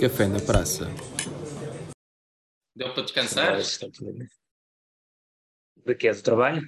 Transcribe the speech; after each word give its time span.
Café 0.00 0.26
na 0.26 0.40
Praça. 0.40 0.88
Deu 2.74 2.94
para 2.94 3.02
descansar? 3.02 3.58
De 5.84 5.94
que 5.94 6.08
é 6.08 6.14
do 6.14 6.22
trabalho? 6.22 6.62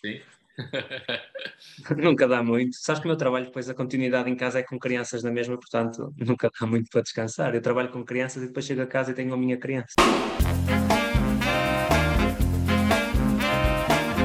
Sim. 0.00 0.20
nunca 1.98 2.28
dá 2.28 2.44
muito. 2.44 2.76
Sabes 2.76 3.00
que 3.00 3.08
o 3.08 3.10
meu 3.10 3.16
trabalho, 3.16 3.46
depois 3.46 3.68
a 3.68 3.74
continuidade 3.74 4.30
em 4.30 4.36
casa 4.36 4.60
é 4.60 4.62
com 4.62 4.78
crianças 4.78 5.24
na 5.24 5.32
mesma, 5.32 5.58
portanto 5.58 6.14
nunca 6.16 6.48
dá 6.60 6.64
muito 6.64 6.88
para 6.88 7.02
descansar. 7.02 7.56
Eu 7.56 7.60
trabalho 7.60 7.90
com 7.90 8.04
crianças 8.04 8.44
e 8.44 8.46
depois 8.46 8.64
chego 8.64 8.82
a 8.82 8.86
casa 8.86 9.10
e 9.10 9.14
tenho 9.14 9.34
a 9.34 9.36
minha 9.36 9.56
criança. 9.56 9.94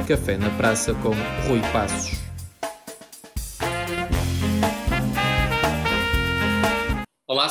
Café 0.07 0.37
na 0.37 0.55
Praça 0.57 0.93
com 0.93 1.15
Rui 1.47 1.61
Passos. 1.73 2.30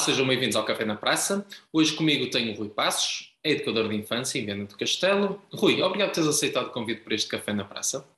Sejam 0.01 0.27
bem-vindos 0.27 0.57
ao 0.57 0.64
Café 0.64 0.87
na 0.87 0.96
Praça. 0.96 1.46
Hoje 1.71 1.95
comigo 1.95 2.31
tenho 2.31 2.54
o 2.54 2.57
Rui 2.57 2.71
Passos, 2.71 3.36
é 3.45 3.50
educador 3.50 3.86
de 3.86 3.96
infância 3.96 4.39
em 4.39 4.46
Viana 4.46 4.64
do 4.64 4.75
Castelo. 4.75 5.43
Rui, 5.53 5.82
obrigado 5.82 6.09
por 6.09 6.14
teres 6.14 6.29
aceitado 6.31 6.68
o 6.68 6.71
convite 6.71 7.03
para 7.03 7.14
este 7.14 7.29
Café 7.29 7.53
na 7.53 7.64
Praça. 7.64 8.09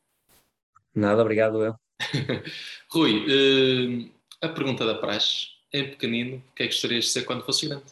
Nada, 0.94 1.20
obrigado 1.20 1.60
eu. 1.60 1.74
Rui, 2.88 3.26
uh, 3.26 4.10
a 4.40 4.48
pergunta 4.48 4.86
da 4.86 4.94
praxe, 4.94 5.48
em 5.72 5.90
pequenino, 5.90 6.36
o 6.36 6.54
que 6.54 6.62
é 6.62 6.68
que 6.68 6.72
gostarias 6.72 7.06
de 7.06 7.10
ser 7.10 7.24
quando 7.24 7.44
fosse 7.44 7.66
grande? 7.66 7.84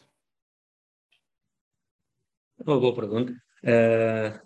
Uma 2.65 2.79
boa 2.79 2.95
pergunta. 2.95 3.33
Uh, 3.65 4.41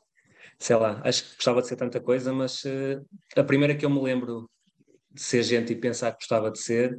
sei 0.59 0.77
lá, 0.77 1.03
acho 1.05 1.23
que 1.23 1.35
gostava 1.35 1.61
de 1.61 1.69
ser 1.69 1.77
tanta 1.77 2.01
coisa, 2.01 2.33
mas 2.33 2.65
uh, 2.65 3.07
a 3.37 3.45
primeira 3.45 3.77
que 3.77 3.85
eu 3.85 3.91
me 3.91 4.01
lembro 4.01 4.49
de 5.11 5.21
ser 5.21 5.43
gente 5.43 5.75
e 5.75 5.77
pensar 5.77 6.13
que 6.13 6.21
gostava 6.21 6.51
de 6.51 6.59
ser, 6.59 6.99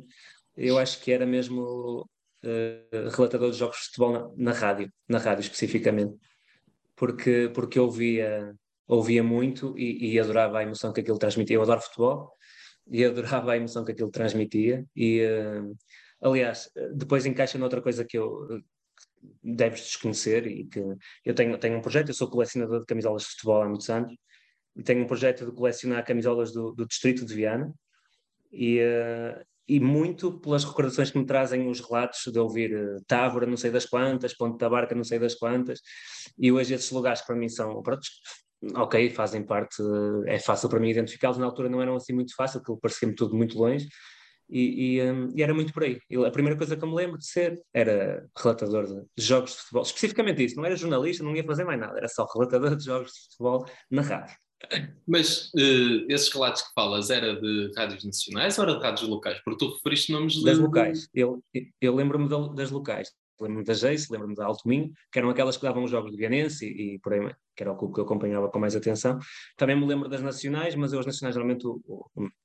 eu 0.55 0.77
acho 0.77 1.01
que 1.01 1.11
era 1.11 1.25
mesmo 1.25 2.07
uh, 2.47 3.09
relatador 3.09 3.51
de 3.51 3.57
jogos 3.57 3.77
de 3.77 3.83
futebol 3.85 4.11
na, 4.11 4.51
na, 4.51 4.51
rádio, 4.51 4.91
na 5.07 5.17
rádio 5.17 5.41
especificamente, 5.41 6.17
porque, 6.95 7.51
porque 7.53 7.79
ouvia, 7.79 8.55
ouvia 8.87 9.23
muito 9.23 9.77
e, 9.77 10.13
e, 10.13 10.19
adorava 10.19 10.59
a 10.59 10.63
emoção 10.63 10.93
que 10.93 11.01
aquilo 11.01 11.17
transmitia. 11.17 11.55
Eu 11.55 11.61
adoro 11.61 11.81
futebol 11.81 12.31
e 12.89 13.03
adorava 13.03 13.53
a 13.53 13.57
emoção 13.57 13.83
que 13.83 13.91
aquilo 13.91 14.11
transmitia. 14.11 14.85
E, 14.95 15.21
uh, 15.25 15.75
aliás, 16.21 16.69
depois 16.95 17.25
encaixa 17.25 17.57
noutra 17.57 17.81
coisa 17.81 18.05
que 18.05 18.17
eu 18.17 18.61
deves 19.43 19.81
desconhecer 19.81 20.45
e 20.47 20.65
que 20.65 20.79
eu 21.23 21.33
tenho, 21.33 21.57
tenho 21.57 21.77
um 21.77 21.81
projeto, 21.81 22.09
eu 22.09 22.13
sou 22.13 22.29
colecionador 22.29 22.79
de 22.81 22.85
camisolas 22.85 23.23
de 23.23 23.29
futebol 23.29 23.61
há 23.61 23.67
muitos 23.67 23.89
anos 23.89 24.15
e 24.75 24.83
tenho 24.83 25.03
um 25.03 25.07
projeto 25.07 25.45
de 25.45 25.51
colecionar 25.51 26.05
camisolas 26.05 26.51
do, 26.51 26.71
do 26.73 26.85
distrito 26.85 27.25
de 27.25 27.33
Viana 27.33 27.73
e, 28.51 28.79
e 29.67 29.79
muito 29.79 30.39
pelas 30.39 30.63
recordações 30.63 31.11
que 31.11 31.17
me 31.17 31.25
trazem 31.25 31.67
os 31.67 31.79
relatos 31.79 32.21
de 32.31 32.39
ouvir 32.39 32.75
uh, 32.75 33.03
Távora, 33.07 33.45
não 33.45 33.57
sei 33.57 33.71
das 33.71 33.85
quantas, 33.85 34.35
Ponte 34.35 34.57
da 34.59 34.69
Barca, 34.69 34.93
não 34.93 35.03
sei 35.03 35.19
das 35.19 35.35
quantas, 35.35 35.81
e 36.37 36.51
hoje 36.51 36.73
esses 36.73 36.91
lugares 36.91 37.21
para 37.21 37.35
mim 37.35 37.49
são, 37.49 37.81
pronto, 37.81 38.07
ok, 38.75 39.09
fazem 39.09 39.43
parte, 39.43 39.81
uh, 39.81 40.23
é 40.27 40.39
fácil 40.39 40.69
para 40.69 40.79
mim 40.79 40.89
identificá-los, 40.89 41.37
na 41.37 41.45
altura 41.45 41.69
não 41.69 41.81
eram 41.81 41.95
assim 41.95 42.13
muito 42.13 42.35
fácil, 42.35 42.61
porque 42.63 42.79
parecia-me 42.81 43.15
tudo 43.15 43.35
muito 43.35 43.57
longe, 43.57 43.87
e, 44.47 44.97
e, 44.97 45.11
um, 45.11 45.29
e, 45.35 45.41
era 45.41 45.53
muito 45.53 45.73
por 45.73 45.83
aí. 45.83 45.99
a 46.25 46.29
primeira 46.29 46.57
coisa 46.57 46.77
que 46.77 46.83
eu 46.83 46.87
me 46.87 46.95
lembro 46.95 47.17
de 47.17 47.25
ser 47.25 47.59
era 47.73 48.27
relatador 48.37 48.85
de 48.85 49.23
jogos 49.23 49.51
de 49.51 49.57
futebol, 49.57 49.81
especificamente 49.83 50.43
isso, 50.43 50.55
não 50.55 50.65
era 50.65 50.75
jornalista, 50.75 51.23
não 51.23 51.35
ia 51.35 51.43
fazer 51.43 51.63
mais 51.63 51.79
nada, 51.79 51.97
era 51.97 52.07
só 52.07 52.25
relatador 52.31 52.75
de 52.75 52.85
jogos 52.85 53.11
de 53.11 53.21
futebol 53.23 53.65
na 53.89 54.03
rádio. 54.03 54.35
Mas 55.07 55.51
uh, 55.53 56.05
esses 56.09 56.31
relatos 56.33 56.63
que 56.63 56.73
falas 56.73 57.09
era 57.09 57.39
de 57.39 57.71
rádios 57.75 58.03
nacionais 58.03 58.57
ou 58.57 58.63
era 58.63 58.75
de 58.75 58.83
rádios 58.83 59.07
locais? 59.07 59.39
Porque 59.43 59.65
tu 59.65 59.73
referiste 59.73 60.11
nomes 60.11 60.33
de... 60.33 60.43
Das 60.43 60.57
locais. 60.57 61.09
Eu, 61.13 61.43
eu 61.81 61.95
lembro-me 61.95 62.27
das 62.55 62.71
locais. 62.71 63.11
Lembro-me 63.39 63.65
da 63.65 63.73
Jace, 63.73 64.11
lembro-me 64.11 64.33
da 64.33 64.45
Alto 64.45 64.67
Minho, 64.67 64.91
que 65.11 65.19
eram 65.19 65.29
aquelas 65.29 65.57
que 65.57 65.63
davam 65.63 65.83
os 65.83 65.91
jogos 65.91 66.11
de 66.11 66.17
Vianense 66.17 66.65
e, 66.65 66.95
e, 66.95 66.99
por 66.99 67.13
aí, 67.13 67.19
que 67.55 67.63
era 67.63 67.71
o 67.71 67.75
clube 67.75 67.93
que 67.93 67.99
eu 67.99 68.05
acompanhava 68.05 68.49
com 68.49 68.59
mais 68.59 68.75
atenção. 68.75 69.19
Também 69.57 69.77
me 69.77 69.85
lembro 69.85 70.07
das 70.07 70.21
nacionais, 70.21 70.73
mas 70.75 70.93
eu 70.93 70.99
as 70.99 71.05
nacionais 71.05 71.35
geralmente, 71.35 71.65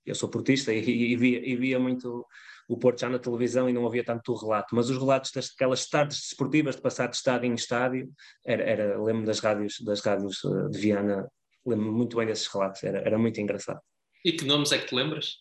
eu 0.04 0.14
sou 0.14 0.28
portista 0.28 0.72
e, 0.72 1.12
e, 1.12 1.16
via, 1.16 1.48
e 1.48 1.54
via 1.54 1.78
muito 1.78 2.26
o 2.68 2.76
Porto 2.76 3.00
já 3.00 3.08
na 3.08 3.18
televisão 3.18 3.68
e 3.68 3.72
não 3.72 3.84
havia 3.84 4.04
tanto 4.04 4.32
o 4.32 4.36
relato, 4.36 4.76
mas 4.76 4.88
os 4.88 4.96
relatos 4.96 5.32
daquelas 5.32 5.88
tardes 5.88 6.18
desportivas 6.18 6.76
de 6.76 6.82
passar 6.82 7.08
de 7.08 7.16
estádio 7.16 7.50
em 7.50 7.54
estádio, 7.54 8.08
era, 8.46 8.62
era 8.62 9.02
lembro 9.02 9.26
das 9.26 9.40
rádios, 9.40 9.80
das 9.80 10.00
rádios 10.00 10.40
eh, 10.44 10.68
de 10.70 10.78
Viana 10.78 11.28
lembro-me 11.66 11.92
muito 11.92 12.16
bem 12.16 12.26
desses 12.26 12.46
relatos, 12.46 12.82
era, 12.82 12.98
era 12.98 13.18
muito 13.18 13.40
engraçado. 13.40 13.80
E 14.24 14.32
que 14.32 14.44
nomes 14.44 14.72
é 14.72 14.78
que 14.78 14.86
te 14.86 14.94
lembras? 14.94 15.38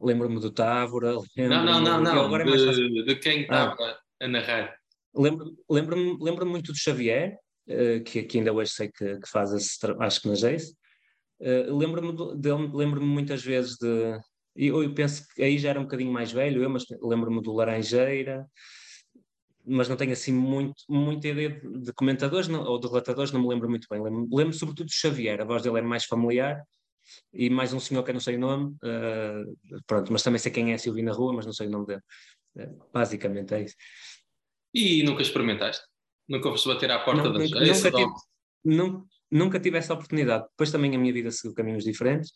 Lembro-me 0.00 0.40
do 0.40 0.50
Távora. 0.50 1.12
Não, 1.36 1.64
não, 1.64 1.80
não, 1.80 2.00
não. 2.00 2.24
Agora 2.24 2.44
de, 2.44 2.68
é 2.68 2.72
de, 2.72 3.04
de 3.04 3.16
quem 3.16 3.42
estava 3.42 3.76
ah. 3.78 3.98
a 4.20 4.28
narrar. 4.28 4.74
Lembro-me 5.14 5.56
lembro 5.68 6.18
lembro 6.20 6.46
muito 6.46 6.72
do 6.72 6.78
Xavier, 6.78 7.36
uh, 7.68 8.02
que, 8.04 8.22
que 8.22 8.38
ainda 8.38 8.52
hoje 8.52 8.70
sei 8.70 8.88
que, 8.88 9.18
que 9.18 9.28
faz 9.28 9.52
esse 9.52 9.78
acho 9.98 10.22
que 10.22 10.28
na 10.28 10.34
Jace. 10.34 10.74
Uh, 11.40 11.76
lembro-me 11.76 12.14
lembro 12.72 13.02
muitas 13.02 13.42
vezes 13.42 13.76
de. 13.76 14.18
Eu, 14.56 14.82
eu 14.82 14.94
penso 14.94 15.26
que 15.34 15.42
aí 15.42 15.58
já 15.58 15.70
era 15.70 15.80
um 15.80 15.84
bocadinho 15.84 16.12
mais 16.12 16.32
velho, 16.32 16.62
eu, 16.62 16.70
mas 16.70 16.84
lembro-me 17.02 17.42
do 17.42 17.52
Laranjeira, 17.52 18.46
mas 19.70 19.88
não 19.88 19.96
tenho 19.96 20.12
assim 20.12 20.32
muito, 20.32 20.82
muita 20.88 21.28
ideia 21.28 21.50
de, 21.50 21.80
de 21.80 21.92
comentadores 21.92 22.48
não, 22.48 22.64
ou 22.64 22.78
de 22.78 22.88
relatadores, 22.88 23.32
não 23.32 23.40
me 23.40 23.48
lembro 23.48 23.68
muito 23.68 23.86
bem. 23.90 24.02
Lembro, 24.02 24.28
lembro 24.32 24.52
sobretudo 24.52 24.88
de 24.88 24.94
Xavier, 24.94 25.40
a 25.40 25.44
voz 25.44 25.62
dele 25.62 25.78
é 25.78 25.82
mais 25.82 26.04
familiar, 26.04 26.62
e 27.32 27.50
mais 27.50 27.72
um 27.72 27.80
senhor 27.80 28.02
que 28.02 28.10
eu 28.10 28.14
não 28.14 28.20
sei 28.20 28.36
o 28.36 28.40
nome, 28.40 28.74
uh, 28.84 29.82
pronto, 29.86 30.12
mas 30.12 30.22
também 30.22 30.38
sei 30.38 30.52
quem 30.52 30.72
é 30.72 30.78
se 30.78 30.88
eu 30.88 30.94
vi 30.94 31.02
na 31.02 31.12
rua, 31.12 31.32
mas 31.32 31.46
não 31.46 31.52
sei 31.52 31.66
o 31.66 31.70
nome 31.70 31.86
dele. 31.86 32.02
Uh, 32.56 32.78
basicamente 32.92 33.54
é 33.54 33.62
isso. 33.62 33.74
E 34.74 35.02
nunca 35.02 35.22
experimentaste? 35.22 35.84
Nunca 36.28 36.50
foste 36.50 36.68
bater 36.68 36.90
à 36.90 37.00
porta 37.00 37.24
não, 37.24 37.32
das 37.32 37.50
nunca, 37.50 37.64
nunca, 37.64 37.90
tive, 37.90 39.04
nunca 39.30 39.60
tive 39.60 39.78
essa 39.78 39.94
oportunidade. 39.94 40.44
Depois 40.50 40.70
também 40.70 40.94
a 40.94 40.98
minha 40.98 41.12
vida 41.12 41.30
seguiu 41.30 41.54
caminhos 41.54 41.84
diferentes. 41.84 42.30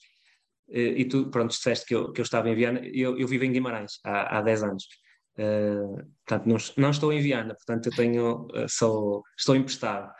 Uh, 0.68 0.96
e 0.96 1.04
tu, 1.04 1.30
pronto, 1.30 1.50
disseste 1.50 1.86
que 1.86 1.94
eu, 1.94 2.12
que 2.12 2.20
eu 2.20 2.24
estava 2.24 2.48
em 2.48 2.54
Viana, 2.54 2.80
eu, 2.84 3.18
eu 3.18 3.28
vivo 3.28 3.44
em 3.44 3.52
Guimarães 3.52 3.98
há, 4.04 4.38
há 4.38 4.42
10 4.42 4.62
anos. 4.64 4.88
Uh, 5.36 5.96
portanto, 6.24 6.46
não, 6.46 6.56
não, 6.76 6.90
estou 6.90 7.12
em 7.12 7.20
Viana, 7.20 7.54
portanto, 7.54 7.86
eu 7.86 7.92
tenho, 7.92 8.46
uh, 8.46 8.68
sou, 8.68 9.22
estou 9.36 9.56
emprestado. 9.56 10.12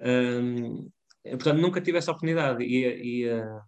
Um, 0.00 0.88
portanto, 1.24 1.60
nunca 1.60 1.80
tive 1.80 1.98
essa 1.98 2.12
oportunidade 2.12 2.62
e, 2.62 3.24
e, 3.24 3.28
uh, 3.28 3.60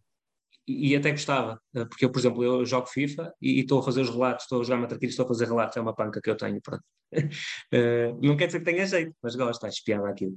e 0.66 0.94
até 0.94 1.10
gostava, 1.10 1.60
porque 1.72 2.04
eu, 2.04 2.12
por 2.12 2.18
exemplo, 2.18 2.44
eu 2.44 2.64
jogo 2.64 2.86
FIFA 2.86 3.34
e, 3.42 3.58
e 3.58 3.60
estou 3.60 3.80
a 3.80 3.82
fazer 3.82 4.02
os 4.02 4.10
relatos, 4.10 4.44
estou 4.44 4.60
a 4.60 4.64
jogar 4.64 4.78
Matraquilhos, 4.78 5.12
estou 5.12 5.24
a 5.24 5.28
fazer 5.28 5.46
relatos, 5.46 5.76
é 5.76 5.80
uma 5.80 5.94
panca 5.94 6.20
que 6.22 6.30
eu 6.30 6.36
tenho, 6.36 6.60
pronto. 6.62 6.84
não 8.22 8.36
quer 8.36 8.46
dizer 8.46 8.60
que 8.60 8.64
tenha 8.64 8.86
jeito, 8.86 9.14
mas 9.22 9.36
gosto, 9.36 9.66
acho 9.66 9.84
piada 9.84 10.08
aquilo. 10.08 10.36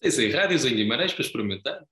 Tens 0.00 0.18
aí 0.18 0.30
rádios 0.30 0.64
em 0.64 0.76
Guimarães 0.76 1.12
para 1.12 1.24
experimentar? 1.24 1.84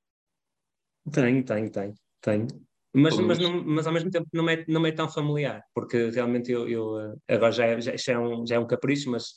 Tenho, 1.12 1.44
tenho, 1.44 1.70
tenho, 1.70 1.94
tenho. 2.20 2.65
Mas, 2.98 3.14
mas, 3.18 3.38
não, 3.38 3.62
mas 3.62 3.86
ao 3.86 3.92
mesmo 3.92 4.10
tempo 4.10 4.26
não 4.32 4.48
é, 4.48 4.64
não 4.66 4.86
é 4.86 4.90
tão 4.90 5.06
familiar, 5.06 5.62
porque 5.74 6.08
realmente 6.08 6.50
eu, 6.50 6.66
eu 6.66 6.98
eh, 7.28 7.34
agora 7.34 7.52
já 7.52 7.66
é, 7.66 7.78
já, 7.78 8.12
é 8.14 8.18
um, 8.18 8.46
já 8.46 8.54
é 8.54 8.58
um 8.58 8.66
capricho, 8.66 9.10
mas 9.10 9.32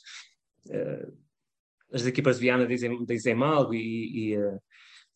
uh, 0.68 1.14
as 1.92 2.06
equipas 2.06 2.36
de 2.36 2.42
Viana 2.42 2.66
dizem, 2.66 3.04
dizem 3.04 3.34
mal 3.34 3.74
e, 3.74 4.30
e, 4.30 4.38
uh, 4.38 4.58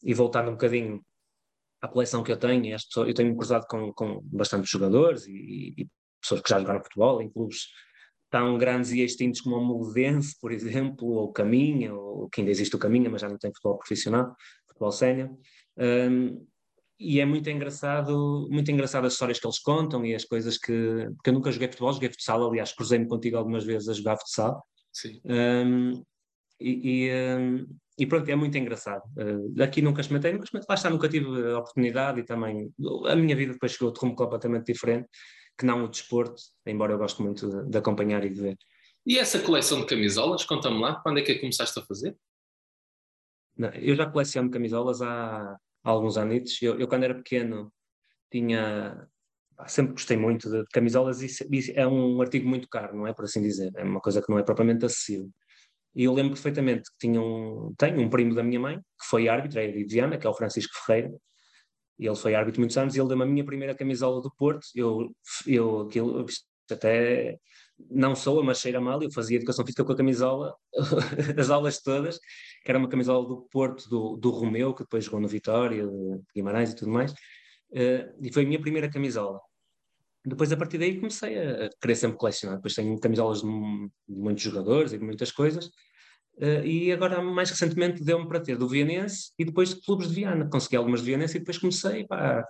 e, 0.03 0.12
voltando 0.12 0.49
um 0.49 0.53
bocadinho 0.53 1.03
à 1.81 1.88
coleção 1.88 2.22
que 2.22 2.31
eu 2.31 2.37
tenho, 2.37 2.75
as 2.75 2.84
pessoas, 2.84 3.09
eu 3.09 3.15
tenho 3.15 3.34
cruzado 3.34 3.65
com, 3.66 3.91
com 3.94 4.21
bastantes 4.25 4.69
jogadores 4.69 5.26
e, 5.26 5.75
e, 5.78 5.88
pessoas 6.21 6.43
que 6.43 6.50
já 6.50 6.59
jogaram 6.59 6.82
futebol 6.82 7.22
em 7.22 7.31
clubes 7.31 7.69
tão 8.28 8.59
grandes 8.59 8.91
e 8.91 9.00
extintos 9.00 9.41
como 9.41 9.56
o 9.56 9.65
Moldense, 9.65 10.37
por 10.38 10.53
exemplo, 10.53 11.09
ou 11.09 11.32
Caminha, 11.32 11.94
ou 11.94 12.28
que 12.28 12.43
ainda 12.43 12.50
existe 12.50 12.76
o 12.76 12.78
Caminha, 12.78 13.09
mas 13.09 13.22
já 13.22 13.28
não 13.28 13.38
tem 13.38 13.50
futebol 13.55 13.78
profissional, 13.78 14.34
futebol 14.69 14.93
sénior. 14.93 15.31
Um, 15.78 16.47
e 16.99 17.21
é 17.21 17.25
muito 17.25 17.49
engraçado, 17.50 18.49
muito 18.50 18.71
engraçado 18.71 19.06
as 19.06 19.15
histórias 19.15 19.38
que 19.38 19.47
eles 19.47 19.59
contam 19.59 20.05
e 20.06 20.15
as 20.15 20.25
coisas 20.25 20.56
que. 20.56 21.06
Porque 21.16 21.31
eu 21.31 21.34
nunca 21.34 21.50
joguei 21.50 21.69
futebol, 21.69 21.93
joguei 21.93 22.09
futsal, 22.09 22.49
aliás, 22.49 22.72
cruzei-me 22.72 23.09
contigo 23.09 23.37
algumas 23.37 23.64
vezes 23.64 23.88
a 23.88 23.93
jogar 23.93 24.17
futsal. 24.17 24.64
Sim. 24.93 25.20
Um, 25.25 26.02
e, 26.61 27.06
e, 27.06 27.37
um, 27.37 27.67
e, 27.99 28.06
pronto, 28.06 28.29
é 28.29 28.37
muito 28.37 28.56
engraçado. 28.56 29.02
Uh, 29.17 29.62
aqui 29.62 29.82
nunca 29.82 30.00
experimentei, 30.00 30.38
mas 30.38 30.67
lá 30.69 30.75
está, 30.75 30.88
nunca 30.88 31.08
tive 31.08 31.26
a 31.52 31.58
oportunidade 31.58 32.20
e 32.20 32.25
também 32.25 32.73
a 33.08 33.17
minha 33.17 33.35
vida 33.35 33.52
depois 33.52 33.73
chegou 33.73 33.93
de 33.93 33.99
rumo 33.99 34.14
completamente 34.14 34.73
diferente 34.73 35.08
que 35.58 35.67
não 35.67 35.85
o 35.85 35.88
desporto, 35.88 36.43
embora 36.67 36.93
eu 36.93 36.99
goste 36.99 37.23
muito 37.23 37.49
de, 37.49 37.70
de 37.70 37.79
acompanhar 37.79 38.25
e 38.25 38.31
de 38.31 38.41
ver. 38.41 38.58
E 39.06 39.19
essa 39.19 39.38
coleção 39.38 39.81
de 39.81 39.87
camisolas, 39.87 40.44
conta-me 40.44 40.81
lá, 40.81 40.96
quando 41.00 41.19
é 41.19 41.23
que 41.23 41.38
começaste 41.38 41.79
a 41.79 41.85
fazer? 41.85 42.17
Não, 43.56 43.69
eu 43.70 43.94
já 43.94 44.11
coleciono 44.11 44.50
camisolas 44.50 45.00
há, 45.00 45.56
alguns 45.84 46.16
anos. 46.16 46.60
Eu, 46.62 46.78
eu, 46.78 46.88
quando 46.88 47.04
era 47.04 47.14
pequeno, 47.14 47.72
tinha. 48.31 49.06
Sempre 49.69 49.92
gostei 49.92 50.16
muito 50.16 50.50
de, 50.50 50.62
de 50.62 50.69
camisolas 50.72 51.22
e, 51.22 51.28
e 51.50 51.72
é 51.76 51.86
um 51.86 52.20
artigo 52.20 52.48
muito 52.48 52.69
caro, 52.69 52.96
não 52.96 53.06
é? 53.06 53.12
Por 53.14 53.25
assim 53.25 53.40
dizer. 53.42 53.70
É 53.76 53.84
uma 53.84 54.00
coisa 54.00 54.20
que 54.20 54.31
não 54.31 54.38
é 54.38 54.42
propriamente 54.42 54.84
acessível. 54.84 55.31
E 55.94 56.04
eu 56.04 56.12
lembro 56.12 56.32
perfeitamente 56.32 56.90
que 56.90 56.98
tinha 56.98 57.20
um, 57.20 57.72
tenho 57.78 58.00
um 58.00 58.10
primo 58.10 58.34
da 58.34 58.42
minha 58.42 58.58
mãe, 58.58 58.78
que 58.78 59.06
foi 59.08 59.28
árbitro, 59.28 59.60
é 59.60 59.69
de 59.69 59.84
Viana, 59.84 60.19
que 60.19 60.26
é 60.26 60.31
o 60.31 60.34
Francisco 60.34 60.72
Ferreira, 60.84 61.12
e 61.98 62.06
ele 62.06 62.16
foi 62.16 62.34
árbitro 62.34 62.60
muitos 62.60 62.76
anos, 62.76 62.96
e 62.96 63.00
ele 63.00 63.08
deu-me 63.08 63.22
a 63.22 63.26
minha 63.26 63.44
primeira 63.44 63.76
camisola 63.76 64.20
do 64.20 64.32
Porto, 64.36 64.66
eu, 64.75 65.14
eu, 65.46 65.82
aquilo, 65.82 66.26
até 66.69 67.38
não 67.90 68.14
sou, 68.14 68.42
mas 68.42 68.60
cheira 68.60 68.81
mal, 68.81 69.02
eu 69.02 69.10
fazia 69.10 69.36
educação 69.36 69.64
física 69.64 69.84
com 69.84 69.92
a 69.92 69.96
camisola, 69.96 70.54
as 71.38 71.50
aulas 71.50 71.81
todas, 71.81 72.19
que 72.64 72.70
era 72.70 72.78
uma 72.78 72.88
camisola 72.88 73.26
do 73.26 73.42
Porto, 73.50 73.88
do, 73.88 74.16
do 74.16 74.31
Romeu, 74.31 74.75
que 74.75 74.82
depois 74.82 75.04
jogou 75.04 75.20
no 75.20 75.28
Vitória, 75.28 75.86
de 75.86 76.22
Guimarães 76.34 76.72
e 76.72 76.76
tudo 76.76 76.90
mais, 76.90 77.12
uh, 77.12 78.14
e 78.22 78.32
foi 78.32 78.44
a 78.44 78.46
minha 78.46 78.60
primeira 78.60 78.90
camisola. 78.90 79.40
Depois, 80.26 80.50
a 80.52 80.56
partir 80.56 80.78
daí, 80.78 80.96
comecei 80.96 81.38
a 81.38 81.69
querer 81.81 81.96
sempre 81.96 82.16
colecionar. 82.16 82.56
Depois 82.56 82.75
tenho 82.75 82.98
camisolas 82.98 83.42
de, 83.42 83.46
de 83.46 84.20
muitos 84.20 84.42
jogadores 84.42 84.92
e 84.92 84.98
de 84.98 85.04
muitas 85.04 85.31
coisas, 85.31 85.66
uh, 86.36 86.64
e 86.64 86.92
agora, 86.92 87.22
mais 87.22 87.50
recentemente, 87.50 88.02
deu-me 88.02 88.26
para 88.26 88.40
ter 88.40 88.56
do 88.56 88.69
Vianense 88.69 89.32
e 89.38 89.44
depois 89.44 89.70
de 89.70 89.81
clubes 89.82 90.08
de 90.08 90.14
Viana. 90.14 90.48
Consegui 90.48 90.76
algumas 90.76 91.00
de 91.00 91.06
Vianense 91.06 91.36
e 91.36 91.40
depois 91.40 91.58
comecei, 91.58 92.06
pá, 92.06 92.44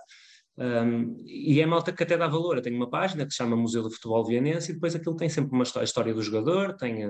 um, 0.57 1.23
e 1.25 1.59
é 1.59 1.65
malta 1.65 1.91
que 1.91 2.03
até 2.03 2.17
dá 2.17 2.27
valor. 2.27 2.57
Eu 2.57 2.61
tenho 2.61 2.75
uma 2.75 2.89
página 2.89 3.25
que 3.25 3.31
se 3.31 3.37
chama 3.37 3.55
Museu 3.55 3.83
do 3.83 3.91
Futebol 3.91 4.25
Vianense 4.25 4.71
e 4.71 4.73
depois 4.75 4.95
aquilo 4.95 5.15
tem 5.15 5.29
sempre 5.29 5.51
uma 5.51 5.63
história, 5.63 6.13
do 6.13 6.21
jogador, 6.21 6.75
tem, 6.77 7.09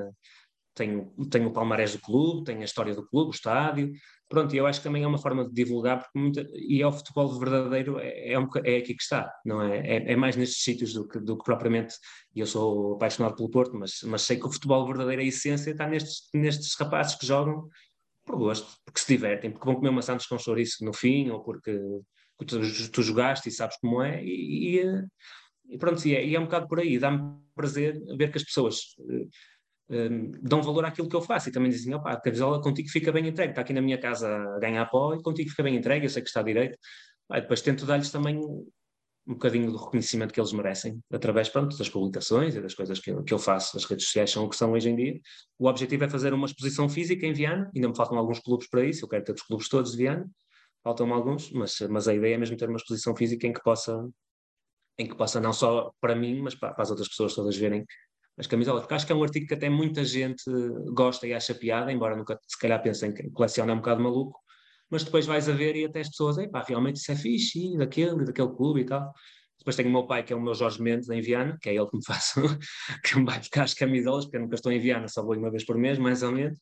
tem, 0.74 1.08
tem 1.30 1.46
o 1.46 1.52
palmarés 1.52 1.94
do 1.94 2.02
clube, 2.02 2.44
tem 2.44 2.62
a 2.62 2.66
história 2.66 2.96
do 2.96 3.06
clube, 3.06 3.30
o 3.30 3.36
estádio. 3.36 3.92
Pronto, 4.28 4.56
e 4.56 4.58
eu 4.58 4.66
acho 4.66 4.80
que 4.80 4.86
também 4.86 5.04
é 5.04 5.08
uma 5.08 5.20
forma 5.20 5.46
de 5.46 5.54
divulgar, 5.54 6.00
porque 6.00 6.18
muita, 6.18 6.48
e 6.56 6.82
é 6.82 6.88
o 6.88 6.92
futebol 6.92 7.38
verdadeiro, 7.38 8.00
é, 8.00 8.32
é, 8.32 8.40
um, 8.40 8.48
é 8.64 8.78
aqui 8.78 8.96
que 8.96 9.04
está, 9.04 9.32
não 9.46 9.62
é? 9.62 9.78
É, 9.78 10.14
é 10.14 10.16
mais 10.16 10.36
nestes 10.36 10.64
sítios 10.64 10.94
do 10.94 11.08
que, 11.08 11.20
do 11.20 11.38
que 11.38 11.44
propriamente. 11.44 11.96
Eu 12.36 12.48
sou 12.48 12.96
apaixonado 12.96 13.36
pelo 13.36 13.52
Porto, 13.52 13.78
mas, 13.78 14.00
mas 14.04 14.24
sei 14.24 14.38
que 14.38 14.48
o 14.48 14.52
futebol 14.52 14.86
verdadeiro, 14.88 15.22
a 15.22 15.26
essência, 15.26 15.70
está 15.70 15.88
nestes, 15.88 16.28
nestes 16.34 16.74
rapazes 16.76 17.16
que 17.16 17.26
jogam 17.26 17.70
por 18.26 18.38
gosto, 18.38 18.68
porque 18.84 19.00
se 19.00 19.08
divertem, 19.08 19.52
porque 19.52 19.66
vão 19.66 19.76
comer 19.76 19.92
maçãs 19.92 20.26
com 20.26 20.40
chouriço 20.40 20.84
no 20.84 20.92
fim, 20.92 21.30
ou 21.30 21.44
porque 21.44 21.80
que 22.40 22.46
tu, 22.46 22.92
tu 22.92 23.02
jogaste 23.02 23.50
e 23.50 23.52
sabes 23.52 23.78
como 23.78 24.02
é, 24.02 24.24
e, 24.24 24.80
e, 24.80 25.06
e 25.70 25.78
pronto, 25.78 26.06
e 26.08 26.16
é, 26.16 26.26
e 26.26 26.36
é, 26.36 26.40
um 26.40 26.46
bocado 26.46 26.68
por 26.68 26.80
aí, 26.80 27.00
dá-me 27.00 27.40
prazer 27.56 28.00
ver 28.18 28.32
que 28.32 28.38
as 28.38 28.44
pessoas 28.44 28.80
uh, 29.00 29.30
dão 30.42 30.62
valor 30.62 30.86
àquilo 30.86 31.08
que 31.08 31.16
eu 31.16 31.22
faço 31.22 31.50
e 31.50 31.52
também 31.52 31.72
dizem, 31.72 31.94
opá, 31.94 32.12
a 32.12 32.20
camisola 32.20 32.62
contigo 32.62 32.90
fica 32.90 33.12
bem 33.12 33.28
entregue, 33.28 33.52
está 33.52 33.62
aqui 33.62 33.74
na 33.74 33.82
minha 33.82 33.98
casa 33.98 34.28
a 34.28 34.60
ganhar 34.60 34.86
pó 34.88 35.14
e 35.14 35.22
contigo 35.22 35.50
fica 35.50 35.64
bem 35.64 35.76
entregue, 35.76 36.06
eu 36.06 36.10
sei 36.10 36.22
que 36.22 36.30
está 36.30 36.42
direito. 36.42 36.78
Depois 37.30 37.62
tento 37.62 37.86
dar-lhes 37.86 38.12
também 38.12 38.38
um 39.28 39.34
bocadinho 39.34 39.72
do 39.72 39.78
reconhecimento 39.78 40.34
que 40.34 40.40
eles 40.40 40.54
merecem, 40.54 41.00
através 41.12 41.50
pronto, 41.50 41.76
das 41.76 41.90
publicações 41.90 42.56
e 42.56 42.62
das 42.62 42.76
coisas 42.76 43.00
que 43.00 43.10
eu, 43.10 43.24
que 43.24 43.34
eu 43.34 43.40
faço. 43.40 43.76
As 43.76 43.84
redes 43.86 44.06
sociais 44.06 44.30
são 44.30 44.46
o 44.46 44.50
que 44.50 44.56
são 44.56 44.74
hoje 44.74 44.90
em 44.90 44.96
dia. 44.96 45.20
O 45.58 45.68
objetivo 45.68 46.04
é 46.04 46.10
fazer 46.10 46.34
uma 46.34 46.46
exposição 46.46 46.88
física 46.88 47.26
em 47.26 47.34
Viana, 47.34 47.72
ainda 47.76 47.90
me 47.90 47.96
faltam 47.96 48.18
alguns 48.18 48.40
clubes 48.40 48.70
para 48.70 48.86
isso, 48.86 49.04
eu 49.04 49.10
quero 49.10 49.24
ter 49.24 49.34
os 49.34 49.42
clubes 49.42 49.68
todos 49.68 49.92
de 49.92 49.98
Viana, 49.98 50.30
faltam 50.86 51.12
alguns, 51.12 51.52
mas, 51.52 51.80
mas 51.90 52.08
a 52.08 52.14
ideia 52.14 52.36
é 52.36 52.38
mesmo 52.38 52.56
ter 52.56 52.70
uma 52.70 52.78
exposição 52.78 53.16
física 53.16 53.48
em 53.48 53.52
que 53.52 53.64
possa, 53.64 54.08
em 55.00 55.08
que 55.08 55.16
possa 55.16 55.40
não 55.40 55.52
só 55.52 55.92
para 56.00 56.16
mim, 56.16 56.40
mas 56.44 56.54
para, 56.54 56.76
para 56.76 56.84
as 56.84 56.92
outras 56.92 57.10
pessoas 57.10 57.34
todas 57.34 57.58
verem 57.58 57.84
as 58.38 58.46
camisolas, 58.46 58.82
porque 58.82 58.94
acho 58.94 59.08
que 59.08 59.12
é 59.12 59.16
um 59.16 59.24
artigo 59.24 59.48
que 59.48 59.56
até 59.56 59.68
muita 59.68 60.04
gente 60.04 60.44
gosta 60.94 61.26
e 61.26 61.34
acha 61.34 61.56
piada, 61.56 61.92
embora 61.92 62.16
nunca 62.16 62.38
se 62.46 62.60
calhar 62.60 62.80
pensem 62.84 63.12
que 63.12 63.32
coleciona 63.32 63.72
é 63.72 63.76
um 63.76 63.80
bocado 63.80 64.04
maluco, 64.04 64.40
mas 64.88 65.04
depois 65.04 65.26
vais 65.26 65.50
a 65.50 65.54
ver 65.54 65.76
e 65.76 65.86
até 65.86 66.02
as 66.02 66.10
pessoas, 66.10 66.38
pá, 66.52 66.64
realmente 66.68 66.98
isso 66.98 67.12
é 67.12 67.16
fixe, 67.16 67.74
e 67.74 67.78
daquele, 67.78 68.24
daquele 68.24 68.50
clube 68.50 68.82
e 68.82 68.86
tal. 68.86 69.12
Depois 69.58 69.76
tenho 69.76 69.90
o 69.90 69.92
meu 69.92 70.06
pai, 70.06 70.22
que 70.22 70.34
é 70.34 70.36
o 70.36 70.42
meu 70.42 70.54
Jorge 70.54 70.80
Mendes, 70.82 71.10
em 71.10 71.22
Viana, 71.22 71.58
que 71.60 71.70
é 71.70 71.74
ele 71.74 71.88
que 71.88 71.98
me 71.98 72.04
faz, 72.06 72.34
que 73.04 73.18
me 73.18 73.26
vai 73.26 73.40
buscar 73.40 73.64
as 73.64 73.74
camisolas, 73.74 74.26
porque 74.26 74.38
eu 74.38 74.42
nunca 74.42 74.56
estou 74.56 74.72
em 74.72 74.80
Viana, 74.80 75.08
só 75.08 75.24
vou 75.24 75.36
uma 75.36 75.50
vez 75.50 75.66
por 75.66 75.78
mês, 75.78 75.98
mais 75.98 76.22
ou 76.22 76.32
menos 76.32 76.60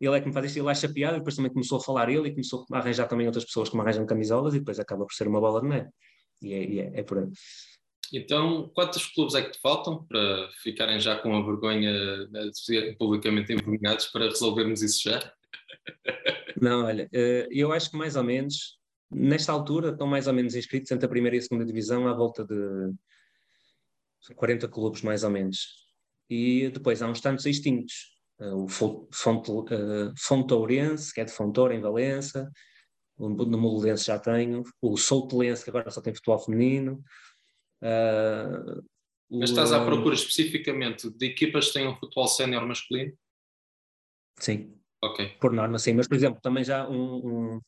ele 0.00 0.16
é 0.16 0.20
que 0.20 0.26
me 0.26 0.32
faz 0.32 0.46
isto, 0.46 0.58
ele 0.58 0.70
acha 0.70 0.88
piada, 0.88 1.16
e 1.16 1.20
depois 1.20 1.36
também 1.36 1.52
começou 1.52 1.78
a 1.78 1.80
falar 1.80 2.08
ele 2.08 2.28
e 2.28 2.30
começou 2.32 2.66
a 2.72 2.78
arranjar 2.78 3.06
também 3.06 3.26
outras 3.26 3.44
pessoas 3.44 3.68
que 3.68 3.76
me 3.76 3.82
arranjam 3.82 4.04
camisolas 4.06 4.54
e 4.54 4.58
depois 4.58 4.78
acaba 4.78 5.04
por 5.04 5.14
ser 5.14 5.28
uma 5.28 5.40
bola 5.40 5.60
de 5.60 5.68
neve. 5.68 5.90
E 6.42 6.52
é, 6.52 6.64
e 6.64 6.80
é, 6.80 6.92
é 6.94 7.02
por 7.02 7.18
aí. 7.18 7.28
Então, 8.12 8.70
quantos 8.74 9.06
clubes 9.06 9.34
é 9.34 9.42
que 9.42 9.52
te 9.52 9.60
faltam 9.60 10.04
para 10.04 10.50
ficarem 10.62 11.00
já 11.00 11.16
com 11.16 11.34
a 11.34 11.42
vergonha 11.42 11.90
de 12.28 12.60
ser 12.60 12.96
publicamente 12.98 13.52
envergonhados 13.52 14.06
para 14.06 14.26
resolvermos 14.26 14.82
isso 14.82 15.08
já? 15.08 15.32
Não, 16.60 16.84
olha, 16.84 17.08
eh, 17.12 17.48
eu 17.50 17.72
acho 17.72 17.90
que 17.90 17.96
mais 17.96 18.14
ou 18.14 18.22
menos, 18.22 18.78
nesta 19.10 19.50
altura, 19.50 19.90
estão 19.90 20.06
mais 20.06 20.26
ou 20.26 20.34
menos 20.34 20.54
inscritos 20.54 20.90
entre 20.90 21.06
a 21.06 21.08
primeira 21.08 21.36
e 21.36 21.38
a 21.38 21.42
segunda 21.42 21.64
divisão 21.64 22.06
à 22.06 22.12
volta 22.12 22.44
de 22.44 22.92
40 24.36 24.68
clubes, 24.68 25.00
mais 25.00 25.24
ou 25.24 25.30
menos. 25.30 25.88
E 26.28 26.68
depois 26.68 27.02
há 27.02 27.08
uns 27.08 27.20
tantos 27.20 27.46
extintos. 27.46 28.11
Eh, 28.42 28.52
o 28.52 28.66
eh, 28.66 30.12
Fontourense, 30.18 31.14
que 31.14 31.20
é 31.20 31.24
de 31.24 31.32
Fontoura, 31.32 31.74
em 31.74 31.80
Valença, 31.80 32.50
no 33.16 33.58
Molense 33.58 34.06
já 34.06 34.18
tenho, 34.18 34.64
o 34.80 34.96
Soutelense, 34.96 35.62
que 35.62 35.70
agora 35.70 35.90
só 35.90 36.00
tem 36.00 36.14
futebol 36.14 36.40
feminino. 36.40 37.04
Uh, 37.80 38.82
Mas 39.30 39.50
estás 39.50 39.72
à 39.72 39.84
procura 39.84 40.14
especificamente 40.14 41.10
de 41.10 41.26
equipas 41.26 41.68
que 41.68 41.74
tenham 41.74 41.96
futebol 41.96 42.26
sénior 42.26 42.66
masculino? 42.66 43.12
Sim. 44.38 44.74
Ok. 45.00 45.36
Por 45.40 45.52
norma, 45.52 45.78
sim. 45.78 45.94
Mas, 45.94 46.08
por 46.08 46.16
exemplo, 46.16 46.40
também 46.40 46.64
já 46.64 46.88
um, 46.88 47.16
um, 47.54 47.60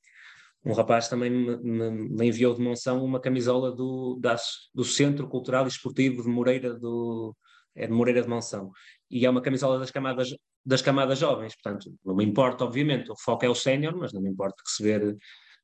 um 0.64 0.72
rapaz 0.72 1.08
também 1.08 1.30
me, 1.30 1.56
me, 1.58 1.90
me, 1.90 2.26
enviou 2.26 2.54
de 2.54 2.60
Monção 2.60 3.04
uma 3.04 3.20
camisola 3.20 3.70
do, 3.70 4.18
das, 4.20 4.70
do 4.74 4.84
Centro 4.84 5.28
Cultural 5.28 5.66
e 5.66 5.68
Esportivo 5.68 6.22
de 6.22 6.28
Moreira, 6.28 6.74
do, 6.74 7.36
é 7.74 7.86
de 7.86 7.92
Moreira 7.92 8.22
de 8.22 8.28
Monção. 8.28 8.70
E 9.10 9.26
é 9.26 9.30
uma 9.30 9.40
camisola 9.40 9.78
das 9.78 9.90
camadas 9.90 10.34
das 10.64 10.80
camadas 10.80 11.18
jovens. 11.18 11.54
Portanto, 11.54 11.94
não 12.04 12.14
me 12.14 12.24
importa, 12.24 12.64
obviamente, 12.64 13.10
o 13.10 13.16
foco 13.16 13.44
é 13.44 13.48
o 13.48 13.54
sénior, 13.54 13.94
mas 13.96 14.12
não 14.12 14.22
me 14.22 14.30
importa 14.30 14.62
receber 14.66 15.16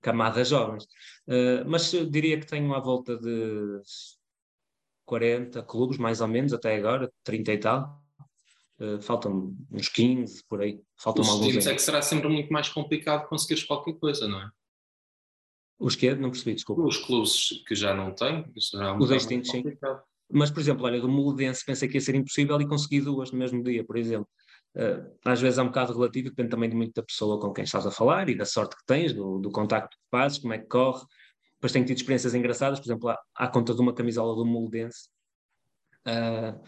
camadas 0.02 0.48
jovens. 0.48 0.84
Uh, 1.26 1.64
mas 1.66 1.90
diria 2.10 2.38
que 2.38 2.46
tenho 2.46 2.72
à 2.74 2.80
volta 2.80 3.16
de 3.16 3.80
40 5.06 5.62
clubes, 5.62 5.98
mais 5.98 6.20
ou 6.20 6.28
menos, 6.28 6.52
até 6.52 6.76
agora, 6.76 7.10
30 7.24 7.52
e 7.52 7.58
tal. 7.58 8.02
Uh, 8.78 9.00
faltam 9.00 9.56
uns 9.70 9.88
15 9.88 10.44
por 10.48 10.60
aí. 10.60 10.80
Faltam 10.96 11.22
Os 11.22 11.28
alguns. 11.28 11.66
é 11.66 11.74
que 11.74 11.82
será 11.82 12.02
sempre 12.02 12.28
muito 12.28 12.52
mais 12.52 12.68
complicado 12.68 13.28
conseguires 13.28 13.64
qualquer 13.64 13.94
coisa, 13.94 14.28
não 14.28 14.40
é? 14.40 14.50
Os 15.78 15.96
que 15.96 16.14
Não 16.14 16.30
percebi, 16.30 16.54
desculpa. 16.54 16.82
Os 16.82 16.98
clubes 16.98 17.64
que 17.66 17.74
já 17.74 17.94
não 17.94 18.14
têm, 18.14 18.44
será 18.58 18.92
um 18.92 18.98
Os 18.98 19.10
extintos, 19.10 19.50
sim. 19.50 19.62
Mas, 20.32 20.50
por 20.50 20.60
exemplo, 20.60 20.84
olha, 20.84 21.00
do 21.00 21.08
Moledense 21.08 21.64
pensei 21.64 21.88
que 21.88 21.96
ia 21.96 22.00
ser 22.00 22.14
impossível 22.14 22.60
e 22.60 22.66
consegui 22.66 23.00
duas 23.00 23.32
no 23.32 23.38
mesmo 23.38 23.62
dia, 23.62 23.84
por 23.84 23.96
exemplo. 23.96 24.28
Uh, 24.74 25.18
às 25.24 25.40
vezes 25.40 25.58
é 25.58 25.62
um 25.62 25.66
bocado 25.66 25.92
relativo, 25.92 26.28
depende 26.28 26.50
também 26.50 26.70
de 26.70 26.76
muito 26.76 26.94
da 26.94 27.02
pessoa 27.02 27.40
com 27.40 27.52
quem 27.52 27.64
estás 27.64 27.84
a 27.86 27.90
falar 27.90 28.28
e 28.28 28.36
da 28.36 28.44
sorte 28.44 28.76
que 28.76 28.84
tens, 28.86 29.12
do, 29.12 29.40
do 29.40 29.50
contacto 29.50 29.96
que 29.96 30.04
fazes, 30.10 30.38
como 30.38 30.54
é 30.54 30.58
que 30.58 30.66
corre. 30.66 31.04
Depois 31.54 31.72
tenho 31.72 31.84
tido 31.84 31.96
experiências 31.96 32.34
engraçadas, 32.34 32.78
por 32.78 32.86
exemplo, 32.86 33.08
à, 33.08 33.18
à 33.34 33.48
conta 33.48 33.74
de 33.74 33.80
uma 33.80 33.92
camisola 33.92 34.34
do 34.36 34.46
Moldense. 34.46 35.08
Uh, 36.06 36.58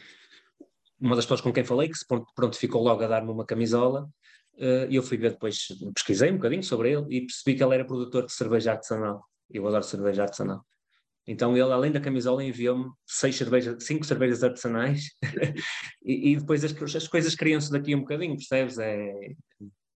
uma 1.00 1.16
das 1.16 1.24
pessoas 1.24 1.40
com 1.40 1.52
quem 1.52 1.64
falei, 1.64 1.88
que 1.88 1.96
se 1.96 2.06
pronto, 2.06 2.56
ficou 2.56 2.82
logo 2.82 3.02
a 3.02 3.06
dar-me 3.06 3.30
uma 3.30 3.46
camisola, 3.46 4.08
uh, 4.54 4.90
e 4.90 4.96
eu 4.96 5.02
fui 5.02 5.16
ver 5.16 5.32
depois, 5.32 5.68
pesquisei 5.94 6.30
um 6.30 6.36
bocadinho 6.36 6.62
sobre 6.62 6.92
ele 6.92 7.06
e 7.08 7.20
percebi 7.20 7.56
que 7.56 7.62
ele 7.62 7.74
era 7.74 7.84
produtor 7.84 8.26
de 8.26 8.32
cerveja 8.32 8.72
artesanal. 8.72 9.24
Eu 9.48 9.66
adoro 9.66 9.84
cerveja 9.84 10.22
artesanal. 10.22 10.64
Então 11.26 11.56
ele, 11.56 11.72
além 11.72 11.92
da 11.92 12.00
camisola, 12.00 12.44
enviou-me 12.44 12.90
seis 13.06 13.36
cervejas, 13.36 13.84
cinco 13.84 14.04
cervejas 14.04 14.42
artesanais 14.42 15.04
e, 16.04 16.32
e, 16.32 16.36
depois 16.36 16.64
as, 16.64 16.74
as 16.96 17.08
coisas 17.08 17.34
criam-se 17.34 17.70
daqui 17.70 17.94
um 17.94 18.00
bocadinho, 18.00 18.36
percebes? 18.36 18.78
É, 18.78 19.12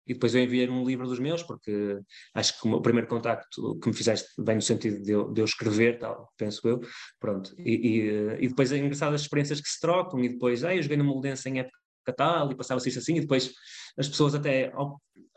e 0.07 0.12
depois 0.12 0.35
eu 0.35 0.43
enviei 0.43 0.69
um 0.69 0.85
livro 0.85 1.07
dos 1.07 1.19
meus, 1.19 1.43
porque 1.43 1.99
acho 2.35 2.61
que 2.61 2.69
o 2.69 2.81
primeiro 2.81 3.09
contacto 3.09 3.78
que 3.78 3.88
me 3.88 3.95
fizeste 3.95 4.28
vem 4.38 4.57
no 4.57 4.62
sentido 4.62 5.02
de 5.02 5.12
eu, 5.12 5.33
de 5.33 5.40
eu 5.40 5.45
escrever, 5.45 5.99
tal, 5.99 6.31
penso 6.37 6.66
eu, 6.69 6.81
pronto. 7.19 7.54
E, 7.59 7.73
e, 7.73 8.45
e, 8.45 8.49
depois 8.49 8.71
é 8.71 8.76
engraçado 8.76 9.14
as 9.14 9.23
experiências 9.23 9.61
que 9.61 9.69
se 9.69 9.81
trocam, 9.81 10.23
e 10.23 10.28
depois, 10.28 10.62
ah, 10.62 10.75
eu 10.75 10.83
joguei 10.83 10.99
no 10.99 11.04
Moldense 11.04 11.49
em 11.49 11.61
época 11.61 11.78
tal, 12.16 12.52
e 12.52 12.54
passava-se 12.54 12.88
isto 12.88 12.99
assim, 12.99 13.16
e 13.16 13.21
depois 13.21 13.50
as 13.97 14.09
pessoas 14.09 14.35
até, 14.35 14.71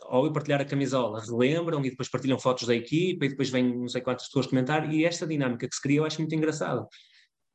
ao 0.09 0.25
eu 0.25 0.33
partilhar 0.33 0.61
a 0.61 0.65
camisola, 0.65 1.21
relembram 1.21 1.83
e 1.85 1.89
depois 1.89 2.09
partilham 2.09 2.39
fotos 2.39 2.67
da 2.67 2.75
equipa 2.75 3.25
e 3.25 3.29
depois 3.29 3.49
vêm 3.49 3.77
não 3.77 3.87
sei 3.87 4.01
quantas 4.01 4.27
pessoas 4.27 4.47
comentar 4.47 4.91
e 4.93 5.05
esta 5.05 5.27
dinâmica 5.27 5.67
que 5.67 5.75
se 5.75 5.81
cria 5.81 5.97
eu 5.97 6.05
acho 6.05 6.19
muito 6.19 6.35
engraçada. 6.35 6.85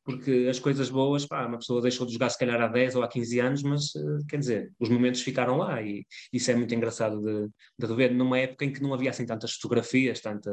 Porque 0.05 0.47
as 0.49 0.59
coisas 0.59 0.89
boas, 0.89 1.25
pá, 1.25 1.45
uma 1.45 1.57
pessoa 1.57 1.81
deixou 1.81 2.05
de 2.05 2.13
jogar 2.13 2.29
se 2.29 2.37
calhar 2.37 2.61
há 2.61 2.67
10 2.67 2.95
ou 2.95 3.03
há 3.03 3.07
15 3.07 3.39
anos, 3.39 3.63
mas 3.63 3.95
eh, 3.95 4.17
quer 4.29 4.37
dizer, 4.37 4.71
os 4.77 4.89
momentos 4.89 5.21
ficaram 5.21 5.57
lá 5.57 5.81
e 5.81 6.05
isso 6.31 6.51
é 6.51 6.55
muito 6.55 6.75
engraçado 6.75 7.21
de, 7.21 7.49
de 7.79 7.95
ver 7.95 8.13
numa 8.13 8.37
época 8.37 8.65
em 8.65 8.73
que 8.73 8.83
não 8.83 8.93
havia 8.93 9.09
assim 9.11 9.25
tantas 9.25 9.53
fotografias, 9.53 10.19
tanta, 10.19 10.51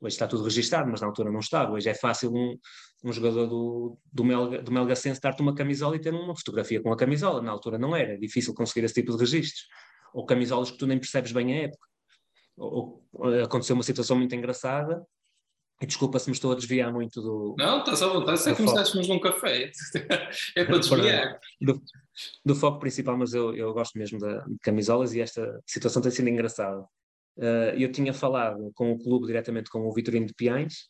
hoje 0.00 0.14
está 0.14 0.28
tudo 0.28 0.44
registado, 0.44 0.88
mas 0.90 1.00
na 1.00 1.08
altura 1.08 1.30
não 1.30 1.40
estava. 1.40 1.72
Hoje 1.72 1.88
é 1.88 1.94
fácil 1.94 2.32
um, 2.32 2.56
um 3.04 3.12
jogador 3.12 3.46
do, 3.46 3.98
do, 4.12 4.24
Melga, 4.24 4.62
do 4.62 4.70
Melgacense 4.70 5.20
dar-te 5.20 5.42
uma 5.42 5.54
camisola 5.54 5.96
e 5.96 6.00
ter 6.00 6.14
uma 6.14 6.36
fotografia 6.36 6.80
com 6.80 6.92
a 6.92 6.96
camisola. 6.96 7.42
Na 7.42 7.50
altura 7.50 7.78
não 7.78 7.96
era, 7.96 8.14
é 8.14 8.16
difícil 8.16 8.54
conseguir 8.54 8.84
esse 8.84 8.94
tipo 8.94 9.12
de 9.12 9.18
registros 9.18 9.66
ou 10.14 10.24
camisolas 10.24 10.70
que 10.70 10.78
tu 10.78 10.86
nem 10.86 10.98
percebes 10.98 11.32
bem 11.32 11.52
a 11.52 11.62
época. 11.64 11.86
Ou, 12.56 13.04
ou 13.12 13.42
aconteceu 13.42 13.74
uma 13.74 13.82
situação 13.82 14.16
muito 14.16 14.34
engraçada, 14.34 15.04
e 15.82 15.86
desculpa 15.86 16.20
se 16.20 16.30
me 16.30 16.34
estou 16.34 16.52
a 16.52 16.54
desviar 16.54 16.92
muito 16.92 17.20
do. 17.20 17.56
Não, 17.58 17.80
estás 17.80 18.00
à 18.00 18.06
vontade, 18.06 18.40
se 18.40 18.50
é 18.50 18.54
como 18.54 18.84
se 18.84 19.08
num 19.08 19.18
café. 19.18 19.72
é 20.56 20.64
para 20.64 20.78
desviar. 20.78 21.40
Do, 21.60 21.82
do, 22.44 22.54
foco 22.54 22.78
principal, 22.78 23.18
mas 23.18 23.34
eu, 23.34 23.54
eu 23.56 23.74
gosto 23.74 23.98
mesmo 23.98 24.20
de, 24.20 24.44
de 24.52 24.58
camisolas 24.60 25.12
e 25.14 25.20
esta 25.20 25.60
situação 25.66 26.00
tem 26.00 26.12
sido 26.12 26.28
engraçada. 26.28 26.80
Uh, 27.36 27.74
eu 27.76 27.90
tinha 27.90 28.14
falado 28.14 28.70
com 28.74 28.92
o 28.92 28.98
clube 28.98 29.26
diretamente 29.26 29.68
com 29.68 29.80
o 29.80 29.92
Vitorino 29.92 30.26
de 30.26 30.34
Piães 30.34 30.88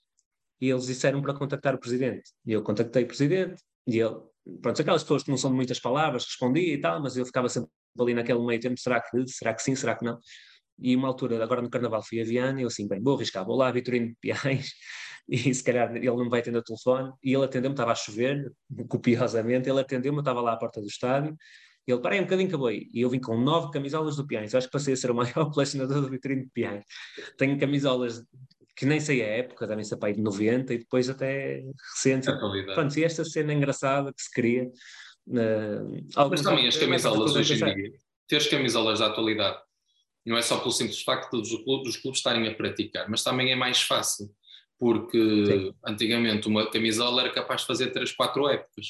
e 0.60 0.68
eles 0.68 0.84
disseram 0.84 1.22
para 1.22 1.32
contactar 1.32 1.74
o 1.74 1.78
presidente. 1.78 2.30
E 2.44 2.52
eu 2.52 2.62
contactei 2.62 3.04
o 3.04 3.06
presidente 3.06 3.62
e 3.86 3.98
ele 3.98 4.16
pronto, 4.60 4.80
aquelas 4.82 5.02
pessoas 5.02 5.22
que 5.22 5.30
não 5.30 5.38
são 5.38 5.50
de 5.50 5.56
muitas 5.56 5.80
palavras, 5.80 6.26
respondia 6.26 6.74
e 6.74 6.78
tal, 6.78 7.00
mas 7.02 7.16
eu 7.16 7.24
ficava 7.24 7.48
sempre 7.48 7.70
ali 7.98 8.14
naquele 8.14 8.44
meio 8.44 8.60
tempo, 8.60 8.78
será 8.78 9.00
que, 9.00 9.26
será 9.28 9.54
que 9.54 9.62
sim, 9.62 9.74
será 9.74 9.96
que 9.96 10.04
não? 10.04 10.18
E 10.78 10.96
uma 10.96 11.08
altura, 11.08 11.42
agora 11.42 11.62
no 11.62 11.70
Carnaval 11.70 12.02
fui 12.02 12.20
a 12.20 12.24
Viana, 12.24 12.60
e 12.60 12.64
eu 12.64 12.68
assim, 12.68 12.88
bem, 12.88 13.00
vou 13.02 13.16
arriscar, 13.16 13.44
vou 13.44 13.56
lá, 13.56 13.70
Vitorino 13.70 14.08
de 14.08 14.16
Piais, 14.20 14.72
e 15.28 15.54
se 15.54 15.62
calhar 15.62 15.94
ele 15.96 16.06
não 16.06 16.28
vai 16.28 16.40
atender 16.40 16.58
o 16.58 16.62
telefone, 16.62 17.12
e 17.22 17.32
ele 17.32 17.44
atendeu-me, 17.44 17.74
estava 17.74 17.92
a 17.92 17.94
chover, 17.94 18.52
copiosamente, 18.88 19.68
ele 19.68 19.80
atendeu-me, 19.80 20.18
eu 20.18 20.22
estava 20.22 20.40
lá 20.40 20.54
à 20.54 20.56
porta 20.56 20.80
do 20.80 20.86
estádio, 20.86 21.36
e 21.86 21.92
ele, 21.92 22.00
parei 22.00 22.18
um 22.18 22.22
bocadinho 22.22 22.58
vou 22.58 22.68
aí. 22.68 22.88
E 22.92 23.02
eu 23.02 23.10
vim 23.10 23.20
com 23.20 23.38
nove 23.38 23.70
camisolas 23.70 24.16
do 24.16 24.26
Piães. 24.26 24.54
Acho 24.54 24.68
que 24.68 24.72
passei 24.72 24.94
a 24.94 24.96
ser 24.96 25.10
o 25.10 25.14
maior 25.14 25.50
colecionador 25.52 26.00
do 26.00 26.08
Vitorino 26.08 26.44
de 26.44 26.50
Piães. 26.50 26.84
Tenho 27.36 27.58
camisolas 27.58 28.24
que 28.76 28.86
nem 28.86 28.98
sei 28.98 29.22
a 29.22 29.26
época, 29.26 29.66
devem 29.66 29.84
ser 29.84 29.96
para 29.98 30.08
aí 30.08 30.14
de 30.14 30.22
90 30.22 30.74
e 30.74 30.78
depois 30.78 31.08
até 31.08 31.62
recente. 31.94 32.28
Pronto, 32.74 32.98
e 32.98 33.04
esta 33.04 33.24
cena 33.24 33.52
engraçada 33.52 34.12
que 34.12 34.22
se 34.22 34.30
cria. 34.30 34.68
Uh, 35.26 36.04
Mas 36.30 36.42
também 36.42 36.66
as 36.66 36.76
camisolas 36.76 37.34
hoje 37.34 37.54
em 37.54 37.74
dia, 37.74 37.92
ter 38.28 38.36
as 38.36 38.46
camisolas 38.46 38.98
da 38.98 39.06
atualidade, 39.06 39.58
não 40.24 40.36
é 40.36 40.42
só 40.42 40.58
pelo 40.58 40.72
simples 40.72 41.02
facto 41.02 41.40
dos 41.40 41.50
clubes, 41.62 41.94
dos 41.94 41.96
clubes 41.96 42.18
estarem 42.18 42.46
a 42.48 42.54
praticar, 42.54 43.08
mas 43.08 43.22
também 43.22 43.52
é 43.52 43.56
mais 43.56 43.82
fácil, 43.82 44.30
porque 44.78 45.46
Sim. 45.46 45.74
antigamente 45.84 46.48
uma 46.48 46.70
camisola 46.70 47.22
era 47.22 47.32
capaz 47.32 47.62
de 47.62 47.66
fazer 47.66 47.90
3, 47.90 48.12
4 48.12 48.48
épocas. 48.48 48.86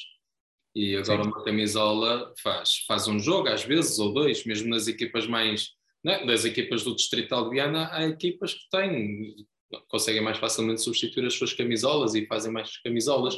E 0.75 0.97
agora 0.97 1.23
Sim. 1.23 1.31
uma 1.31 1.45
camisola 1.45 2.33
faz, 2.43 2.79
faz 2.87 3.07
um 3.07 3.19
jogo, 3.21 3.49
às 3.49 3.63
vezes, 3.63 3.99
ou 4.01 4.13
dois, 4.13 4.45
mesmo 4.45 4.69
nas 4.69 4.89
equipas 4.89 5.27
mais. 5.27 5.71
Né, 6.03 6.27
das 6.27 6.45
equipas 6.45 6.83
do 6.83 6.95
Distrito 6.95 7.35
de 7.45 7.51
Viana, 7.51 7.89
há 7.91 8.07
equipas 8.07 8.53
que 8.53 8.69
têm, 8.71 9.47
conseguem 9.89 10.21
mais 10.21 10.37
facilmente 10.37 10.83
substituir 10.83 11.27
as 11.27 11.35
suas 11.35 11.55
camisolas 11.55 12.15
e 12.15 12.27
fazem 12.27 12.53
mais 12.53 12.77
camisolas. 12.83 13.35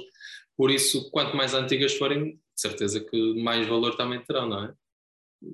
Por 0.56 0.70
isso, 0.70 1.08
quanto 1.10 1.36
mais 1.36 1.54
antigas 1.54 1.94
forem, 1.94 2.40
de 2.56 2.62
certeza 2.62 3.00
que 3.00 3.42
mais 3.42 3.66
valor 3.66 3.96
também 3.96 4.22
terão, 4.24 4.48
não 4.48 4.64
é? 4.64 4.74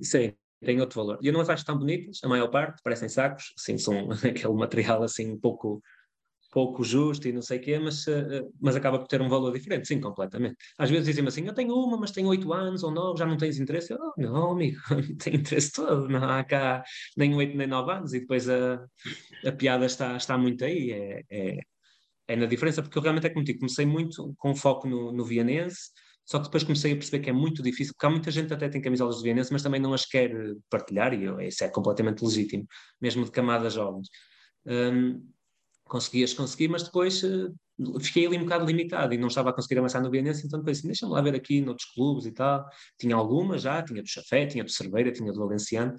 Sim, 0.00 0.32
tem 0.64 0.80
outro 0.80 1.00
valor. 1.00 1.18
E 1.21 1.26
eu 1.26 1.32
não 1.32 1.40
as 1.40 1.50
acho 1.50 1.64
tão 1.64 1.76
bonitas, 1.76 2.21
a 2.23 2.28
maior 2.28 2.49
parte, 2.49 2.80
parecem 2.82 3.09
sacos, 3.09 3.52
assim, 3.59 3.76
são 3.76 4.09
aquele 4.25 4.54
material 4.54 5.02
assim 5.02 5.37
pouco 5.38 5.82
pouco 6.52 6.85
justo 6.85 7.26
e 7.26 7.32
não 7.32 7.40
sei 7.40 7.59
o 7.59 7.62
quê, 7.62 7.78
mas, 7.78 8.06
uh, 8.06 8.52
mas 8.61 8.76
acaba 8.76 8.99
por 8.99 9.09
ter 9.09 9.23
um 9.23 9.28
valor 9.28 9.52
diferente, 9.54 9.88
sim, 9.88 9.99
completamente. 9.99 10.56
Às 10.76 10.90
vezes 10.90 11.06
dizem-me 11.06 11.28
assim, 11.28 11.47
eu 11.47 11.54
tenho 11.54 11.75
uma, 11.75 11.97
mas 11.97 12.11
tenho 12.11 12.28
oito 12.28 12.52
anos 12.52 12.82
ou 12.82 12.90
nove, 12.90 13.18
já 13.18 13.25
não 13.25 13.38
tens 13.38 13.59
interesse? 13.59 13.90
Eu, 13.90 13.99
oh, 13.99 14.21
não, 14.21 14.52
amigo, 14.52 14.78
tenho 15.18 15.37
interesse 15.37 15.73
todo, 15.73 16.09
não 16.11 16.23
há 16.23 16.44
cá 16.44 16.85
nem 17.16 17.35
oito 17.35 17.56
nem 17.56 17.66
nove 17.66 17.92
anos, 17.92 18.12
e 18.12 18.21
depois 18.21 18.50
a, 18.50 18.85
a 19.47 19.52
piada 19.52 19.87
está, 19.87 20.14
está 20.14 20.37
muito 20.37 20.62
aí, 20.62 20.90
é, 20.92 21.23
é, 21.30 21.59
é 22.28 22.37
na 22.37 22.44
diferença, 22.44 22.82
porque 22.82 22.99
eu 22.99 23.02
realmente 23.02 23.26
é 23.26 23.30
como 23.30 23.44
digo, 23.44 23.61
comecei 23.61 23.87
muito 23.87 24.35
com 24.37 24.54
foco 24.54 24.87
no, 24.87 25.11
no 25.11 25.25
vienense, 25.25 25.90
só 26.32 26.38
que 26.38 26.44
depois 26.44 26.64
comecei 26.64 26.92
a 26.94 26.96
perceber 26.96 27.22
que 27.22 27.28
é 27.28 27.32
muito 27.32 27.62
difícil, 27.62 27.92
porque 27.92 28.06
há 28.06 28.10
muita 28.10 28.30
gente 28.30 28.54
até 28.54 28.66
tem 28.66 28.80
camisolas 28.80 29.18
de 29.18 29.22
vienense, 29.22 29.52
mas 29.52 29.62
também 29.62 29.78
não 29.78 29.92
as 29.92 30.06
quer 30.06 30.30
partilhar, 30.70 31.12
e 31.12 31.46
isso 31.46 31.62
é 31.62 31.68
completamente 31.68 32.24
legítimo, 32.24 32.66
mesmo 32.98 33.22
de 33.26 33.30
camadas 33.30 33.74
jovens. 33.74 34.08
Um, 34.64 35.28
conseguias 35.84 36.32
conseguir, 36.32 36.68
mas 36.68 36.84
depois 36.84 37.22
uh, 37.22 37.54
fiquei 38.00 38.26
ali 38.26 38.38
um 38.38 38.44
bocado 38.44 38.64
limitado 38.64 39.12
e 39.12 39.18
não 39.18 39.28
estava 39.28 39.50
a 39.50 39.52
conseguir 39.52 39.78
avançar 39.78 40.00
no 40.00 40.08
Bienense, 40.08 40.46
então 40.46 40.58
depois 40.58 40.78
assim, 40.78 40.86
deixa-me 40.86 41.12
lá 41.12 41.20
ver 41.20 41.34
aqui 41.34 41.60
noutros 41.60 41.90
clubes 41.90 42.24
e 42.24 42.32
tal. 42.32 42.66
Tinha 42.98 43.14
algumas 43.14 43.60
já, 43.60 43.82
tinha 43.82 44.02
do 44.02 44.08
Chafé, 44.08 44.46
tinha 44.46 44.64
do 44.64 44.70
Cerveira, 44.70 45.12
tinha 45.12 45.30
do 45.30 45.38
Valenciano. 45.38 45.94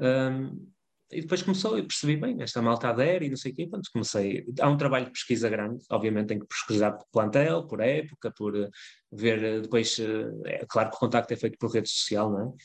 Um, 0.00 0.68
e 1.10 1.20
depois 1.20 1.42
começou, 1.42 1.78
eu 1.78 1.86
percebi 1.86 2.16
bem, 2.16 2.42
esta 2.42 2.60
malta 2.60 2.88
adere 2.88 3.26
e 3.26 3.30
não 3.30 3.36
sei 3.36 3.52
o 3.52 3.54
quê, 3.54 3.66
quando 3.68 3.88
comecei, 3.92 4.44
há 4.60 4.68
um 4.68 4.76
trabalho 4.76 5.06
de 5.06 5.12
pesquisa 5.12 5.48
grande, 5.48 5.84
obviamente 5.90 6.28
tem 6.28 6.38
que 6.40 6.46
pesquisar 6.46 6.92
por 6.92 7.06
plantel, 7.12 7.66
por 7.66 7.80
época, 7.80 8.32
por 8.36 8.56
uh, 8.56 8.68
ver 9.12 9.58
uh, 9.58 9.62
depois, 9.62 9.96
uh, 9.98 10.42
é 10.46 10.66
claro 10.68 10.90
que 10.90 10.96
o 10.96 11.00
contacto 11.00 11.32
é 11.32 11.36
feito 11.36 11.56
por 11.58 11.70
rede 11.70 11.88
social, 11.88 12.30
não 12.30 12.56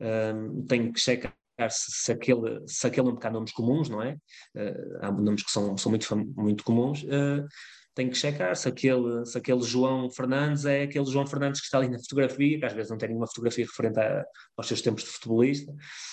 é? 0.00 0.34
Um, 0.34 0.66
tenho 0.66 0.92
que 0.92 1.00
checar 1.00 1.34
se, 1.68 2.04
se, 2.04 2.12
aquele, 2.12 2.62
se 2.66 2.86
aquele 2.86 3.06
não 3.08 3.18
há 3.20 3.30
nomes 3.30 3.52
comuns, 3.52 3.88
não 3.88 4.02
é? 4.02 4.14
Uh, 4.54 4.98
há 5.00 5.10
nomes 5.12 5.42
que 5.42 5.50
são, 5.50 5.76
são 5.76 5.90
muito, 5.90 6.16
muito 6.36 6.64
comuns. 6.64 7.02
Uh, 7.02 7.46
tem 7.94 8.10
que 8.10 8.16
checar 8.16 8.54
se 8.54 8.68
aquele, 8.68 9.24
se 9.24 9.38
aquele 9.38 9.62
João 9.62 10.10
Fernandes 10.10 10.66
é 10.66 10.82
aquele 10.82 11.06
João 11.06 11.26
Fernandes 11.26 11.60
que 11.60 11.64
está 11.64 11.78
ali 11.78 11.88
na 11.88 11.98
fotografia, 11.98 12.58
que 12.58 12.66
às 12.66 12.74
vezes 12.74 12.90
não 12.90 12.98
tem 12.98 13.08
nenhuma 13.08 13.26
fotografia 13.26 13.64
referente 13.64 13.98
a, 13.98 14.22
aos 14.54 14.66
seus 14.68 14.82
tempos 14.82 15.02
de 15.02 15.08
futebolista, 15.08 15.72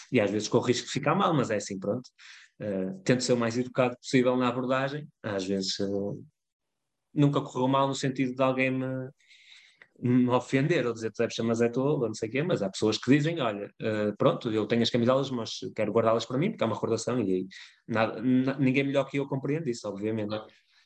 e 0.09 0.21
às 0.21 0.31
vezes 0.31 0.47
corre 0.47 0.63
o 0.63 0.67
risco 0.67 0.87
de 0.87 0.93
ficar 0.93 1.13
mal, 1.13 1.33
mas 1.33 1.51
é 1.51 1.57
assim, 1.57 1.77
pronto. 1.77 2.09
Uh, 2.61 2.97
tento 3.03 3.23
ser 3.23 3.33
o 3.33 3.37
mais 3.37 3.57
educado 3.57 3.97
possível 3.97 4.37
na 4.37 4.47
abordagem, 4.47 5.05
às 5.21 5.43
vezes 5.43 5.77
uh, 5.79 6.23
nunca 7.13 7.41
correu 7.41 7.67
mal 7.67 7.87
no 7.87 7.95
sentido 7.95 8.33
de 8.33 8.41
alguém 8.41 8.71
me, 8.71 9.09
me 9.99 10.29
ofender 10.29 10.85
ou 10.85 10.93
dizer 10.93 11.11
tu 11.11 11.19
deves 11.19 11.35
chamar 11.35 11.53
Zé 11.53 11.69
Tolo, 11.69 12.07
não 12.07 12.13
sei 12.13 12.29
o 12.29 12.31
quê, 12.31 12.43
mas 12.43 12.61
há 12.61 12.69
pessoas 12.69 12.97
que 12.97 13.11
dizem, 13.11 13.39
olha, 13.39 13.67
uh, 13.81 14.15
pronto, 14.17 14.51
eu 14.51 14.65
tenho 14.65 14.81
as 14.81 14.89
camisolas, 14.89 15.29
mas 15.29 15.59
quero 15.75 15.91
guardá-las 15.91 16.25
para 16.25 16.37
mim, 16.37 16.49
porque 16.49 16.63
é 16.63 16.67
uma 16.67 16.75
recordação 16.75 17.19
e 17.19 17.47
nada, 17.87 18.21
ninguém 18.21 18.83
melhor 18.83 19.05
que 19.05 19.17
eu 19.17 19.27
compreende 19.27 19.69
isso, 19.69 19.87
obviamente. 19.87 20.35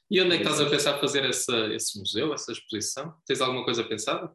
E 0.09 0.21
onde 0.21 0.35
é 0.35 0.37
que 0.37 0.43
estás 0.43 0.61
a 0.61 0.69
pensar 0.69 0.99
fazer 0.99 1.25
essa, 1.25 1.55
esse 1.73 1.99
museu, 1.99 2.33
essa 2.33 2.51
exposição? 2.51 3.13
Tens 3.25 3.41
alguma 3.41 3.65
coisa 3.65 3.83
pensada? 3.83 4.31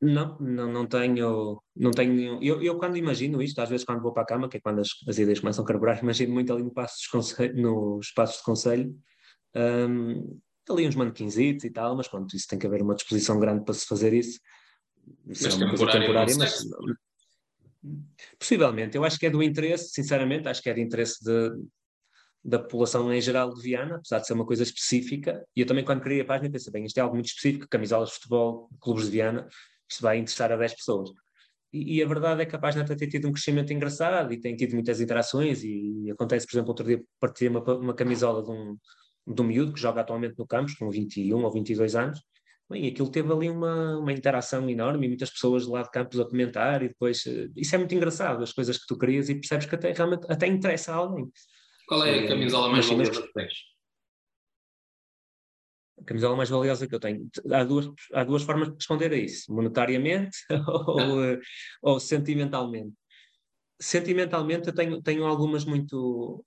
Não, 0.00 0.36
não, 0.38 0.70
não 0.70 0.86
tenho, 0.86 1.62
não 1.74 1.90
tenho 1.90 2.42
eu, 2.42 2.62
eu 2.62 2.76
quando 2.76 2.96
imagino 2.96 3.40
isto, 3.40 3.58
às 3.60 3.68
vezes 3.68 3.86
quando 3.86 4.02
vou 4.02 4.12
para 4.12 4.22
a 4.22 4.26
cama, 4.26 4.48
que 4.48 4.58
é 4.58 4.60
quando 4.60 4.80
as, 4.80 4.88
as 5.08 5.18
ideias 5.18 5.40
começam 5.40 5.64
a 5.64 5.66
carburar, 5.66 5.98
imagino 6.02 6.34
muito 6.34 6.52
ali 6.52 6.62
no, 6.62 6.72
passo 6.72 6.96
no 7.54 8.00
espaço 8.00 8.38
de 8.38 8.44
conselho, 8.44 8.94
um, 9.54 10.40
ali 10.72 10.86
uns 10.86 10.94
manequinzitos 10.94 11.64
e 11.64 11.70
tal, 11.70 11.96
mas 11.96 12.08
pronto, 12.08 12.34
isso 12.34 12.46
tem 12.48 12.58
que 12.58 12.66
haver 12.66 12.82
uma 12.82 12.94
disposição 12.94 13.38
grande 13.38 13.64
para 13.64 13.74
se 13.74 13.86
fazer 13.86 14.12
isso. 14.12 14.40
Isso 15.26 15.44
mas 15.44 15.60
é 15.60 15.64
uma 15.64 15.76
coisa 15.76 15.92
temporária, 15.92 16.34
mas 16.36 16.64
possivelmente, 18.38 18.96
eu 18.96 19.04
acho 19.04 19.18
que 19.18 19.26
é 19.26 19.30
do 19.30 19.42
interesse, 19.42 19.90
sinceramente, 19.90 20.48
acho 20.48 20.62
que 20.62 20.70
é 20.70 20.74
de 20.74 20.80
interesse 20.80 21.22
de, 21.22 21.50
da 22.42 22.58
população 22.58 23.12
em 23.12 23.20
geral 23.20 23.52
de 23.52 23.60
Viana, 23.60 23.96
apesar 23.96 24.20
de 24.20 24.26
ser 24.26 24.32
uma 24.32 24.46
coisa 24.46 24.62
específica, 24.62 25.44
e 25.54 25.60
eu 25.60 25.66
também 25.66 25.84
quando 25.84 26.00
criei 26.00 26.22
a 26.22 26.24
página 26.24 26.50
pensei, 26.50 26.72
bem, 26.72 26.84
isto 26.84 26.98
é 26.98 27.00
algo 27.00 27.14
muito 27.14 27.26
específico, 27.26 27.68
camisolas 27.68 28.08
de 28.08 28.14
futebol, 28.14 28.70
clubes 28.80 29.04
de 29.04 29.10
Viana, 29.10 29.46
isto 29.88 30.02
vai 30.02 30.18
interessar 30.18 30.50
a 30.50 30.56
10 30.56 30.74
pessoas. 30.74 31.10
E, 31.72 31.96
e, 31.96 32.02
a 32.02 32.06
verdade 32.06 32.42
é 32.42 32.46
que 32.46 32.54
a 32.54 32.58
página 32.58 32.84
tem 32.84 33.08
tido 33.08 33.28
um 33.28 33.32
crescimento 33.32 33.72
engraçado 33.72 34.32
e 34.32 34.40
tem 34.40 34.54
tido 34.54 34.74
muitas 34.74 35.00
interações 35.00 35.64
e, 35.64 36.04
e 36.04 36.10
acontece, 36.10 36.46
por 36.46 36.54
exemplo, 36.54 36.70
outro 36.70 36.86
dia 36.86 37.02
partilhei 37.18 37.50
uma, 37.50 37.64
uma 37.74 37.94
camisola 37.94 38.44
de 38.44 38.50
um, 38.50 38.78
do 39.26 39.44
miúdo 39.44 39.72
que 39.72 39.80
joga 39.80 40.00
atualmente 40.00 40.38
no 40.38 40.46
campus, 40.46 40.74
com 40.74 40.90
21 40.90 41.42
ou 41.42 41.50
22 41.52 41.94
anos, 41.96 42.20
Bem, 42.68 42.88
aquilo 42.88 43.10
teve 43.10 43.30
ali 43.30 43.50
uma, 43.50 43.98
uma 43.98 44.12
interação 44.12 44.68
enorme 44.70 45.04
e 45.04 45.08
muitas 45.08 45.30
pessoas 45.30 45.66
lá 45.66 45.82
de 45.82 45.90
campus 45.90 46.18
a 46.18 46.24
comentar 46.24 46.82
e 46.82 46.88
depois, 46.88 47.26
eh, 47.26 47.48
isso 47.54 47.74
é 47.74 47.78
muito 47.78 47.94
engraçado, 47.94 48.42
as 48.42 48.52
coisas 48.52 48.78
que 48.78 48.86
tu 48.86 48.96
querias 48.96 49.28
e 49.28 49.34
percebes 49.34 49.66
que 49.66 49.74
até 49.74 49.92
realmente 49.92 50.26
até 50.30 50.46
interessa 50.46 50.92
a 50.92 50.96
alguém. 50.96 51.30
Qual 51.86 52.02
é 52.04 52.10
a 52.10 52.16
eh, 52.22 52.26
camisola 52.26 52.70
mais 52.70 52.86
valiosa 52.86 53.20
que 53.20 53.32
tens? 53.34 53.52
A 56.00 56.04
camisola 56.04 56.36
mais 56.36 56.48
valiosa 56.48 56.88
que 56.88 56.94
eu 56.94 57.00
tenho. 57.00 57.28
Há 57.52 57.64
duas, 57.64 57.90
há 58.14 58.24
duas 58.24 58.42
formas 58.42 58.68
de 58.68 58.74
responder 58.76 59.12
a 59.12 59.16
isso, 59.16 59.52
monetariamente 59.52 60.38
ou, 60.88 61.22
eh, 61.22 61.38
ou 61.82 62.00
sentimentalmente. 62.00 62.94
Sentimentalmente 63.78 64.68
eu 64.68 64.74
tenho, 64.74 65.02
tenho 65.02 65.26
algumas 65.26 65.66
muito, 65.66 66.42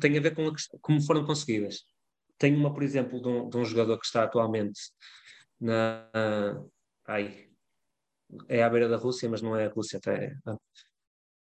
tem 0.00 0.18
a 0.18 0.20
ver 0.20 0.34
com 0.34 0.48
a, 0.48 0.52
como 0.80 1.00
foram 1.02 1.24
conseguidas. 1.24 1.84
Tenho 2.38 2.58
uma, 2.58 2.72
por 2.72 2.82
exemplo, 2.82 3.20
de 3.20 3.28
um, 3.28 3.48
de 3.48 3.56
um 3.56 3.64
jogador 3.64 3.98
que 3.98 4.06
está 4.06 4.24
atualmente 4.24 4.80
na. 5.60 6.08
ai, 7.06 7.48
é 8.48 8.62
à 8.62 8.68
beira 8.68 8.88
da 8.88 8.96
Rússia, 8.96 9.28
mas 9.28 9.42
não 9.42 9.56
é 9.56 9.66
a 9.66 9.70
Rússia, 9.70 9.98
até. 9.98 10.34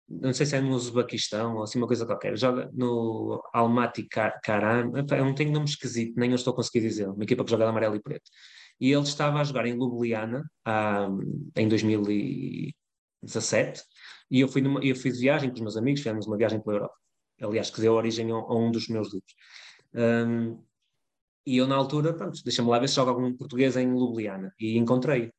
Não 0.08 0.34
sei 0.34 0.46
se 0.46 0.56
é 0.56 0.62
no 0.62 0.76
Uzbequistão 0.76 1.58
ou 1.58 1.64
assim 1.64 1.78
uma 1.78 1.88
coisa 1.88 2.06
qualquer. 2.06 2.38
Joga 2.38 2.70
no 2.74 3.42
Almaty 3.54 4.08
Karan. 4.08 4.92
Eu 4.96 5.26
não 5.26 5.36
tenho 5.36 5.52
nome 5.52 5.66
esquisito, 5.66 6.20
nem 6.20 6.32
eu 6.32 6.36
estou 6.36 6.54
a 6.54 6.56
conseguir 6.56 6.82
dizer. 6.82 7.08
Uma 7.10 7.24
equipa 7.24 7.44
que 7.44 7.52
joga 7.52 7.66
de 7.66 7.70
amarelo 7.70 7.96
e 7.96 8.02
preto. 8.02 8.30
E 8.80 8.92
ele 8.92 9.04
estava 9.04 9.40
a 9.40 9.44
jogar 9.44 9.66
em 9.68 9.74
Ljubljana 9.74 10.44
um, 10.68 11.52
em 11.56 11.68
2017 11.68 13.84
e 14.32 14.40
eu 14.40 14.48
fui, 14.48 14.62
numa, 14.62 14.84
eu 14.84 14.96
fiz 14.96 15.20
viagem 15.20 15.50
com 15.50 15.56
os 15.56 15.62
meus 15.62 15.78
amigos, 15.78 16.02
fizemos 16.02 16.28
uma 16.28 16.38
viagem 16.38 16.62
pela 16.62 16.78
Europa 16.78 16.96
aliás, 17.42 17.70
que 17.70 17.82
deu 17.82 17.94
origem 17.94 18.32
a, 18.32 18.36
a 18.36 18.56
um 18.56 18.72
dos 18.72 18.88
meus 18.88 19.14
livros. 19.14 19.36
Um, 19.94 20.64
e 21.46 21.58
eu, 21.58 21.68
na 21.68 21.76
altura, 21.76 22.14
pronto, 22.14 22.44
deixa-me 22.44 22.70
lá 22.70 22.80
ver 22.80 22.88
se 22.88 22.96
joga 22.96 23.12
algum 23.12 23.36
português 23.36 23.76
em 23.76 23.88
Ljubljana. 23.92 24.54
E 24.60 24.78
encontrei. 24.78 25.32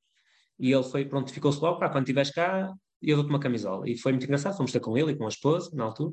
E 0.58 0.72
ele 0.72 0.82
foi, 0.82 1.04
pronto, 1.04 1.32
ficou-se 1.32 1.60
logo, 1.60 1.78
pá, 1.78 1.88
quando 1.88 2.04
estiveres 2.04 2.30
cá, 2.30 2.72
eu 3.00 3.16
dou-te 3.16 3.30
uma 3.30 3.40
camisola. 3.40 3.88
E 3.88 3.96
foi 3.96 4.12
muito 4.12 4.24
engraçado, 4.24 4.56
fomos 4.56 4.72
ter 4.72 4.80
com 4.80 4.96
ele 4.96 5.12
e 5.12 5.16
com 5.16 5.24
a 5.24 5.28
esposa, 5.28 5.70
na 5.74 5.84
altura. 5.84 6.12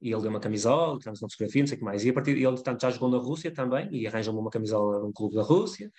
E 0.00 0.12
ele 0.12 0.22
deu 0.22 0.30
uma 0.30 0.40
camisola, 0.40 0.98
tivemos 0.98 1.22
uma 1.22 1.28
fotografia, 1.28 1.62
não 1.62 1.66
sei 1.66 1.76
o 1.76 1.78
que 1.78 1.84
mais. 1.84 2.04
E 2.04 2.10
a 2.10 2.12
partir 2.12 2.36
ele, 2.36 2.62
tanto, 2.62 2.82
já 2.82 2.90
jogou 2.90 3.10
na 3.10 3.18
Rússia 3.18 3.50
também, 3.52 3.88
e 3.92 4.06
arranjou-me 4.06 4.40
uma 4.40 4.50
camisola 4.50 5.00
de 5.00 5.06
um 5.06 5.12
clube 5.12 5.34
da 5.34 5.42
Rússia. 5.42 5.90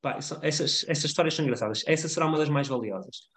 Pá, 0.00 0.18
essas, 0.42 0.84
essas 0.88 1.04
histórias 1.04 1.34
são 1.34 1.44
engraçadas. 1.44 1.82
Essa 1.86 2.08
será 2.08 2.26
uma 2.26 2.38
das 2.38 2.48
mais 2.48 2.68
valiosas. 2.68 3.28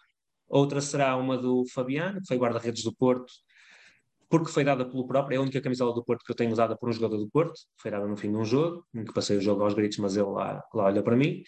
Outra 0.47 0.81
será 0.81 1.15
uma 1.15 1.37
do 1.37 1.65
Fabiano, 1.73 2.19
que 2.21 2.27
foi 2.27 2.37
guarda-redes 2.37 2.83
do 2.83 2.93
Porto, 2.93 3.31
porque 4.29 4.51
foi 4.51 4.63
dada 4.63 4.85
pelo 4.85 5.07
próprio, 5.07 5.35
é 5.35 5.37
a 5.37 5.41
única 5.41 5.59
camisola 5.59 5.93
do 5.93 6.03
Porto 6.03 6.23
que 6.23 6.31
eu 6.31 6.35
tenho 6.35 6.51
usada 6.51 6.77
por 6.77 6.87
um 6.89 6.93
jogador 6.93 7.17
do 7.17 7.29
Porto, 7.29 7.59
foi 7.77 7.89
dada 7.89 8.05
no 8.07 8.15
fim 8.15 8.31
de 8.31 8.37
um 8.37 8.45
jogo, 8.45 8.85
em 8.93 9.03
que 9.03 9.13
passei 9.13 9.37
o 9.37 9.41
jogo 9.41 9.63
aos 9.63 9.73
gritos, 9.73 9.97
mas 9.97 10.15
ele 10.15 10.27
lá, 10.27 10.63
lá 10.73 10.85
olha 10.85 11.01
para 11.01 11.15
mim, 11.15 11.43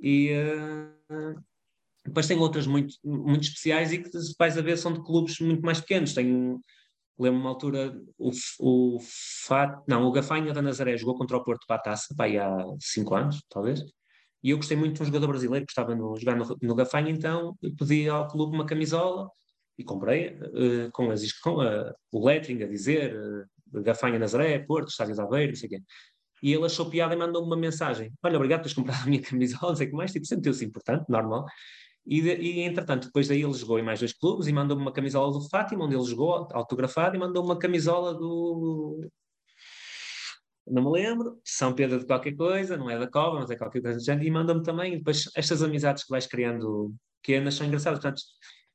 E 0.00 0.32
uh, 0.32 1.42
depois 2.04 2.26
tem 2.26 2.38
outras 2.38 2.66
muito, 2.66 2.94
muito 3.04 3.44
especiais 3.44 3.92
e 3.92 3.98
que 3.98 4.10
vais 4.38 4.56
a 4.58 4.62
ver 4.62 4.76
são 4.76 4.92
de 4.92 5.02
clubes 5.02 5.38
muito 5.40 5.62
mais 5.62 5.80
pequenos. 5.80 6.14
Tenho, 6.14 6.60
lembro 7.18 7.40
uma 7.40 7.50
altura, 7.50 7.92
o, 8.18 8.30
o 8.60 8.98
Fat, 9.46 9.82
não, 9.88 10.04
o 10.04 10.12
Gafanha 10.12 10.52
da 10.52 10.62
Nazaré 10.62 10.96
jogou 10.96 11.16
contra 11.16 11.36
o 11.36 11.44
Porto 11.44 11.66
para 11.66 11.76
a 11.76 11.80
taça, 11.80 12.14
vai 12.16 12.38
há 12.38 12.64
cinco 12.80 13.14
anos, 13.14 13.42
talvez. 13.48 13.84
E 14.42 14.50
eu 14.50 14.56
gostei 14.56 14.76
muito 14.76 14.96
de 14.96 15.02
um 15.02 15.06
jogador 15.06 15.28
brasileiro 15.28 15.64
que 15.64 15.72
estava 15.72 15.94
no, 15.94 16.16
jogar 16.16 16.36
no, 16.36 16.56
no 16.60 16.74
Gafanha, 16.74 17.10
então 17.10 17.56
pedi 17.78 18.08
ao 18.08 18.26
clube 18.28 18.54
uma 18.54 18.66
camisola 18.66 19.28
e 19.82 19.84
comprei 19.84 20.36
uh, 20.36 20.90
com, 20.92 21.10
as, 21.10 21.32
com 21.32 21.56
uh, 21.56 21.92
o 22.12 22.24
lettering 22.24 22.62
a 22.62 22.66
dizer 22.66 23.14
uh, 23.14 23.82
Gafanha 23.82 24.18
Nazaré, 24.18 24.58
Porto, 24.60 24.88
Estádio 24.88 25.14
de 25.14 25.20
Aveiro, 25.20 25.52
não 25.52 25.56
sei 25.56 25.66
o 25.66 25.70
quê. 25.70 25.82
E 26.42 26.52
ele 26.52 26.64
achou 26.64 26.90
piada 26.90 27.14
e 27.14 27.18
mandou-me 27.18 27.46
uma 27.46 27.56
mensagem: 27.56 28.12
Olha, 28.22 28.36
obrigado 28.36 28.62
por 28.62 28.74
comprado 28.74 29.02
a 29.02 29.06
minha 29.06 29.22
camisola, 29.22 29.72
não 29.72 29.76
sei 29.76 29.86
o 29.86 29.90
que 29.90 29.96
mais, 29.96 30.12
tipo, 30.12 30.26
sentiu-se 30.26 30.64
importante, 30.64 31.04
normal. 31.08 31.46
E, 32.04 32.20
de, 32.20 32.34
e, 32.36 32.60
entretanto, 32.62 33.06
depois 33.06 33.28
daí 33.28 33.42
ele 33.42 33.52
jogou 33.52 33.78
em 33.78 33.82
mais 33.82 34.00
dois 34.00 34.12
clubes 34.12 34.48
e 34.48 34.52
mandou-me 34.52 34.82
uma 34.82 34.92
camisola 34.92 35.32
do 35.32 35.48
Fátima, 35.48 35.84
onde 35.84 35.94
ele 35.94 36.04
jogou 36.04 36.48
autografado, 36.52 37.16
e 37.16 37.18
mandou-me 37.18 37.48
uma 37.48 37.58
camisola 37.58 38.14
do. 38.14 39.00
Não 40.66 40.82
me 40.84 40.90
lembro, 40.90 41.40
São 41.44 41.74
Pedro 41.74 41.98
de 41.98 42.06
qualquer 42.06 42.36
coisa, 42.36 42.76
não 42.76 42.88
é 42.88 42.98
da 42.98 43.08
Cova, 43.08 43.40
mas 43.40 43.50
é 43.50 43.56
qualquer 43.56 43.82
coisa 43.82 43.98
do 43.98 44.04
género, 44.04 44.26
e 44.26 44.30
mandou-me 44.30 44.62
também. 44.62 44.98
Depois, 44.98 45.28
estas 45.36 45.62
amizades 45.62 46.04
que 46.04 46.10
vais 46.10 46.26
criando 46.26 46.94
pequenas 47.22 47.54
são 47.54 47.66
engraçadas. 47.66 48.00
Portanto, 48.00 48.22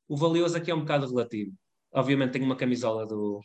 o 0.08 0.16
valioso 0.16 0.56
aqui 0.56 0.70
é 0.70 0.74
um 0.74 0.80
bocado 0.80 1.06
relativo. 1.06 1.52
Obviamente, 1.92 2.32
tenho 2.32 2.44
uma 2.44 2.56
camisola 2.56 3.06
do. 3.06 3.40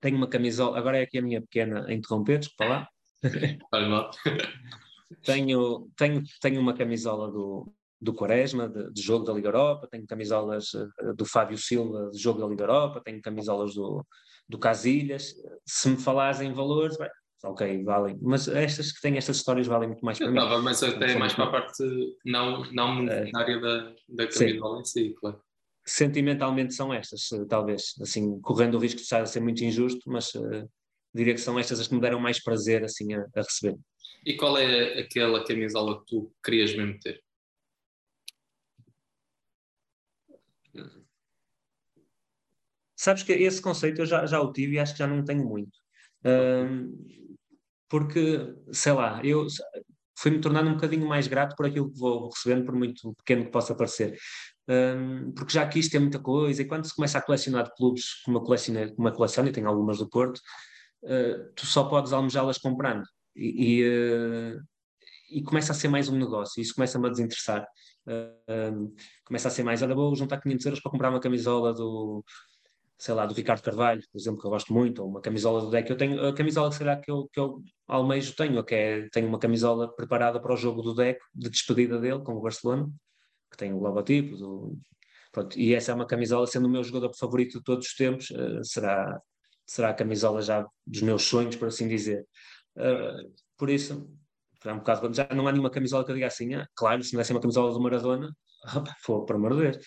Tenho 0.00 0.16
uma 0.16 0.28
camisola, 0.28 0.78
agora 0.78 0.98
é 0.98 1.02
aqui 1.02 1.18
a 1.18 1.22
minha 1.22 1.40
pequena 1.40 1.86
a 1.86 1.92
interromper, 1.92 2.38
desculpa 2.38 2.64
lá. 2.66 2.88
tenho, 5.24 5.90
tenho, 5.96 6.22
tenho 6.40 6.60
uma 6.60 6.74
camisola 6.74 7.30
do, 7.30 7.72
do 8.00 8.12
Quaresma, 8.12 8.68
de, 8.68 8.92
de, 8.92 9.00
jogo 9.00 9.24
da 9.24 9.32
Liga 9.32 9.48
Europa, 9.48 9.88
tenho 9.90 10.06
camisolas 10.06 10.74
uh, 10.74 11.14
do 11.16 11.24
Fábio 11.24 11.56
Silva, 11.56 12.10
de 12.10 12.18
jogo 12.18 12.40
da 12.40 12.46
Liga 12.46 12.64
Europa, 12.64 13.00
tenho 13.02 13.22
camisolas 13.22 13.74
do, 13.74 14.06
do 14.46 14.58
Casilhas. 14.58 15.34
Se 15.64 15.88
me 15.88 15.96
falares 15.96 16.40
em 16.42 16.52
valores, 16.52 16.98
bem, 16.98 17.08
ok, 17.44 17.84
valem. 17.84 18.18
Mas 18.20 18.48
estas 18.48 18.92
que 18.92 19.00
têm 19.00 19.16
estas 19.16 19.36
histórias 19.36 19.66
valem 19.66 19.88
muito 19.88 20.04
mais 20.04 20.18
para 20.18 20.30
mim. 20.30 20.38
Estava, 20.38 20.62
mas 20.62 20.82
até 20.82 21.16
mais 21.16 21.34
para 21.34 21.44
a 21.44 21.50
parte 21.50 21.84
não, 22.24 22.64
não 22.72 22.94
monetária 22.96 23.56
é, 23.56 23.60
da, 23.60 23.94
da 24.08 24.26
camisola 24.26 24.80
em 24.80 24.84
si, 24.84 25.14
claro. 25.20 25.40
Sentimentalmente 25.86 26.74
são 26.74 26.92
estas, 26.92 27.28
talvez, 27.48 27.94
assim, 28.00 28.40
correndo 28.40 28.76
o 28.76 28.80
risco 28.80 28.96
de 28.96 29.02
estar 29.02 29.20
a 29.20 29.26
ser 29.26 29.40
muito 29.40 29.62
injusto, 29.62 30.00
mas 30.06 30.34
uh, 30.34 30.68
diria 31.14 31.34
que 31.34 31.40
são 31.40 31.58
estas 31.58 31.78
as 31.78 31.88
que 31.88 31.94
me 31.94 32.00
deram 32.00 32.18
mais 32.18 32.42
prazer, 32.42 32.82
assim, 32.82 33.12
a, 33.12 33.20
a 33.36 33.42
receber. 33.42 33.78
E 34.24 34.34
qual 34.34 34.56
é 34.56 35.00
aquela 35.00 35.44
camisola 35.44 36.00
que 36.00 36.06
tu 36.06 36.32
querias 36.42 36.74
mesmo 36.74 36.98
ter? 37.00 37.22
Sabes 42.96 43.22
que 43.22 43.32
esse 43.32 43.60
conceito 43.60 44.00
eu 44.00 44.06
já, 44.06 44.24
já 44.24 44.40
o 44.40 44.50
tive 44.50 44.76
e 44.76 44.78
acho 44.78 44.94
que 44.94 45.00
já 45.00 45.06
não 45.06 45.22
tenho 45.22 45.44
muito. 45.44 45.83
Um, 46.24 47.06
porque, 47.88 48.54
sei 48.72 48.92
lá, 48.92 49.20
eu 49.24 49.46
fui-me 50.18 50.40
tornando 50.40 50.70
um 50.70 50.74
bocadinho 50.74 51.06
mais 51.06 51.26
grato 51.26 51.54
por 51.56 51.66
aquilo 51.66 51.90
que 51.92 51.98
vou 51.98 52.30
recebendo, 52.30 52.64
por 52.64 52.74
muito 52.74 53.14
pequeno 53.14 53.44
que 53.44 53.50
possa 53.50 53.74
parecer. 53.74 54.18
Um, 54.68 55.32
porque 55.32 55.52
já 55.52 55.66
quis 55.68 55.88
ter 55.88 55.98
muita 55.98 56.18
coisa, 56.18 56.62
e 56.62 56.64
quando 56.64 56.86
se 56.86 56.94
começa 56.94 57.18
a 57.18 57.22
colecionar 57.22 57.64
de 57.64 57.74
clubes, 57.74 58.22
como 58.24 58.38
eu 58.38 58.42
coleciono, 58.42 58.94
como 58.94 59.08
eu 59.08 59.46
e 59.46 59.52
tenho 59.52 59.68
algumas 59.68 59.98
do 59.98 60.08
Porto, 60.08 60.38
uh, 61.04 61.52
tu 61.54 61.66
só 61.66 61.84
podes 61.84 62.12
almejá-las 62.12 62.58
comprando. 62.58 63.04
E, 63.36 63.80
e, 63.80 64.54
uh, 64.54 64.60
e, 65.30 65.42
começa 65.42 65.72
a 65.72 65.74
ser 65.74 65.88
mais 65.88 66.08
um 66.08 66.16
negócio, 66.18 66.60
e 66.60 66.62
isso 66.62 66.74
começa-me 66.74 67.06
a 67.06 67.10
desinteressar. 67.10 67.66
Uh, 68.06 68.94
começa 69.24 69.48
a 69.48 69.50
ser 69.50 69.62
mais, 69.62 69.82
olha, 69.82 69.94
vou 69.94 70.14
juntar 70.16 70.40
500 70.40 70.66
euros 70.66 70.80
para 70.80 70.90
comprar 70.90 71.10
uma 71.10 71.20
camisola 71.20 71.74
do, 71.74 72.24
sei 72.98 73.14
lá, 73.14 73.26
do 73.26 73.34
Ricardo 73.34 73.62
Carvalho, 73.62 74.00
por 74.10 74.18
exemplo, 74.18 74.40
que 74.40 74.46
eu 74.46 74.50
gosto 74.50 74.72
muito, 74.72 75.02
ou 75.02 75.08
uma 75.08 75.20
camisola 75.20 75.60
do 75.60 75.70
deck. 75.70 75.90
Eu 75.90 75.96
tenho 75.96 76.26
a 76.26 76.34
camisola 76.34 76.70
que 76.70 76.76
será 76.76 76.96
que 76.96 77.10
eu, 77.10 77.28
que 77.32 77.40
eu 77.40 77.62
almejo 77.86 78.34
tenho, 78.34 78.62
que 78.64 78.74
é, 78.74 79.08
tenho 79.10 79.28
uma 79.28 79.38
camisola 79.38 79.94
preparada 79.94 80.40
para 80.40 80.52
o 80.52 80.56
jogo 80.56 80.82
do 80.82 80.94
deck, 80.94 81.20
de 81.34 81.50
despedida 81.50 81.98
dele 81.98 82.20
com 82.20 82.34
o 82.34 82.40
Barcelona, 82.40 82.88
que 83.50 83.56
tem 83.56 83.72
o 83.72 83.80
logotipo 83.80 84.36
do, 84.36 84.78
pronto, 85.32 85.58
e 85.58 85.74
essa 85.74 85.92
é 85.92 85.94
uma 85.94 86.06
camisola, 86.06 86.46
sendo 86.46 86.66
o 86.66 86.70
meu 86.70 86.82
jogador 86.82 87.12
favorito 87.16 87.58
de 87.58 87.64
todos 87.64 87.86
os 87.86 87.94
tempos, 87.94 88.30
uh, 88.30 88.64
será, 88.64 89.20
será 89.66 89.90
a 89.90 89.94
camisola 89.94 90.40
já 90.40 90.66
dos 90.86 91.02
meus 91.02 91.24
sonhos, 91.24 91.56
por 91.56 91.68
assim 91.68 91.88
dizer. 91.88 92.24
Uh, 92.76 93.32
por 93.56 93.70
isso, 93.70 94.08
um 94.66 94.78
bocado, 94.78 95.12
já 95.12 95.28
não 95.34 95.46
há 95.46 95.52
nenhuma 95.52 95.70
camisola 95.70 96.04
que 96.04 96.10
eu 96.10 96.14
diga 96.14 96.28
assim, 96.28 96.54
ah, 96.54 96.66
claro, 96.74 97.02
se 97.02 97.14
não 97.14 97.20
é 97.20 97.24
uma 97.30 97.40
camisola 97.40 97.72
do 97.72 97.80
Maradona, 97.80 98.30
opa, 98.74 98.94
for, 99.00 99.24
por 99.24 99.36
amor 99.36 99.54
de 99.56 99.62
Deus 99.62 99.78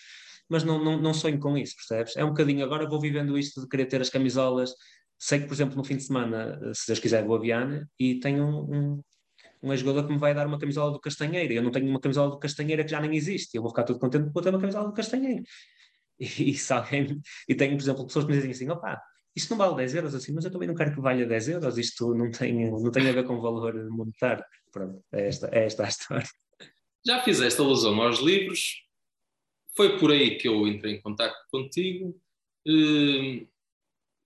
mas 0.48 0.64
não, 0.64 0.82
não, 0.82 1.00
não 1.00 1.14
sonho 1.14 1.38
com 1.38 1.56
isso, 1.56 1.74
percebes? 1.76 2.16
É 2.16 2.24
um 2.24 2.28
bocadinho, 2.28 2.64
agora 2.64 2.88
vou 2.88 3.00
vivendo 3.00 3.38
isto 3.38 3.60
de 3.60 3.68
querer 3.68 3.86
ter 3.86 4.00
as 4.00 4.10
camisolas. 4.10 4.72
Sei 5.18 5.40
que, 5.40 5.46
por 5.46 5.54
exemplo, 5.54 5.76
no 5.76 5.84
fim 5.84 5.96
de 5.96 6.04
semana, 6.04 6.58
se 6.74 6.86
Deus 6.86 6.98
quiser, 6.98 7.24
vou 7.24 7.36
a 7.36 7.40
Viana 7.40 7.88
e 7.98 8.20
tenho 8.20 8.44
um, 8.44 9.02
um, 9.62 9.70
um 9.70 9.76
que 9.76 10.12
me 10.12 10.18
vai 10.18 10.34
dar 10.34 10.46
uma 10.46 10.58
camisola 10.58 10.92
do 10.92 11.00
Castanheira. 11.00 11.54
Eu 11.54 11.62
não 11.62 11.70
tenho 11.70 11.88
uma 11.88 12.00
camisola 12.00 12.30
do 12.30 12.38
Castanheira 12.38 12.84
que 12.84 12.90
já 12.90 13.00
nem 13.00 13.14
existe. 13.14 13.56
Eu 13.56 13.62
vou 13.62 13.70
ficar 13.70 13.84
todo 13.84 13.98
contente 13.98 14.30
por 14.32 14.42
ter 14.42 14.50
uma 14.50 14.60
camisola 14.60 14.88
do 14.88 14.94
Castanheira. 14.94 15.42
E, 16.20 16.50
e, 16.50 16.56
alguém, 16.70 17.20
e 17.48 17.54
tenho, 17.54 17.76
por 17.76 17.82
exemplo, 17.84 18.04
pessoas 18.04 18.24
que 18.24 18.32
me 18.32 18.36
dizem 18.36 18.50
assim: 18.50 18.68
opá, 18.68 19.00
isto 19.36 19.50
não 19.50 19.56
vale 19.56 19.76
10 19.76 19.94
euros 19.94 20.14
assim, 20.16 20.32
mas 20.32 20.44
eu 20.44 20.50
também 20.50 20.66
não 20.66 20.74
quero 20.74 20.92
que 20.92 21.00
valha 21.00 21.24
10 21.24 21.48
euros, 21.50 21.78
isto 21.78 22.12
não 22.12 22.28
tem, 22.28 22.68
não 22.68 22.90
tem 22.90 23.08
a 23.08 23.12
ver 23.12 23.24
com 23.24 23.40
valor 23.40 23.72
monetário. 23.88 24.44
Pronto, 24.72 25.00
é 25.12 25.28
esta, 25.28 25.48
é 25.52 25.64
esta 25.64 25.84
a 25.84 25.88
história. 25.88 26.26
Já 27.06 27.22
fizeste 27.22 27.60
alusão 27.60 28.02
aos 28.02 28.18
livros, 28.18 28.87
foi 29.76 29.98
por 29.98 30.10
aí 30.10 30.36
que 30.36 30.48
eu 30.48 30.66
entrei 30.66 30.94
em 30.94 31.00
contato 31.00 31.36
contigo. 31.50 32.20
Hum, 32.66 33.46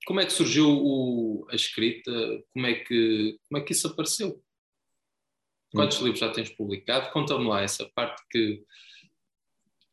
como 0.06 0.20
é 0.20 0.26
que 0.26 0.32
surgiu 0.32 0.68
o, 0.68 1.46
a 1.50 1.54
escrita? 1.54 2.10
Como 2.52 2.66
é, 2.66 2.74
que, 2.74 3.38
como 3.48 3.62
é 3.62 3.64
que 3.64 3.72
isso 3.72 3.86
apareceu? 3.86 4.42
Quantos 5.72 6.00
hum. 6.00 6.04
livros 6.04 6.20
já 6.20 6.30
tens 6.32 6.50
publicado? 6.50 7.12
Conta-me 7.12 7.46
lá 7.46 7.62
essa 7.62 7.88
parte 7.94 8.22
que, 8.30 8.64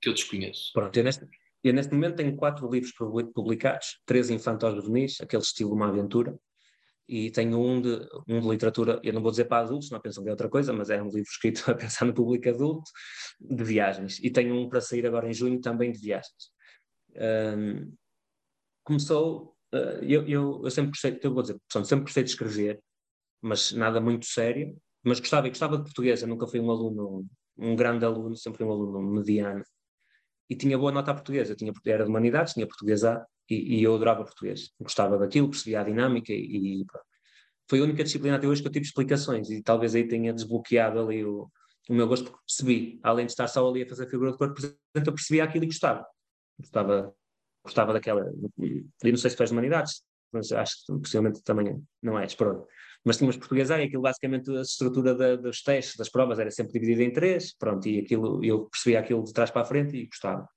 que 0.01 0.09
eu 0.09 0.13
desconheço. 0.13 0.71
Pronto, 0.73 0.95
eu 0.97 1.03
neste, 1.03 1.27
eu 1.63 1.73
neste 1.73 1.93
momento 1.93 2.17
tenho 2.17 2.35
quatro 2.35 2.69
livros 2.71 2.93
publicados, 3.33 3.99
três 4.05 4.29
infantos 4.29 4.73
juvenis, 4.75 5.21
aquele 5.21 5.43
estilo 5.43 5.73
uma 5.73 5.89
aventura, 5.89 6.37
e 7.09 7.31
tenho 7.31 7.59
um 7.59 7.81
de, 7.81 8.07
um 8.27 8.39
de 8.39 8.47
literatura, 8.47 8.99
eu 9.03 9.11
não 9.11 9.21
vou 9.21 9.31
dizer 9.31 9.45
para 9.45 9.63
adultos, 9.63 9.89
não 9.89 9.99
pensam 9.99 10.23
que 10.23 10.29
é 10.29 10.31
outra 10.31 10.47
coisa, 10.47 10.71
mas 10.71 10.91
é 10.91 11.01
um 11.01 11.07
livro 11.07 11.23
escrito 11.23 11.63
a 11.71 11.73
pensar 11.73 12.05
no 12.05 12.13
público 12.13 12.47
adulto, 12.47 12.91
de 13.41 13.63
viagens. 13.63 14.19
E 14.19 14.29
tenho 14.29 14.53
um 14.53 14.69
para 14.69 14.79
sair 14.79 15.07
agora 15.07 15.27
em 15.27 15.33
junho 15.33 15.59
também 15.59 15.91
de 15.91 15.97
viagens. 15.97 16.51
Um, 17.57 17.95
começou, 18.83 19.55
uh, 19.73 20.03
eu, 20.03 20.27
eu, 20.27 20.61
eu, 20.63 20.69
sempre 20.69 20.91
gostei, 20.91 21.19
eu 21.23 21.33
vou 21.33 21.41
dizer, 21.41 21.59
sempre 21.67 22.01
gostei 22.01 22.23
de 22.23 22.29
escrever, 22.29 22.79
mas 23.41 23.71
nada 23.71 23.99
muito 23.99 24.27
sério, 24.27 24.79
mas 25.03 25.19
gostava, 25.19 25.49
gostava 25.49 25.77
de 25.77 25.85
português, 25.85 26.21
eu 26.21 26.27
nunca 26.27 26.45
fui 26.45 26.59
um 26.59 26.69
aluno, 26.69 27.25
um 27.57 27.75
grande 27.75 28.05
aluno, 28.05 28.35
sempre 28.35 28.59
fui 28.59 28.67
um 28.67 28.71
aluno 28.71 29.01
mediano, 29.01 29.63
e 30.47 30.55
tinha 30.55 30.77
boa 30.77 30.91
nota 30.91 31.09
a 31.09 31.15
português, 31.15 31.49
eu 31.49 31.55
tinha, 31.55 31.73
era 31.87 32.03
de 32.03 32.09
humanidades, 32.09 32.53
tinha 32.53 32.67
português 32.67 33.03
A, 33.03 33.25
e, 33.49 33.79
e, 33.79 33.83
eu 33.83 33.95
adorava 33.95 34.23
português. 34.23 34.71
Gostava 34.79 35.17
daquilo, 35.17 35.49
percebia 35.49 35.81
a 35.81 35.83
dinâmica 35.83 36.31
e, 36.31 36.81
e 36.81 36.85
foi 37.69 37.79
a 37.79 37.83
única 37.83 38.03
disciplina 38.03 38.37
até 38.37 38.47
hoje 38.47 38.61
que 38.61 38.67
eu 38.67 38.71
tive 38.71 38.85
explicações 38.85 39.49
e 39.49 39.61
talvez 39.61 39.95
aí 39.95 40.07
tenha 40.07 40.33
desbloqueado 40.33 40.99
ali 40.99 41.23
o, 41.23 41.49
o 41.89 41.93
meu 41.93 42.07
gosto, 42.07 42.25
porque 42.25 42.43
percebi, 42.45 42.99
além 43.03 43.25
de 43.25 43.31
estar 43.31 43.47
só 43.47 43.67
ali 43.67 43.83
a 43.83 43.87
fazer 43.87 44.07
figura 44.07 44.31
de 44.31 44.37
corpo, 44.37 44.61
eu 44.93 45.13
percebia 45.13 45.43
aquilo 45.43 45.65
e 45.65 45.67
gostava. 45.67 46.05
Gostava, 46.59 47.13
gostava 47.63 47.93
daquela. 47.93 48.21
Eu 48.21 49.11
não 49.11 49.17
sei 49.17 49.29
se 49.29 49.37
faz 49.37 49.51
humanidades, 49.51 50.03
mas 50.31 50.51
acho 50.51 50.85
que 50.85 50.99
possivelmente 50.99 51.43
também 51.43 51.81
não 52.01 52.17
és, 52.17 52.35
pronto. 52.35 52.67
Mas 53.03 53.17
tínhamos 53.17 53.37
português 53.37 53.71
aí, 53.71 53.85
aquilo 53.85 54.01
basicamente, 54.01 54.51
a 54.51 54.61
estrutura 54.61 55.15
da, 55.15 55.35
dos 55.35 55.61
testes, 55.61 55.95
das 55.95 56.09
provas, 56.09 56.37
era 56.37 56.51
sempre 56.51 56.73
dividida 56.73 57.03
em 57.03 57.13
três, 57.13 57.55
pronto, 57.55 57.87
e 57.87 57.99
aquilo, 57.99 58.43
eu 58.43 58.65
percebia 58.65 58.99
aquilo 58.99 59.23
de 59.23 59.33
trás 59.33 59.49
para 59.49 59.61
a 59.61 59.65
frente 59.65 59.95
e 59.95 60.05
gostava. 60.05 60.47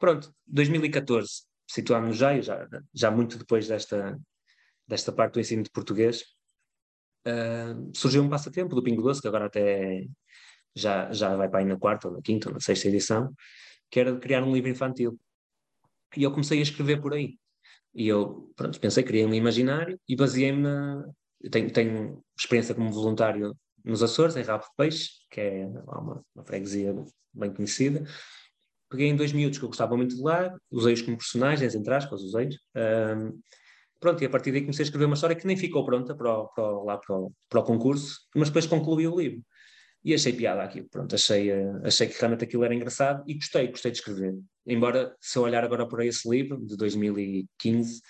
Pronto, 0.00 0.32
2014, 0.46 1.42
situámos-nos 1.66 2.16
já, 2.16 2.40
já, 2.40 2.68
já 2.94 3.10
muito 3.10 3.38
depois 3.38 3.66
desta, 3.68 4.18
desta 4.86 5.12
parte 5.12 5.34
do 5.34 5.40
ensino 5.40 5.62
de 5.62 5.70
português, 5.70 6.22
uh, 7.26 7.90
surgiu 7.94 8.22
um 8.22 8.28
passatempo 8.28 8.74
do 8.74 8.82
Pingo 8.82 9.02
Doce, 9.02 9.20
que 9.20 9.28
agora 9.28 9.46
até 9.46 10.06
já, 10.74 11.12
já 11.12 11.34
vai 11.34 11.48
para 11.48 11.60
aí 11.60 11.64
na 11.64 11.78
quarta, 11.78 12.08
ou 12.08 12.14
na 12.14 12.22
quinta, 12.22 12.48
ou 12.48 12.54
na 12.54 12.60
sexta 12.60 12.88
edição, 12.88 13.32
que 13.90 13.98
era 13.98 14.12
de 14.12 14.20
criar 14.20 14.42
um 14.44 14.52
livro 14.52 14.70
infantil. 14.70 15.18
E 16.16 16.22
eu 16.22 16.30
comecei 16.30 16.58
a 16.58 16.62
escrever 16.62 17.00
por 17.00 17.14
aí. 17.14 17.38
E 17.94 18.06
eu, 18.08 18.52
pronto, 18.54 18.78
pensei, 18.78 19.02
criei 19.02 19.24
um 19.24 19.34
imaginário 19.34 19.98
e 20.08 20.14
baseei-me 20.14 20.62
na... 20.62 21.04
tenho, 21.50 21.72
tenho 21.72 22.24
experiência 22.38 22.74
como 22.74 22.92
voluntário 22.92 23.56
nos 23.82 24.02
Açores, 24.02 24.36
em 24.36 24.42
Rabo 24.42 24.64
de 24.64 24.70
Peixe, 24.76 25.10
que 25.30 25.40
é 25.40 25.66
uma, 25.66 26.22
uma 26.34 26.44
freguesia 26.44 26.94
bem 27.32 27.52
conhecida, 27.52 28.04
peguei 28.88 29.08
em 29.08 29.16
dois 29.16 29.32
miúdos 29.32 29.58
que 29.58 29.64
eu 29.64 29.68
gostava 29.68 29.96
muito 29.96 30.16
de 30.16 30.22
lá, 30.22 30.54
usei-os 30.70 31.02
como 31.02 31.16
personagens, 31.16 31.74
entre 31.74 31.92
aspas, 31.94 32.22
usei-os. 32.22 32.56
Um, 32.76 33.40
pronto, 34.00 34.22
e 34.22 34.26
a 34.26 34.30
partir 34.30 34.52
daí 34.52 34.60
comecei 34.60 34.82
a 34.82 34.86
escrever 34.86 35.06
uma 35.06 35.14
história 35.14 35.36
que 35.36 35.46
nem 35.46 35.56
ficou 35.56 35.84
pronta 35.84 36.14
para 36.14 36.32
o, 36.32 36.48
para 36.48 36.64
o, 36.64 36.84
lá 36.84 36.98
para 36.98 37.16
o, 37.16 37.32
para 37.48 37.60
o 37.60 37.64
concurso, 37.64 38.20
mas 38.34 38.48
depois 38.48 38.66
concluí 38.66 39.06
o 39.06 39.16
livro. 39.16 39.42
e 40.04 40.14
achei 40.14 40.32
piada 40.32 40.62
aquilo. 40.62 40.88
Pronto, 40.90 41.14
achei, 41.14 41.50
uh, 41.52 41.80
achei 41.84 42.06
que 42.08 42.18
realmente 42.18 42.44
aquilo 42.44 42.64
era 42.64 42.74
engraçado 42.74 43.24
e 43.26 43.34
gostei, 43.34 43.68
gostei 43.68 43.90
de 43.92 43.98
escrever. 43.98 44.34
Embora, 44.66 45.14
se 45.20 45.38
eu 45.38 45.42
olhar 45.42 45.64
agora 45.64 45.86
para 45.88 46.04
esse 46.06 46.28
livro, 46.28 46.58
de 46.64 46.76
2015, 46.76 48.00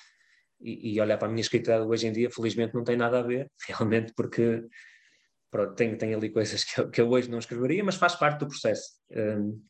e, 0.61 0.95
e 0.95 1.01
olhar 1.01 1.19
para 1.19 1.29
a 1.29 1.31
minha 1.31 1.41
escrita 1.41 1.83
hoje 1.85 2.07
em 2.07 2.13
dia, 2.13 2.31
felizmente 2.31 2.75
não 2.75 2.85
tem 2.85 2.97
nada 2.97 3.19
a 3.21 3.23
ver, 3.23 3.51
realmente, 3.69 4.13
porque 4.15 4.65
pronto, 5.51 5.75
tem, 5.75 5.97
tem 5.97 6.15
ali 6.15 6.31
coisas 6.31 6.65
que 6.65 6.81
eu, 6.81 6.91
que 6.91 7.01
eu 7.01 7.09
hoje 7.09 7.31
não 7.31 7.39
escreveria, 7.39 7.85
mas 7.85 7.97
faz 7.97 8.15
parte 8.15 8.41
do 8.41 8.49
processo. 8.49 8.93
Um, 9.11 9.63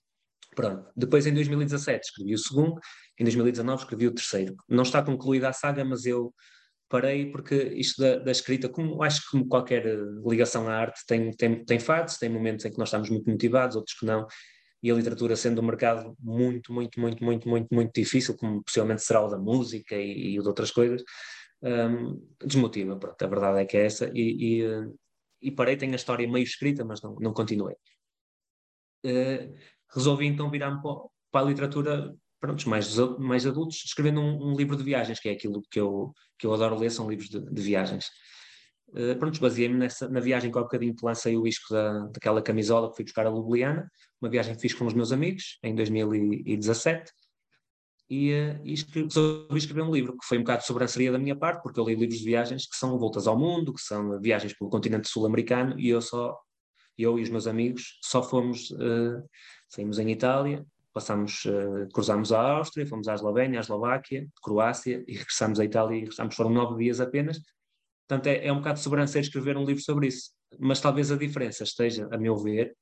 pronto. 0.57 0.91
Depois, 0.97 1.27
em 1.27 1.35
2017, 1.35 2.07
escrevi 2.07 2.35
o 2.35 2.39
segundo, 2.39 2.81
em 3.21 3.25
2019 3.25 3.83
escrevi 3.83 4.07
o 4.09 4.15
terceiro. 4.15 4.57
Não 4.69 4.83
está 4.83 5.03
concluída 5.03 5.49
a 5.49 5.53
saga, 5.53 5.85
mas 5.85 6.05
eu 6.07 6.35
parei 6.89 7.31
porque 7.31 7.55
isto 7.55 8.01
da, 8.01 8.19
da, 8.19 8.31
escrita, 8.31 8.69
como 8.69 9.03
acho 9.03 9.23
que 9.23 9.31
como 9.31 9.47
qualquer 9.47 9.85
ligação 10.27 10.69
à 10.69 10.75
arte, 10.75 11.01
tem, 11.07 11.31
tem, 11.33 11.65
tem 11.65 11.79
fases, 11.79 12.19
tem 12.19 12.29
momentos 12.29 12.65
em 12.65 12.73
que 12.73 12.79
nós 12.79 12.89
estamos 12.89 13.11
muito 13.11 13.29
motivados, 13.31 13.77
outros 13.77 13.99
que 13.99 14.07
não, 14.07 14.27
e 14.83 14.91
a 14.91 14.95
literatura 14.95 15.37
sendo 15.37 15.61
um 15.61 15.65
mercado 15.65 16.17
muito, 16.21 16.73
muito, 16.73 17.01
muito, 17.01 17.25
muito, 17.25 17.49
muito, 17.49 17.75
muito 17.75 17.93
difícil, 17.93 18.37
como 18.37 18.63
possivelmente 18.63 19.03
será 19.03 19.25
o 19.25 19.29
da 19.29 19.39
música 19.39 19.97
e, 19.97 20.35
e 20.35 20.39
o 20.39 20.43
de 20.43 20.49
outras 20.49 20.71
coisas, 20.71 21.03
um, 21.63 22.23
desmotiva, 22.45 22.97
pronto, 22.97 23.21
a 23.23 23.29
verdade 23.29 23.61
é 23.61 23.65
que 23.67 23.77
é 23.77 23.85
essa, 23.85 24.11
e, 24.15 24.63
e, 24.63 24.89
e 25.43 25.51
parei, 25.51 25.77
tenho 25.77 25.93
a 25.93 25.97
história 25.97 26.29
meio 26.29 26.45
escrita, 26.45 26.85
mas 26.85 27.03
não, 27.03 27.17
não 27.17 27.33
continuei. 27.33 27.75
Uh, 29.05 29.55
resolvi 29.95 30.27
então 30.27 30.51
virar-me 30.51 30.81
para, 30.83 30.95
para, 31.31 31.47
a 31.47 31.49
literatura 31.49 32.15
pronto, 32.41 32.69
mais, 32.69 32.97
mais 33.19 33.47
adultos, 33.47 33.83
escrevendo 33.85 34.21
um, 34.21 34.53
um, 34.53 34.57
livro 34.57 34.77
de 34.77 34.83
viagens, 34.83 35.19
que 35.19 35.29
é 35.29 35.33
aquilo 35.33 35.63
que 35.71 35.81
eu, 35.81 36.13
que 36.39 36.47
eu 36.47 36.55
adoro 36.55 36.79
ler, 36.79 36.91
são 36.91 37.09
livros 37.09 37.29
de, 37.29 37.41
de 37.41 37.63
viagens. 37.63 38.07
Uh, 38.89 39.17
pronto, 39.19 39.41
baseei-me 39.41 39.89
na 40.11 40.21
viagem 40.21 40.51
que 40.51 40.59
há 40.59 40.63
bocadinho 40.63 40.95
te 40.95 41.05
lancei 41.05 41.37
o 41.37 41.47
isco 41.47 41.75
da, 41.75 42.07
daquela 42.07 42.41
camisola 42.41 42.89
que 42.91 42.97
fui 42.97 43.05
buscar 43.05 43.27
a 43.27 43.31
Ljubljana, 43.31 43.91
uma 44.21 44.31
viagem 44.31 44.55
que 44.55 44.61
fiz 44.61 44.75
com 44.75 44.87
os 44.87 44.95
meus 44.95 45.11
amigos 45.13 45.59
em 45.63 45.75
2017, 45.75 47.11
e, 48.09 48.31
e 48.65 48.73
escrevi, 48.73 49.09
resolvi 49.09 49.59
escrever 49.59 49.83
um 49.83 49.91
livro 49.91 50.13
que 50.13 50.25
foi 50.25 50.39
um 50.39 50.43
bocado 50.43 50.61
de 50.61 50.67
sobranceria 50.67 51.11
da 51.11 51.19
minha 51.19 51.37
parte, 51.37 51.63
porque 51.63 51.79
eu 51.79 51.85
li 51.85 51.95
livros 51.95 52.19
de 52.19 52.25
viagens 52.25 52.67
que 52.67 52.77
são 52.77 52.97
voltas 52.99 53.27
ao 53.27 53.39
mundo, 53.39 53.75
que 53.75 53.81
são 53.81 54.21
viagens 54.21 54.57
pelo 54.57 54.71
continente 54.71 55.09
sul-americano, 55.09 55.79
e 55.79 55.89
eu 55.89 56.01
só, 56.01 56.37
eu 56.97 57.19
e 57.19 57.23
os 57.23 57.29
meus 57.29 57.47
amigos, 57.47 57.99
só 58.03 58.23
fomos, 58.23 58.71
uh, 58.71 59.23
saímos 59.69 59.99
em 59.99 60.11
Itália, 60.11 60.65
passamos, 60.93 61.45
uh, 61.45 61.89
cruzámos 61.93 62.33
a 62.33 62.41
Áustria, 62.41 62.87
fomos 62.87 63.09
à 63.09 63.15
Eslovénia, 63.15 63.61
à 63.61 63.63
Eslováquia, 63.63 64.27
Croácia, 64.43 65.05
e 65.07 65.13
regressámos 65.13 65.61
à 65.61 65.65
Itália 65.65 65.97
e 65.97 66.01
regressámos, 66.01 66.35
foram 66.35 66.51
nove 66.51 66.83
dias 66.83 67.01
apenas, 67.01 67.41
Portanto, 68.09 68.29
é, 68.29 68.47
é 68.47 68.53
um 68.53 68.59
bocado 68.59 68.79
sobranceiro 68.79 69.27
escrever 69.27 69.57
um 69.57 69.65
livro 69.65 69.83
sobre 69.83 70.07
isso. 70.07 70.31
Mas 70.59 70.81
talvez 70.81 71.11
a 71.11 71.17
diferença 71.17 71.65
esteja, 71.65 72.09
a 72.11 72.17
meu 72.17 72.37
ver, 72.37 72.77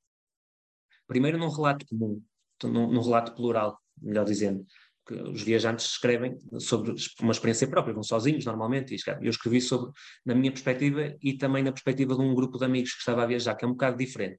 primeiro 1.07 1.39
num 1.39 1.49
relato 1.49 1.87
comum, 1.87 2.23
num, 2.63 2.93
num 2.93 3.01
relato 3.01 3.35
plural, 3.35 3.79
melhor 4.01 4.25
dizendo. 4.25 4.65
Que 5.07 5.15
os 5.15 5.43
viajantes 5.43 5.87
escrevem 5.87 6.39
sobre 6.59 6.95
uma 7.21 7.33
experiência 7.33 7.67
própria, 7.67 7.95
vão 7.95 8.03
sozinhos 8.03 8.45
normalmente, 8.45 8.97
eu 9.21 9.31
escrevi 9.31 9.61
sobre, 9.61 9.91
na 10.25 10.35
minha 10.35 10.51
perspectiva 10.51 11.15
e 11.23 11.37
também 11.37 11.63
na 11.63 11.73
perspectiva 11.73 12.15
de 12.15 12.23
um 12.23 12.35
grupo 12.35 12.59
de 12.59 12.65
amigos 12.65 12.93
que 12.93 13.01
estava 13.01 13.23
a 13.23 13.27
viajar, 13.27 13.55
que 13.55 13.65
é 13.65 13.69
um 13.69 13.73
bocado 13.73 13.99
diferente. 13.99 14.39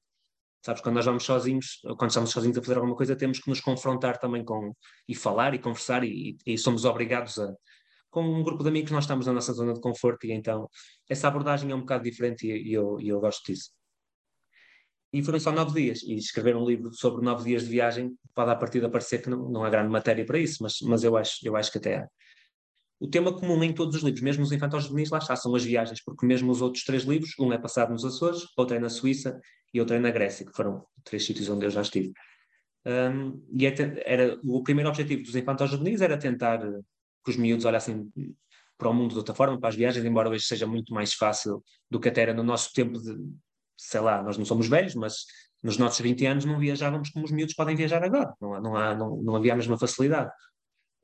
Sabes, 0.66 0.82
quando 0.82 0.96
nós 0.96 1.04
vamos 1.04 1.22
sozinhos, 1.22 1.78
quando 1.96 2.10
estamos 2.10 2.30
sozinhos 2.30 2.58
a 2.58 2.60
fazer 2.60 2.74
alguma 2.74 2.96
coisa, 2.96 3.14
temos 3.14 3.38
que 3.38 3.48
nos 3.48 3.60
confrontar 3.60 4.18
também 4.18 4.44
com, 4.44 4.74
e 5.06 5.14
falar 5.14 5.54
e 5.54 5.60
conversar, 5.60 6.02
e, 6.02 6.36
e 6.44 6.58
somos 6.58 6.84
obrigados 6.84 7.38
a, 7.38 7.54
com 8.10 8.24
um 8.24 8.42
grupo 8.42 8.64
de 8.64 8.70
amigos 8.70 8.90
nós 8.90 9.04
estamos 9.04 9.26
na 9.26 9.32
nossa 9.32 9.52
zona 9.52 9.72
de 9.72 9.80
conforto 9.80 10.26
e 10.26 10.32
então 10.32 10.68
essa 11.08 11.28
abordagem 11.28 11.70
é 11.70 11.74
um 11.76 11.82
bocado 11.82 12.02
diferente 12.02 12.48
e, 12.48 12.72
eu, 12.72 12.98
eu 13.00 13.20
gosto 13.20 13.46
disso. 13.46 13.70
E 15.12 15.22
foram 15.22 15.38
só 15.38 15.52
nove 15.52 15.80
dias, 15.80 16.02
e 16.02 16.16
escrever 16.16 16.56
um 16.56 16.66
livro 16.66 16.92
sobre 16.92 17.24
nove 17.24 17.44
dias 17.44 17.62
de 17.62 17.68
viagem 17.68 18.18
pode 18.34 18.50
a 18.50 18.56
partir 18.56 18.80
de 18.80 18.88
parecer 18.88 19.22
que 19.22 19.30
não, 19.30 19.48
não 19.48 19.62
há 19.62 19.70
grande 19.70 19.88
matéria 19.88 20.26
para 20.26 20.36
isso, 20.36 20.64
mas, 20.64 20.80
mas 20.80 21.04
eu, 21.04 21.16
acho, 21.16 21.46
eu 21.46 21.54
acho 21.54 21.70
que 21.70 21.78
até 21.78 21.98
há. 21.98 22.08
O 22.98 23.08
tema 23.08 23.32
comum 23.32 23.62
em 23.62 23.74
todos 23.74 23.96
os 23.96 24.02
livros, 24.02 24.22
mesmo 24.22 24.42
os 24.42 24.52
infantos 24.52 24.84
juvenis, 24.84 25.10
lá 25.10 25.18
está, 25.18 25.36
são 25.36 25.54
as 25.54 25.64
viagens, 25.64 26.02
porque 26.02 26.24
mesmo 26.24 26.50
os 26.50 26.62
outros 26.62 26.84
três 26.84 27.02
livros, 27.02 27.32
um 27.38 27.52
é 27.52 27.58
passado 27.58 27.92
nos 27.92 28.04
Açores, 28.04 28.44
outro 28.56 28.76
é 28.76 28.80
na 28.80 28.88
Suíça 28.88 29.38
e 29.72 29.80
outro 29.80 29.96
é 29.96 29.98
na 29.98 30.10
Grécia, 30.10 30.46
que 30.46 30.52
foram 30.52 30.84
três 31.04 31.24
sítios 31.24 31.48
onde 31.48 31.66
eu 31.66 31.70
já 31.70 31.82
estive. 31.82 32.12
Um, 32.86 33.44
e 33.52 33.66
é 33.66 33.74
era, 34.04 34.38
o 34.44 34.62
primeiro 34.62 34.88
objetivo 34.88 35.22
dos 35.22 35.34
infantos 35.34 35.70
juvenis 35.70 36.00
era 36.00 36.16
tentar 36.16 36.60
que 36.60 37.30
os 37.30 37.36
miúdos 37.36 37.64
olhassem 37.64 38.08
para 38.78 38.88
o 38.88 38.94
mundo 38.94 39.10
de 39.12 39.18
outra 39.18 39.34
forma, 39.34 39.58
para 39.58 39.68
as 39.68 39.74
viagens, 39.74 40.04
embora 40.04 40.30
hoje 40.30 40.44
seja 40.44 40.66
muito 40.66 40.94
mais 40.94 41.12
fácil 41.12 41.62
do 41.90 41.98
que 41.98 42.08
até 42.08 42.22
era 42.22 42.34
no 42.34 42.42
nosso 42.42 42.72
tempo 42.72 43.00
de, 43.00 43.16
sei 43.76 44.00
lá, 44.00 44.22
nós 44.22 44.38
não 44.38 44.44
somos 44.44 44.68
velhos, 44.68 44.94
mas 44.94 45.24
nos 45.62 45.78
nossos 45.78 46.00
20 46.00 46.26
anos 46.26 46.44
não 46.44 46.58
viajávamos 46.58 47.10
como 47.10 47.24
os 47.24 47.32
miúdos 47.32 47.54
podem 47.54 47.74
viajar 47.74 48.02
agora, 48.04 48.32
não, 48.40 48.54
há, 48.54 48.60
não, 48.60 48.76
há, 48.76 48.94
não, 48.94 49.16
não 49.16 49.36
havia 49.36 49.52
a 49.52 49.56
mesma 49.56 49.78
facilidade. 49.78 50.30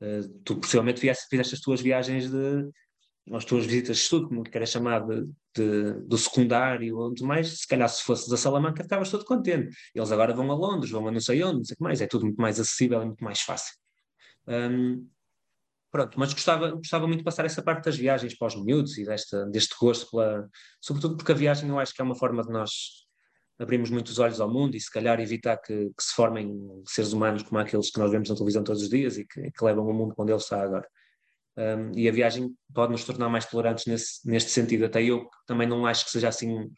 Uh, 0.03 0.27
tu 0.43 0.57
possivelmente 0.57 0.99
fizeste, 0.99 1.27
fizeste 1.29 1.55
as 1.55 1.61
tuas 1.61 1.79
viagens 1.79 2.29
de, 2.29 2.69
as 3.31 3.45
tuas 3.45 3.65
visitas 3.65 3.95
de 3.97 4.03
estudo, 4.03 4.27
como 4.27 4.43
queres 4.43 4.69
chamar, 4.69 5.05
de, 5.07 5.25
de, 5.55 5.93
do 6.05 6.17
secundário 6.17 6.97
ou 6.97 7.13
mais, 7.21 7.59
se 7.59 7.67
calhar 7.67 7.87
se 7.87 8.03
fosses 8.03 8.31
a 8.31 8.35
Salamanca 8.35 8.83
ficavas 8.83 9.09
todo 9.09 9.23
contente. 9.23 9.73
Eles 9.95 10.11
agora 10.11 10.33
vão 10.33 10.51
a 10.51 10.55
Londres, 10.55 10.91
vão 10.91 11.07
a 11.07 11.11
não 11.11 11.21
sei 11.21 11.41
onde, 11.43 11.57
não 11.57 11.63
sei 11.63 11.75
o 11.75 11.77
que 11.77 11.83
mais, 11.83 12.01
é 12.01 12.07
tudo 12.07 12.25
muito 12.25 12.41
mais 12.41 12.59
acessível 12.59 13.01
e 13.01 13.05
muito 13.05 13.23
mais 13.23 13.39
fácil. 13.39 13.73
Um, 14.47 15.07
Pronto, 15.93 16.19
mas 16.19 16.33
gostava, 16.33 16.71
gostava 16.71 17.05
muito 17.05 17.19
de 17.19 17.23
passar 17.23 17.45
essa 17.45 17.61
parte 17.61 17.85
das 17.85 17.95
viagens 17.95 18.35
para 18.35 18.47
os 18.47 18.55
miúdos 18.55 18.97
e 18.97 19.05
desta, 19.05 19.45
deste 19.45 19.75
gosto 19.79 20.09
pela. 20.09 20.49
Sobretudo 20.81 21.15
porque 21.15 21.31
a 21.31 21.35
viagem 21.35 21.69
eu 21.69 21.77
acho 21.77 21.93
que 21.93 22.01
é 22.01 22.03
uma 22.03 22.15
forma 22.15 22.41
de 22.41 22.51
nós 22.51 23.02
abrirmos 23.59 23.89
muitos 23.89 24.19
olhos 24.19 24.41
ao 24.41 24.51
mundo 24.51 24.75
e 24.75 24.79
se 24.79 24.91
calhar 24.91 25.19
evitar 25.19 25.57
que, 25.57 25.73
que 25.73 26.03
se 26.03 26.13
formem 26.13 26.57
seres 26.87 27.13
humanos 27.13 27.43
como 27.43 27.59
aqueles 27.59 27.91
que 27.91 27.99
nós 27.99 28.11
vemos 28.11 28.29
na 28.29 28.35
televisão 28.35 28.63
todos 28.63 28.81
os 28.81 28.89
dias 28.89 29.17
e 29.17 29.25
que, 29.25 29.51
que 29.51 29.63
levam 29.63 29.87
o 29.87 29.93
mundo 29.93 30.13
onde 30.17 30.31
ele 30.31 30.39
está 30.39 30.61
agora. 30.61 30.87
Um, 31.55 31.91
e 31.95 32.09
a 32.09 32.11
viagem 32.11 32.51
pode 32.73 32.91
nos 32.91 33.03
tornar 33.03 33.29
mais 33.29 33.45
tolerantes 33.45 33.85
nesse, 33.85 34.27
neste 34.27 34.49
sentido. 34.49 34.85
Até 34.85 35.03
eu 35.03 35.27
também 35.45 35.67
não 35.67 35.85
acho 35.85 36.05
que 36.05 36.11
seja 36.11 36.29
assim. 36.29 36.69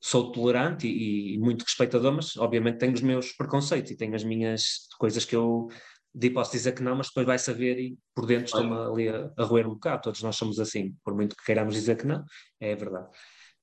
Sou 0.00 0.30
tolerante 0.30 0.86
e, 0.86 1.34
e 1.34 1.38
muito 1.38 1.62
respeitador, 1.62 2.12
mas 2.12 2.36
obviamente 2.36 2.78
tenho 2.78 2.92
os 2.92 3.02
meus 3.02 3.32
preconceitos 3.32 3.90
e 3.90 3.96
tenho 3.96 4.14
as 4.14 4.22
minhas 4.22 4.86
coisas 4.96 5.24
que 5.24 5.34
eu 5.34 5.68
de 6.14 6.30
posso 6.30 6.52
dizer 6.52 6.72
que 6.72 6.82
não, 6.82 6.96
mas 6.96 7.08
depois 7.08 7.26
vai 7.26 7.38
saber 7.38 7.78
e 7.78 7.98
por 8.14 8.26
dentro 8.26 8.46
estou-me 8.46 8.74
ali 8.74 9.08
a, 9.08 9.30
a, 9.36 9.44
roer 9.44 9.66
um 9.66 9.74
bocado. 9.74 10.02
Todos 10.02 10.22
nós 10.22 10.36
somos 10.36 10.58
assim, 10.58 10.94
por 11.04 11.14
muito 11.14 11.36
que 11.36 11.44
queiramos 11.44 11.74
dizer 11.74 11.96
que 11.96 12.06
não, 12.06 12.24
é 12.60 12.74
verdade. 12.74 13.08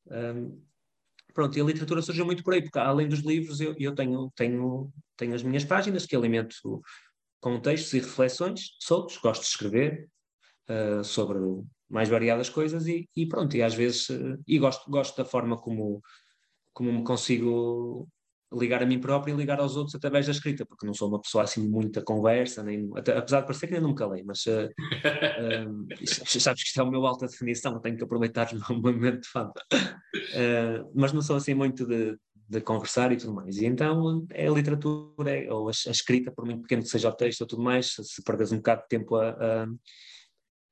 Um, 0.08 0.62
pronto, 1.36 1.58
e 1.58 1.62
a 1.62 1.66
literatura 1.66 2.02
surgiu 2.02 2.26
muito 2.26 2.44
por 2.44 2.54
aí, 2.54 2.62
porque 2.62 2.80
além 2.80 3.10
dos 3.10 3.20
livros 3.20 3.60
eu, 3.60 3.76
eu 3.78 3.94
tenho, 3.94 4.32
tenho, 4.36 4.90
tenho 5.18 5.36
as 5.36 5.44
minhas 5.44 5.66
páginas 5.66 6.06
que 6.06 6.16
alimento 6.16 6.56
com 7.42 7.60
textos 7.60 7.94
e 7.94 8.00
reflexões 8.00 8.76
soltos, 8.80 9.18
gosto 9.18 9.42
de 9.42 9.48
escrever 9.50 10.10
uh, 10.70 11.04
sobre 11.04 11.38
mais 11.90 12.08
variadas 12.08 12.50
coisas 12.50 12.88
e, 12.88 13.08
e 13.14 13.28
pronto, 13.28 13.56
e 13.56 13.62
às 13.62 13.76
vezes, 13.76 14.10
uh, 14.10 14.42
e 14.48 14.58
gosto, 14.58 14.90
gosto 14.90 15.18
da 15.18 15.26
forma 15.26 15.58
como, 15.58 16.02
como 16.74 16.92
me 16.92 17.04
consigo 17.04 18.08
ligar 18.58 18.82
a 18.82 18.86
mim 18.86 19.00
próprio 19.00 19.34
e 19.34 19.38
ligar 19.38 19.60
aos 19.60 19.76
outros 19.76 19.96
através 19.96 20.26
da 20.26 20.32
escrita, 20.32 20.66
porque 20.66 20.86
não 20.86 20.94
sou 20.94 21.08
uma 21.08 21.22
pessoa 21.22 21.44
assim 21.44 21.68
muita 21.68 22.02
conversa, 22.02 22.64
nem, 22.64 22.90
até, 22.96 23.18
apesar 23.18 23.42
de 23.42 23.48
parecer 23.48 23.68
que 23.68 23.76
ainda 23.76 23.88
nunca 23.88 24.06
leio, 24.08 24.26
mas 24.26 24.46
uh, 24.46 24.68
uh, 24.68 25.96
sabes 26.40 26.64
que 26.64 26.68
isto 26.68 26.80
é 26.80 26.84
o 26.84 26.90
meu 26.90 27.06
alta 27.06 27.28
definição, 27.28 27.80
tenho 27.80 27.98
que 27.98 28.04
aproveitar 28.04 28.52
o 28.54 28.82
meu 28.82 28.94
momento 28.94 29.22
de 29.22 29.30
fama. 29.30 29.54
Uh, 30.16 30.92
mas 30.96 31.14
não 31.14 31.22
sou 31.22 31.36
assim 31.36 31.54
muito 31.54 31.86
de, 31.86 32.18
de, 32.50 32.62
conversar 32.62 33.12
e 33.12 33.18
tudo 33.18 33.34
mais. 33.34 33.58
E 33.58 33.66
então 33.66 34.26
é 34.32 34.48
a 34.48 34.52
literatura, 34.52 35.32
é, 35.32 35.52
ou 35.52 35.68
a, 35.68 35.72
a, 35.72 35.92
escrita, 35.92 36.32
por 36.32 36.46
muito 36.46 36.62
pequeno 36.62 36.84
que 36.84 36.90
seja 36.90 37.10
o 37.10 37.14
texto 37.14 37.42
ou 37.42 37.48
tudo 37.48 37.64
mais, 37.64 37.94
se, 37.94 38.04
se 38.04 38.24
perdes 38.24 38.52
um 38.52 38.58
bocado 38.58 38.82
de 38.82 38.88
tempo 38.88 39.16
a, 39.16 39.30
a 39.30 39.68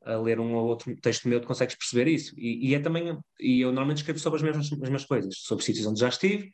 a 0.05 0.17
ler 0.17 0.39
um 0.39 0.53
ou 0.55 0.67
outro 0.67 0.95
texto 0.97 1.27
meu, 1.27 1.39
tu 1.39 1.47
consegues 1.47 1.75
perceber 1.75 2.09
isso. 2.09 2.33
E, 2.37 2.69
e, 2.69 2.75
é 2.75 2.79
também, 2.79 3.17
e 3.39 3.61
eu 3.61 3.69
normalmente 3.69 3.97
escrevo 3.97 4.19
sobre 4.19 4.37
as 4.37 4.43
mesmas, 4.43 4.71
as 4.71 4.79
mesmas 4.79 5.05
coisas, 5.05 5.35
sobre 5.37 5.63
sítios 5.63 5.85
onde 5.85 5.99
já 5.99 6.09
estive, 6.09 6.53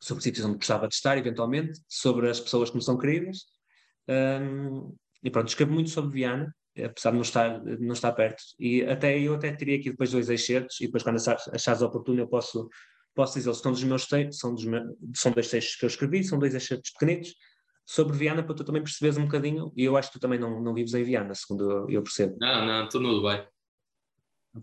sobre 0.00 0.22
sítios 0.22 0.44
onde 0.44 0.56
gostava 0.56 0.88
de 0.88 0.94
estar, 0.94 1.18
eventualmente, 1.18 1.80
sobre 1.88 2.28
as 2.28 2.40
pessoas 2.40 2.70
que 2.70 2.76
me 2.76 2.82
são 2.82 2.96
queridas. 2.96 3.44
Um, 4.08 4.94
e 5.22 5.30
pronto, 5.30 5.48
escrevo 5.48 5.72
muito 5.72 5.90
sobre 5.90 6.10
Viana, 6.10 6.54
apesar 6.76 7.10
de 7.10 7.16
não 7.16 7.22
estar, 7.22 7.62
não 7.62 7.92
estar 7.92 8.12
perto. 8.12 8.42
E 8.58 8.82
até 8.82 9.18
eu 9.18 9.34
até 9.34 9.52
teria 9.52 9.76
aqui 9.76 9.90
depois 9.90 10.10
dois 10.10 10.30
excertos, 10.30 10.80
e 10.80 10.86
depois, 10.86 11.02
quando 11.02 11.18
achares 11.52 11.82
oportuno, 11.82 12.20
eu 12.20 12.28
posso, 12.28 12.68
posso 13.14 13.38
dizer, 13.38 13.54
são 13.54 13.72
dos 13.72 13.84
meus 13.84 14.06
textos, 14.06 14.38
são, 14.38 14.54
dos 14.54 14.64
meus, 14.64 14.84
são 15.14 15.32
dois 15.32 15.48
textos 15.48 15.76
que 15.76 15.84
eu 15.84 15.88
escrevi, 15.88 16.24
são 16.24 16.38
dois 16.38 16.54
excertos 16.54 16.90
pequenitos, 16.92 17.34
sobre 17.84 18.16
Viana, 18.16 18.42
para 18.42 18.54
tu 18.54 18.64
também 18.64 18.82
perceberes 18.82 19.18
um 19.18 19.24
bocadinho, 19.24 19.72
e 19.76 19.84
eu 19.84 19.96
acho 19.96 20.10
que 20.10 20.18
tu 20.18 20.22
também 20.22 20.38
não, 20.38 20.62
não 20.62 20.72
vives 20.72 20.94
em 20.94 21.02
Viana, 21.02 21.34
segundo 21.34 21.70
eu, 21.70 21.90
eu 21.90 22.02
percebo. 22.02 22.36
Não, 22.40 22.64
não, 22.64 22.84
estou 22.84 23.00
no 23.00 23.14
Dubai. 23.14 23.46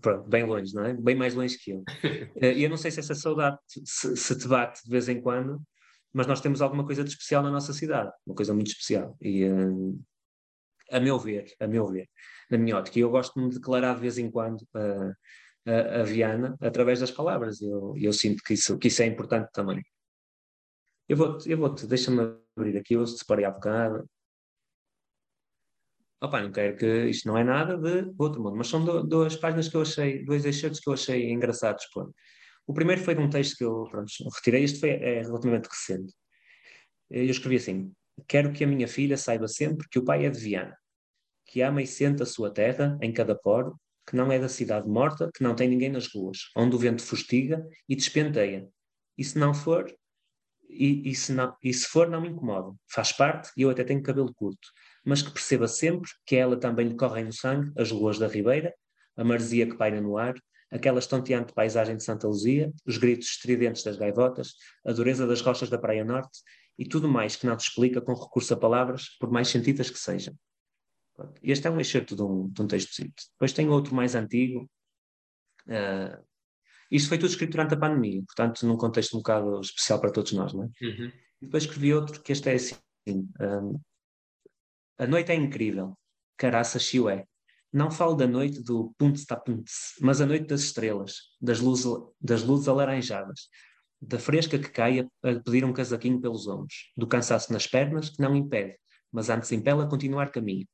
Pronto, 0.02 0.28
bem 0.28 0.44
longe, 0.44 0.74
não 0.74 0.86
é? 0.86 0.94
Bem 0.94 1.16
mais 1.16 1.34
longe 1.34 1.58
que 1.58 1.72
eu. 1.72 1.84
Eh, 2.42 2.54
e 2.54 2.64
eu 2.64 2.70
não 2.70 2.78
sei 2.78 2.92
se 2.92 3.00
essa 3.00 3.16
saudade 3.16 3.58
se, 3.68 4.16
se, 4.16 4.38
te 4.38 4.48
bate 4.48 4.84
de 4.84 4.90
vez 4.90 5.08
em 5.08 5.22
quando, 5.22 5.62
mas 6.14 6.28
nós 6.28 6.42
temos 6.42 6.62
alguma 6.62 6.86
coisa 6.86 7.04
de 7.04 7.10
especial 7.10 7.42
na 7.42 7.50
nossa 7.50 7.74
cidade, 7.74 8.12
uma 8.26 8.36
coisa 8.36 8.54
muito 8.54 8.68
especial. 8.68 9.18
E 9.22 9.46
uh, 9.46 10.00
a 10.92 11.00
meu 11.00 11.18
ver, 11.18 11.46
a 11.60 11.68
meu 11.68 11.88
ver, 11.88 12.10
na 12.50 12.58
minha 12.58 12.78
ótica, 12.78 13.00
eu 13.00 13.10
gosto 13.10 13.40
de 13.40 13.46
me 13.46 13.54
declarar 13.54 13.96
de 13.96 14.02
vez 14.02 14.18
em 14.18 14.30
quando 14.30 14.62
uh, 14.62 15.14
a, 15.66 16.02
a 16.02 16.04
Viana 16.04 16.58
através 16.62 17.00
das 17.00 17.12
palavras. 17.12 17.62
Eu, 17.62 17.94
eu 17.98 18.14
sinto 18.14 18.44
que 18.44 18.54
isso, 18.54 18.78
que 18.78 18.88
isso 18.88 19.02
é 19.02 19.06
importante 19.06 19.50
também. 19.54 19.82
Eu 21.08 21.18
vou-te, 21.18 21.50
eu 21.50 21.58
vou 21.58 21.70
deixa-me 21.70 22.38
abrir 22.56 22.78
aqui, 22.78 22.94
eu 22.96 23.06
separei 23.08 23.46
há 23.46 23.52
bocado. 23.52 24.10
Opa, 26.20 26.42
não 26.42 26.52
quero 26.52 26.76
que 26.76 27.06
isto 27.06 27.28
não 27.28 27.38
é 27.38 27.44
nada 27.44 27.78
de 27.78 28.12
outro 28.18 28.42
mundo, 28.42 28.56
mas 28.56 28.68
são 28.68 28.84
do, 28.84 29.04
duas 29.04 29.36
páginas 29.36 29.68
que 29.68 29.76
eu 29.76 29.82
achei, 29.82 30.26
dois 30.26 30.46
excertos 30.46 30.80
que 30.80 30.90
eu 30.90 30.94
achei 30.94 31.32
engraçados. 31.32 31.86
Pô. 31.94 32.12
O 32.66 32.74
primeiro 32.74 33.02
foi 33.02 33.14
de 33.14 33.22
um 33.22 33.30
texto 33.30 33.56
que 33.58 33.64
eu 33.64 33.86
pronto, 33.90 34.12
retirei, 34.36 34.64
este 34.64 34.80
foi, 34.80 34.90
é 34.90 35.22
relativamente 35.22 35.70
recente. 35.70 36.14
Eu 37.10 37.26
escrevi 37.26 37.58
assim: 37.58 37.94
Quero 38.28 38.52
que 38.52 38.64
a 38.64 38.68
minha 38.68 38.88
filha 38.88 39.18
saiba 39.18 39.48
sempre 39.48 39.88
que 39.90 40.00
o 40.00 40.04
pai 40.04 40.26
é 40.26 40.30
de 40.30 40.40
Viana, 40.40 40.76
que 41.46 41.62
ama 41.62 41.82
e 41.82 41.88
sente 41.88 42.24
a 42.24 42.26
sua 42.26 42.52
terra 42.52 42.98
em 43.02 43.14
cada 43.14 43.36
poro, 43.36 43.80
que 44.08 44.16
não 44.16 44.32
é 44.32 44.40
da 44.40 44.50
cidade 44.50 44.88
morta, 44.88 45.30
que 45.34 45.44
não 45.44 45.56
tem 45.56 45.70
ninguém 45.70 45.90
nas 45.90 46.08
ruas, 46.14 46.50
onde 46.56 46.76
o 46.76 46.80
vento 46.80 47.04
fustiga 47.04 47.64
e 47.88 47.96
despenteia. 47.96 48.68
E 49.18 49.24
se 49.24 49.38
não 49.38 49.54
for, 49.54 49.86
e, 50.70 51.10
e, 51.10 51.16
se 51.16 51.32
não, 51.32 51.56
e 51.64 51.74
se 51.74 51.88
for, 51.88 52.10
não 52.10 52.22
me 52.22 52.30
incomoda. 52.30 52.76
Faz 52.90 53.12
parte, 53.12 53.52
e 53.56 53.62
eu 53.62 53.70
até 53.70 53.84
tenho 53.84 54.04
cabelo 54.04 54.34
curto, 54.34 54.68
mas 55.08 55.22
que 55.22 55.32
perceba 55.32 55.70
sempre 55.70 56.12
que 56.26 56.36
ela 56.36 56.60
também 56.60 56.90
lhe 56.90 56.96
correm 56.98 57.24
no 57.24 57.32
sangue 57.32 57.72
as 57.78 57.92
ruas 57.92 58.20
da 58.20 58.28
Ribeira, 58.28 58.76
a 59.16 59.24
maresia 59.24 59.66
que 59.66 59.78
paira 59.78 60.02
no 60.02 60.18
ar, 60.18 60.36
aquela 60.70 61.00
estonteante 61.00 61.54
paisagem 61.54 61.96
de 61.96 62.04
Santa 62.04 62.28
Luzia, 62.28 62.74
os 62.86 62.98
gritos 62.98 63.30
estridentes 63.30 63.84
das 63.84 63.96
gaivotas, 63.96 64.56
a 64.86 64.92
dureza 64.92 65.26
das 65.26 65.40
rochas 65.40 65.70
da 65.70 65.78
Praia 65.78 66.04
Norte 66.04 66.40
e 66.78 66.86
tudo 66.86 67.08
mais 67.08 67.38
que 67.38 67.48
não 67.48 67.58
se 67.58 67.70
explica 67.70 68.02
com 68.02 68.14
recurso 68.14 68.54
a 68.54 68.58
palavras, 68.58 69.16
por 69.18 69.32
mais 69.32 69.48
sentidas 69.48 69.90
que 69.90 69.98
sejam. 69.98 70.36
Este 71.42 71.68
é 71.68 71.72
um 71.72 71.80
excerto 71.80 72.14
de 72.14 72.22
um, 72.22 72.50
de 72.50 72.62
um 72.62 72.68
texto. 72.68 73.02
Depois 73.32 73.54
tem 73.54 73.70
outro 73.70 73.96
mais 73.96 74.14
antigo. 74.14 74.70
Uh, 75.68 76.22
isto 76.92 77.08
foi 77.08 77.18
tudo 77.18 77.30
escrito 77.30 77.52
durante 77.52 77.76
a 77.76 77.78
pandemia, 77.78 78.22
portanto, 78.24 78.68
num 78.68 78.76
contexto 78.76 79.16
um 79.16 79.20
bocado 79.20 79.62
especial 79.62 80.02
para 80.02 80.12
todos 80.12 80.34
nós, 80.34 80.54
não 80.54 80.66
é? 80.66 80.86
Uhum. 80.86 81.12
E 81.42 81.46
depois 81.46 81.64
escrevi 81.64 81.94
outro 81.94 82.22
que 82.22 82.34
este 82.34 82.50
é 82.50 82.56
assim: 82.56 82.76
um, 83.08 83.80
A 84.98 85.06
noite 85.06 85.32
é 85.32 85.36
incrível, 85.36 85.98
caraça 86.38 86.80
chiué. 86.80 87.26
Não 87.72 87.92
falo 87.92 88.16
da 88.16 88.26
noite 88.26 88.62
do 88.64 88.94
punts 88.98 89.26
ta 89.26 89.36
punts, 89.36 89.94
mas 90.02 90.22
a 90.22 90.26
noite 90.26 90.48
das 90.48 90.62
estrelas, 90.62 91.16
das 91.42 91.60
luzes, 91.60 91.86
das 92.20 92.44
luzes 92.44 92.68
alaranjadas, 92.68 93.50
da 94.02 94.18
fresca 94.18 94.58
que 94.58 94.70
cai 94.70 95.00
a, 95.02 95.04
a 95.30 95.40
pedir 95.40 95.66
um 95.66 95.74
casaquinho 95.74 96.20
pelos 96.22 96.48
ombros, 96.48 96.92
do 96.96 97.08
cansaço 97.08 97.52
nas 97.52 97.68
pernas 97.68 98.10
que 98.10 98.22
não 98.22 98.36
impede, 98.36 98.78
mas 99.12 99.30
antes 99.30 99.52
impele 99.52 99.82
a 99.82 99.88
continuar 99.88 100.32
caminho 100.32 100.68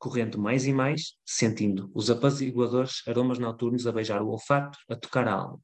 correndo 0.00 0.38
mais 0.38 0.66
e 0.66 0.72
mais, 0.72 1.14
sentindo 1.26 1.90
os 1.94 2.10
apaziguadores 2.10 3.06
aromas 3.06 3.38
noturnos 3.38 3.86
a 3.86 3.92
beijar 3.92 4.22
o 4.22 4.30
olfato, 4.30 4.78
a 4.88 4.96
tocar 4.96 5.28
a 5.28 5.34
alma. 5.34 5.60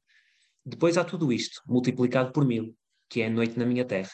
Depois 0.63 0.95
há 0.95 1.03
tudo 1.03 1.33
isto, 1.33 1.59
multiplicado 1.65 2.31
por 2.31 2.45
mil, 2.45 2.77
que 3.09 3.21
é 3.21 3.27
a 3.27 3.31
noite 3.31 3.57
na 3.57 3.65
minha 3.65 3.83
terra. 3.83 4.11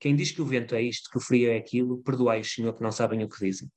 Quem 0.00 0.16
diz 0.16 0.32
que 0.32 0.42
o 0.42 0.46
vento 0.46 0.74
é 0.74 0.82
isto, 0.82 1.08
que 1.10 1.18
o 1.18 1.20
frio 1.20 1.50
é 1.50 1.56
aquilo, 1.56 2.02
perdoai-os, 2.02 2.52
Senhor, 2.52 2.74
que 2.74 2.82
não 2.82 2.90
sabem 2.90 3.22
o 3.22 3.28
que 3.28 3.38
dizem. 3.38 3.70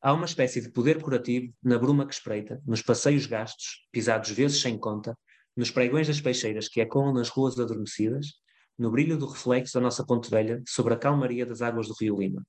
Há 0.00 0.12
uma 0.12 0.24
espécie 0.24 0.60
de 0.60 0.72
poder 0.72 1.00
curativo 1.00 1.54
na 1.62 1.78
bruma 1.78 2.06
que 2.06 2.14
espreita, 2.14 2.60
nos 2.66 2.82
passeios 2.82 3.26
gastos, 3.26 3.86
pisados 3.92 4.30
vezes 4.30 4.60
sem 4.60 4.76
conta, 4.76 5.16
nos 5.56 5.70
pregões 5.70 6.08
das 6.08 6.20
peixeiras 6.20 6.68
que 6.68 6.80
ecoam 6.80 7.12
nas 7.12 7.28
ruas 7.28 7.56
adormecidas, 7.60 8.40
no 8.76 8.90
brilho 8.90 9.16
do 9.16 9.26
reflexo 9.26 9.74
da 9.74 9.80
nossa 9.80 10.04
ponte 10.04 10.28
velha 10.28 10.60
sobre 10.66 10.94
a 10.94 10.98
calmaria 10.98 11.46
das 11.46 11.62
águas 11.62 11.86
do 11.86 11.94
rio 11.94 12.18
Lima 12.18 12.42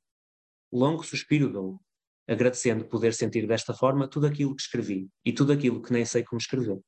longo 0.73 1.03
suspiro 1.03 1.51
dou, 1.51 1.79
agradecendo 2.27 2.85
poder 2.85 3.13
sentir 3.13 3.47
desta 3.47 3.73
forma 3.73 4.07
tudo 4.07 4.25
aquilo 4.25 4.55
que 4.55 4.61
escrevi 4.63 5.07
e 5.23 5.31
tudo 5.31 5.53
aquilo 5.53 5.81
que 5.81 5.93
nem 5.93 6.03
sei 6.03 6.23
como 6.23 6.39
escrever. 6.39 6.79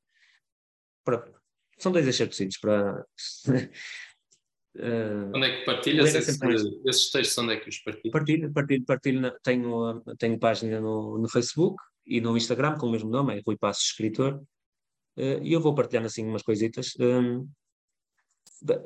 Para... 1.04 1.32
São 1.78 1.91
dois 1.91 2.08
exercícios 2.08 2.58
para. 2.58 3.06
Uh, 4.78 5.32
onde 5.34 5.48
é 5.48 5.58
que 5.58 5.66
partilhas 5.66 6.14
esse, 6.14 6.38
mais... 6.40 6.62
esses 6.86 7.10
textos? 7.10 7.38
Onde 7.38 7.54
é 7.54 7.58
que 7.58 7.70
os 7.70 7.80
partilhas? 7.80 8.12
Partilho, 8.12 8.54
partilho, 8.54 8.86
partilho. 8.86 9.34
tenho, 9.42 10.04
tenho 10.18 10.40
página 10.40 10.82
no, 10.82 11.18
no 11.18 11.30
Facebook 11.30 11.82
e 12.06 12.20
no 12.20 12.36
Instagram 12.36 12.78
com 12.78 12.88
o 12.88 12.92
mesmo 12.92 13.10
nome, 13.10 13.38
é 13.38 13.42
Rui 13.46 13.58
Passos 13.58 13.86
Escritor. 13.86 14.42
Uh, 15.18 15.42
e 15.42 15.54
eu 15.54 15.62
vou 15.62 15.74
partilhando 15.74 16.08
assim 16.08 16.26
umas 16.26 16.44
coisitas. 16.44 16.94
Um, 17.00 17.48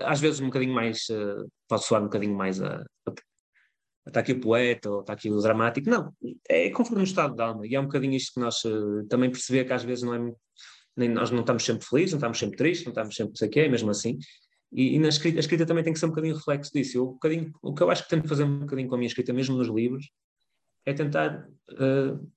às 0.02 0.20
vezes 0.20 0.40
um 0.40 0.46
bocadinho 0.46 0.74
mais, 0.74 1.10
uh, 1.10 1.50
pode 1.68 1.84
soar 1.86 2.02
um 2.02 2.06
bocadinho 2.06 2.36
mais 2.36 2.62
a, 2.62 2.84
a, 3.08 3.14
está 4.08 4.20
aqui 4.20 4.34
o 4.34 4.40
poeta, 4.40 4.92
ou 4.92 5.00
está 5.02 5.14
aqui 5.14 5.32
o 5.32 5.42
dramático. 5.42 5.90
Não, 5.90 6.14
é 6.48 6.70
conforme 6.70 7.02
o 7.02 7.04
estado 7.04 7.36
de 7.36 7.42
alma. 7.42 7.66
E 7.66 7.74
é 7.74 7.80
um 7.80 7.86
bocadinho 7.86 8.14
isto 8.14 8.34
que 8.36 8.40
nós 8.40 8.64
uh, 8.64 9.06
também 9.08 9.32
perceber 9.32 9.66
que 9.66 9.74
às 9.74 9.84
vezes 9.84 10.04
não 10.04 10.14
é. 10.14 10.34
Nem, 10.96 11.10
nós 11.10 11.32
não 11.32 11.40
estamos 11.40 11.64
sempre 11.64 11.86
felizes, 11.86 12.12
não 12.12 12.18
estamos 12.18 12.38
sempre 12.38 12.58
tristes, 12.58 12.86
não 12.86 12.92
estamos 12.92 13.16
sempre 13.16 13.38
sei 13.38 13.48
o 13.48 13.52
que 13.52 13.60
é, 13.62 13.70
mesmo 13.70 13.90
assim. 13.90 14.20
E, 14.72 14.96
e, 14.96 15.00
na 15.00 15.10
escrita, 15.10 15.38
a 15.38 15.42
escrita 15.42 15.66
também 15.66 15.84
tem 15.84 15.94
que 15.94 16.00
ser 16.00 16.06
um 16.06 16.10
bocadinho 16.10 16.36
reflexo 16.36 16.72
disso. 16.72 16.98
Eu, 16.98 17.10
um 17.10 17.14
bocadinho, 17.14 17.52
o 17.62 17.74
que 17.74 17.82
eu 17.82 17.90
acho 17.90 18.04
que 18.04 18.10
tento 18.10 18.28
fazer 18.28 18.44
um 18.44 18.60
bocadinho 18.60 18.88
com 18.88 18.96
a 18.96 18.98
minha 18.98 19.08
escrita, 19.08 19.34
mesmo 19.34 19.58
nos 19.58 19.68
livros, 19.68 20.10
é 20.86 20.94
tentar 20.94 21.48
uh, 21.72 22.32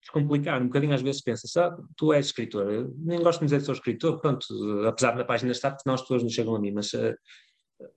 descomplicar. 0.00 0.62
Um 0.62 0.66
bocadinho 0.66 0.94
às 0.94 1.02
vezes 1.02 1.22
pensa, 1.22 1.48
sabe, 1.48 1.82
tu 1.96 2.12
és 2.12 2.26
escritor, 2.26 2.70
eu 2.70 2.94
nem 2.98 3.20
gosto 3.22 3.40
de 3.40 3.46
dizer 3.46 3.58
que 3.58 3.64
sou 3.64 3.74
escritor, 3.74 4.20
pronto, 4.20 4.46
apesar 4.86 5.16
da 5.16 5.24
página 5.24 5.50
estar, 5.50 5.72
porque 5.72 5.88
não 5.88 5.94
as 5.94 6.02
pessoas 6.02 6.22
não 6.22 6.30
chegam 6.30 6.54
a 6.54 6.60
mim, 6.60 6.72
mas 6.72 6.92
uh, 6.92 7.14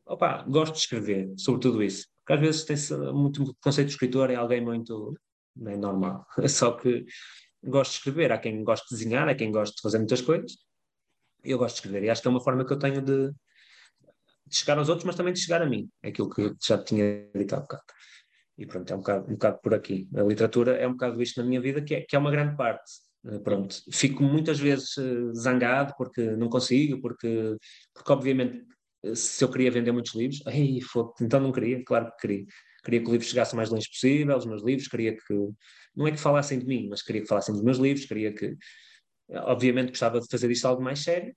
opa, 0.05 0.43
gosto 0.47 0.73
de 0.73 0.79
escrever 0.79 1.31
sobre 1.37 1.61
tudo 1.61 1.83
isso. 1.83 2.07
Porque 2.19 2.33
às 2.33 2.39
vezes 2.39 2.63
tem-se 2.63 2.95
muito 2.97 3.55
conceito 3.61 3.87
de 3.87 3.93
escritor 3.93 4.29
é 4.31 4.35
alguém 4.35 4.61
muito 4.61 5.15
é 5.67 5.77
normal. 5.77 6.25
Só 6.47 6.71
que 6.71 7.05
gosto 7.63 7.91
de 7.91 7.97
escrever, 7.97 8.31
há 8.31 8.37
quem 8.37 8.63
goste 8.63 8.87
de 8.89 8.95
desenhar, 8.95 9.27
há 9.27 9.35
quem 9.35 9.51
goste 9.51 9.75
de 9.75 9.81
fazer 9.81 9.97
muitas 9.97 10.21
coisas. 10.21 10.57
Eu 11.43 11.57
gosto 11.57 11.75
de 11.75 11.79
escrever 11.79 12.03
e 12.05 12.09
acho 12.09 12.21
que 12.21 12.27
é 12.27 12.31
uma 12.31 12.43
forma 12.43 12.65
que 12.65 12.73
eu 12.73 12.79
tenho 12.79 13.01
de, 13.01 13.29
de 14.45 14.55
chegar 14.55 14.77
aos 14.77 14.89
outros, 14.89 15.05
mas 15.05 15.15
também 15.15 15.33
de 15.33 15.39
chegar 15.39 15.61
a 15.61 15.65
mim. 15.65 15.89
É 16.03 16.09
aquilo 16.09 16.29
que 16.29 16.53
já 16.65 16.77
tinha 16.77 17.29
dito 17.35 17.55
há 17.55 17.59
bocado. 17.59 17.83
E 18.57 18.65
pronto, 18.65 18.91
é 18.91 18.95
um 18.95 18.99
bocado, 18.99 19.25
um 19.27 19.33
bocado 19.33 19.59
por 19.61 19.73
aqui. 19.73 20.09
A 20.15 20.21
literatura 20.23 20.75
é 20.75 20.87
um 20.87 20.91
bocado 20.91 21.21
isto 21.21 21.41
na 21.41 21.47
minha 21.47 21.61
vida, 21.61 21.81
que 21.81 21.95
é, 21.95 22.01
que 22.01 22.15
é 22.15 22.19
uma 22.19 22.31
grande 22.31 22.57
parte. 22.57 22.91
Eh, 23.25 23.39
pronto, 23.39 23.75
fico 23.91 24.23
muitas 24.23 24.59
vezes 24.59 24.97
eh, 24.97 25.33
zangado 25.33 25.93
porque 25.97 26.21
não 26.35 26.49
consigo, 26.49 26.99
porque, 27.01 27.55
porque 27.93 28.11
obviamente 28.11 28.65
se 29.15 29.43
eu 29.43 29.49
queria 29.49 29.71
vender 29.71 29.91
muitos 29.91 30.13
livros, 30.13 30.41
aí, 30.45 30.79
então 31.21 31.39
não 31.39 31.51
queria, 31.51 31.83
claro 31.83 32.11
que 32.11 32.27
queria. 32.27 32.45
Queria 32.83 33.01
que 33.01 33.09
o 33.09 33.11
livro 33.11 33.27
chegasse 33.27 33.53
o 33.53 33.57
mais 33.57 33.69
longe 33.69 33.87
possível, 33.89 34.37
os 34.37 34.45
meus 34.45 34.63
livros, 34.63 34.87
queria 34.87 35.15
que, 35.15 35.33
não 35.95 36.07
é 36.07 36.11
que 36.11 36.17
falassem 36.17 36.59
de 36.59 36.65
mim, 36.65 36.87
mas 36.89 37.01
queria 37.01 37.21
que 37.21 37.27
falassem 37.27 37.53
dos 37.53 37.63
meus 37.63 37.77
livros, 37.77 38.05
queria 38.05 38.33
que, 38.33 38.57
obviamente 39.31 39.89
gostava 39.89 40.19
de 40.19 40.27
fazer 40.29 40.49
isto 40.51 40.67
algo 40.67 40.81
mais 40.81 40.99
sério, 40.99 41.35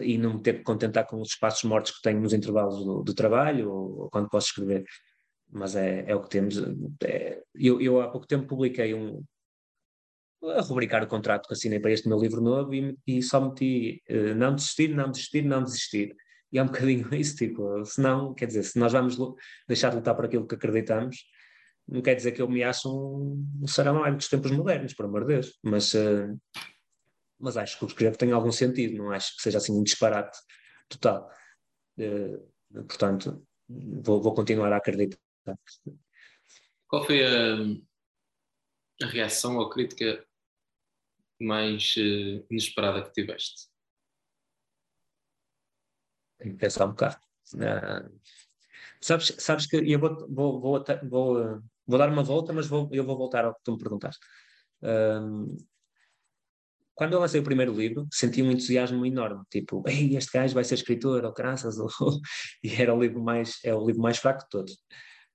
e 0.00 0.16
não 0.18 0.34
me 0.34 0.42
ter 0.42 0.58
que 0.58 0.62
contentar 0.62 1.06
com 1.06 1.20
os 1.20 1.30
espaços 1.30 1.64
mortos 1.64 1.92
que 1.92 2.02
tenho 2.02 2.20
nos 2.20 2.32
intervalos 2.32 2.84
do, 2.84 3.02
do 3.02 3.14
trabalho, 3.14 3.70
ou, 3.70 4.00
ou, 4.02 4.10
quando 4.10 4.28
posso 4.28 4.48
escrever. 4.48 4.84
Mas 5.50 5.76
é, 5.76 6.04
é 6.08 6.14
o 6.14 6.22
que 6.22 6.30
temos. 6.30 6.56
É, 7.02 7.42
eu, 7.54 7.80
eu 7.80 8.00
há 8.00 8.08
pouco 8.08 8.26
tempo 8.26 8.46
publiquei 8.46 8.94
um, 8.94 9.22
a 10.42 10.60
rubricar 10.60 11.02
o 11.02 11.06
contrato 11.06 11.46
que 11.46 11.54
assinei 11.54 11.80
para 11.80 11.92
este 11.92 12.08
meu 12.08 12.18
livro 12.18 12.40
novo 12.40 12.74
e, 12.74 12.96
e 13.06 13.22
só 13.22 13.40
meti 13.40 14.02
uh, 14.10 14.34
não 14.34 14.54
desistir, 14.54 14.88
não 14.88 15.10
desistir, 15.10 15.42
não 15.42 15.62
desistir. 15.62 16.14
E 16.52 16.58
é 16.58 16.62
um 16.62 16.66
bocadinho 16.70 17.12
isso, 17.14 17.36
tipo, 17.36 17.84
se 17.84 18.00
não, 18.00 18.34
quer 18.34 18.46
dizer, 18.46 18.62
se 18.62 18.78
nós 18.78 18.92
vamos 18.92 19.16
deixar 19.66 19.90
de 19.90 19.96
lutar 19.96 20.14
por 20.14 20.24
aquilo 20.26 20.46
que 20.46 20.54
acreditamos, 20.54 21.24
não 21.86 22.00
quer 22.00 22.14
dizer 22.14 22.32
que 22.32 22.40
eu 22.40 22.48
me 22.48 22.62
acho 22.62 22.88
um, 22.88 23.62
um 23.62 23.66
saramário 23.66 24.16
dos 24.16 24.28
tempos 24.28 24.50
modernos, 24.50 24.94
por 24.94 25.04
amor 25.04 25.22
de 25.22 25.34
Deus, 25.34 25.58
mas, 25.62 25.92
uh, 25.94 26.38
mas 27.38 27.56
acho 27.56 27.78
que 27.78 27.84
o 27.84 27.88
escrevo 27.88 28.16
tem 28.16 28.32
algum 28.32 28.52
sentido, 28.52 28.96
não 28.96 29.12
acho 29.12 29.36
que 29.36 29.42
seja 29.42 29.58
assim 29.58 29.72
um 29.72 29.82
disparate 29.82 30.38
total. 30.88 31.30
Uh, 31.98 32.84
portanto, 32.86 33.46
vou, 33.68 34.20
vou 34.20 34.34
continuar 34.34 34.72
a 34.72 34.76
acreditar. 34.76 35.18
Qual 36.88 37.04
foi 37.04 37.24
a, 37.24 37.54
a 39.02 39.06
reação 39.06 39.56
ou 39.56 39.68
crítica 39.68 40.24
mais 41.40 41.94
uh, 41.96 42.46
inesperada 42.50 43.02
que 43.02 43.12
tiveste? 43.12 43.74
tenho 46.44 46.54
que 46.54 46.60
pensar 46.60 46.86
um 46.86 46.90
bocado. 46.90 47.16
Uh, 47.54 48.20
sabes, 49.00 49.34
sabes 49.38 49.66
que 49.66 49.76
eu 49.76 49.98
vou, 49.98 50.26
vou, 50.28 50.60
vou, 50.60 50.84
vou, 51.08 51.62
vou, 51.86 51.98
dar 51.98 52.10
uma 52.10 52.22
volta, 52.22 52.52
mas 52.52 52.66
vou, 52.66 52.88
eu 52.92 53.04
vou 53.04 53.16
voltar 53.16 53.44
ao 53.44 53.54
que 53.54 53.62
tu 53.64 53.72
me 53.72 53.78
perguntaste. 53.78 54.24
Uh, 54.82 55.56
quando 56.94 57.14
eu 57.14 57.20
lancei 57.20 57.40
o 57.40 57.44
primeiro 57.44 57.72
livro, 57.72 58.06
senti 58.12 58.42
um 58.42 58.50
entusiasmo 58.50 59.04
enorme, 59.04 59.42
tipo, 59.50 59.82
Ei, 59.86 60.16
este 60.16 60.32
gajo 60.32 60.54
vai 60.54 60.64
ser 60.64 60.74
escritor, 60.74 61.24
ou 61.24 61.32
graças, 61.32 61.76
ou... 61.78 61.88
e 62.62 62.74
era 62.80 62.94
o 62.94 63.00
livro 63.00 63.22
mais, 63.22 63.58
é 63.64 63.74
o 63.74 63.84
livro 63.86 64.00
mais 64.02 64.18
fraco 64.18 64.40
de 64.40 64.48
todos. 64.48 64.72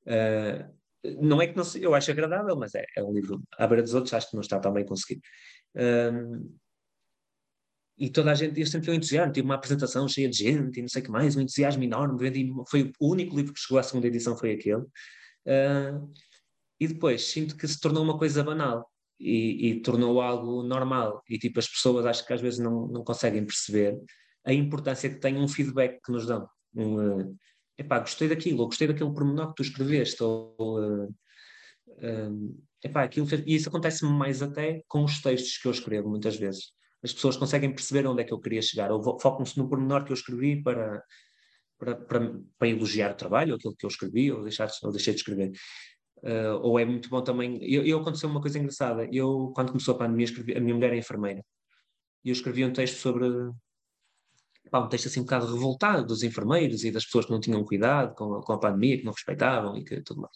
Uh, 0.05 0.79
não 1.21 1.41
é 1.41 1.47
que 1.47 1.55
não 1.55 1.63
sei, 1.63 1.85
eu 1.85 1.93
acho 1.93 2.11
agradável, 2.11 2.55
mas 2.57 2.75
é, 2.75 2.83
é 2.95 3.03
um 3.03 3.13
livro, 3.13 3.41
à 3.57 3.67
beira 3.67 3.83
dos 3.83 3.93
outros, 3.93 4.13
acho 4.13 4.29
que 4.29 4.35
não 4.35 4.41
está 4.41 4.59
tão 4.59 4.73
bem 4.73 4.85
conseguido. 4.85 5.21
Uh, 5.75 6.57
e 7.97 8.09
toda 8.09 8.31
a 8.31 8.33
gente, 8.33 8.59
eu 8.59 8.65
fui 8.65 8.93
um 8.93 8.95
entusiasmo, 8.95 9.33
tive 9.33 9.45
uma 9.45 9.55
apresentação 9.55 10.07
cheia 10.07 10.29
de 10.29 10.37
gente 10.37 10.77
e 10.77 10.81
não 10.81 10.87
sei 10.87 11.01
o 11.01 11.05
que 11.05 11.11
mais, 11.11 11.35
um 11.35 11.41
entusiasmo 11.41 11.83
enorme, 11.83 12.17
vendi, 12.17 12.49
foi 12.69 12.93
o 12.99 13.11
único 13.11 13.35
livro 13.35 13.53
que 13.53 13.59
chegou 13.59 13.77
à 13.77 13.83
segunda 13.83 14.07
edição 14.07 14.37
foi 14.37 14.53
aquele. 14.53 14.83
Uh, 15.45 16.09
e 16.79 16.87
depois 16.87 17.29
sinto 17.29 17.57
que 17.57 17.67
se 17.67 17.79
tornou 17.79 18.03
uma 18.03 18.17
coisa 18.17 18.41
banal. 18.41 18.89
E, 19.19 19.69
e, 19.69 19.81
tornou 19.81 20.21
algo 20.21 20.63
normal. 20.63 21.21
E 21.29 21.37
tipo, 21.37 21.59
as 21.59 21.67
pessoas 21.67 22.05
acho 22.05 22.25
que 22.25 22.33
às 22.33 22.41
vezes 22.41 22.59
não, 22.59 22.87
não 22.87 23.03
conseguem 23.03 23.45
perceber 23.45 23.99
a 24.45 24.53
importância 24.53 25.09
que 25.09 25.19
tem 25.19 25.37
um 25.37 25.47
feedback 25.47 25.99
que 26.03 26.11
nos 26.11 26.25
dão. 26.25 26.47
Um, 26.73 27.21
uh, 27.21 27.37
epá, 27.77 27.99
gostei 27.99 28.27
daquilo, 28.27 28.61
ou 28.61 28.67
gostei 28.67 28.87
daquele 28.87 29.13
pormenor 29.13 29.49
que 29.49 29.55
tu 29.55 29.63
escreveste, 29.63 30.23
ou 30.23 30.55
uh, 30.59 31.15
epá, 32.83 33.03
aquilo. 33.03 33.27
E 33.45 33.55
isso 33.55 33.69
acontece 33.69 34.05
mais 34.05 34.41
até 34.41 34.81
com 34.87 35.03
os 35.03 35.21
textos 35.21 35.57
que 35.57 35.67
eu 35.67 35.71
escrevo, 35.71 36.09
muitas 36.09 36.35
vezes. 36.35 36.71
As 37.03 37.13
pessoas 37.13 37.37
conseguem 37.37 37.73
perceber 37.73 38.07
onde 38.07 38.21
é 38.21 38.25
que 38.25 38.33
eu 38.33 38.39
queria 38.39 38.61
chegar, 38.61 38.91
ou 38.91 39.01
focam-se 39.19 39.57
no 39.57 39.69
pormenor 39.69 40.03
que 40.03 40.11
eu 40.11 40.15
escrevi 40.15 40.61
para, 40.61 41.01
para, 41.77 41.95
para, 41.95 42.39
para, 42.57 42.67
elogiar 42.67 43.11
o 43.11 43.15
trabalho, 43.15 43.55
aquilo 43.55 43.75
que 43.75 43.85
eu 43.85 43.89
escrevi, 43.89 44.31
ou, 44.31 44.43
deixar, 44.43 44.69
ou 44.83 44.91
deixei 44.91 45.13
de 45.13 45.19
escrever. 45.19 45.51
Uh, 46.23 46.59
ou 46.61 46.79
é 46.79 46.85
muito 46.85 47.09
bom 47.09 47.21
também. 47.23 47.57
Eu, 47.63 47.85
eu, 47.85 47.99
aconteceu 47.99 48.29
uma 48.29 48.41
coisa 48.41 48.59
engraçada. 48.59 49.07
Eu, 49.11 49.51
quando 49.55 49.71
começou 49.71 49.95
a 49.95 49.97
pandemia, 49.97 50.25
escrevi, 50.25 50.55
a 50.55 50.59
minha 50.59 50.75
mulher 50.75 50.93
é 50.93 50.97
enfermeira. 50.97 51.43
E 52.23 52.29
eu 52.29 52.33
escrevi 52.33 52.65
um 52.65 52.73
texto 52.73 52.97
sobre. 52.97 53.25
Pá, 54.71 54.79
um 54.79 54.89
texto 54.89 55.07
assim 55.07 55.21
um 55.21 55.23
bocado 55.23 55.47
revoltado 55.47 56.05
dos 56.05 56.21
enfermeiros 56.23 56.83
e 56.83 56.91
das 56.91 57.05
pessoas 57.05 57.25
que 57.25 57.31
não 57.31 57.39
tinham 57.39 57.63
cuidado 57.63 58.13
com 58.15 58.35
a, 58.35 58.43
com 58.43 58.53
a 58.53 58.59
pandemia, 58.59 58.97
que 58.97 59.05
não 59.05 59.13
respeitavam 59.13 59.75
e 59.77 59.83
que 59.83 60.01
tudo 60.01 60.21
mais. 60.21 60.35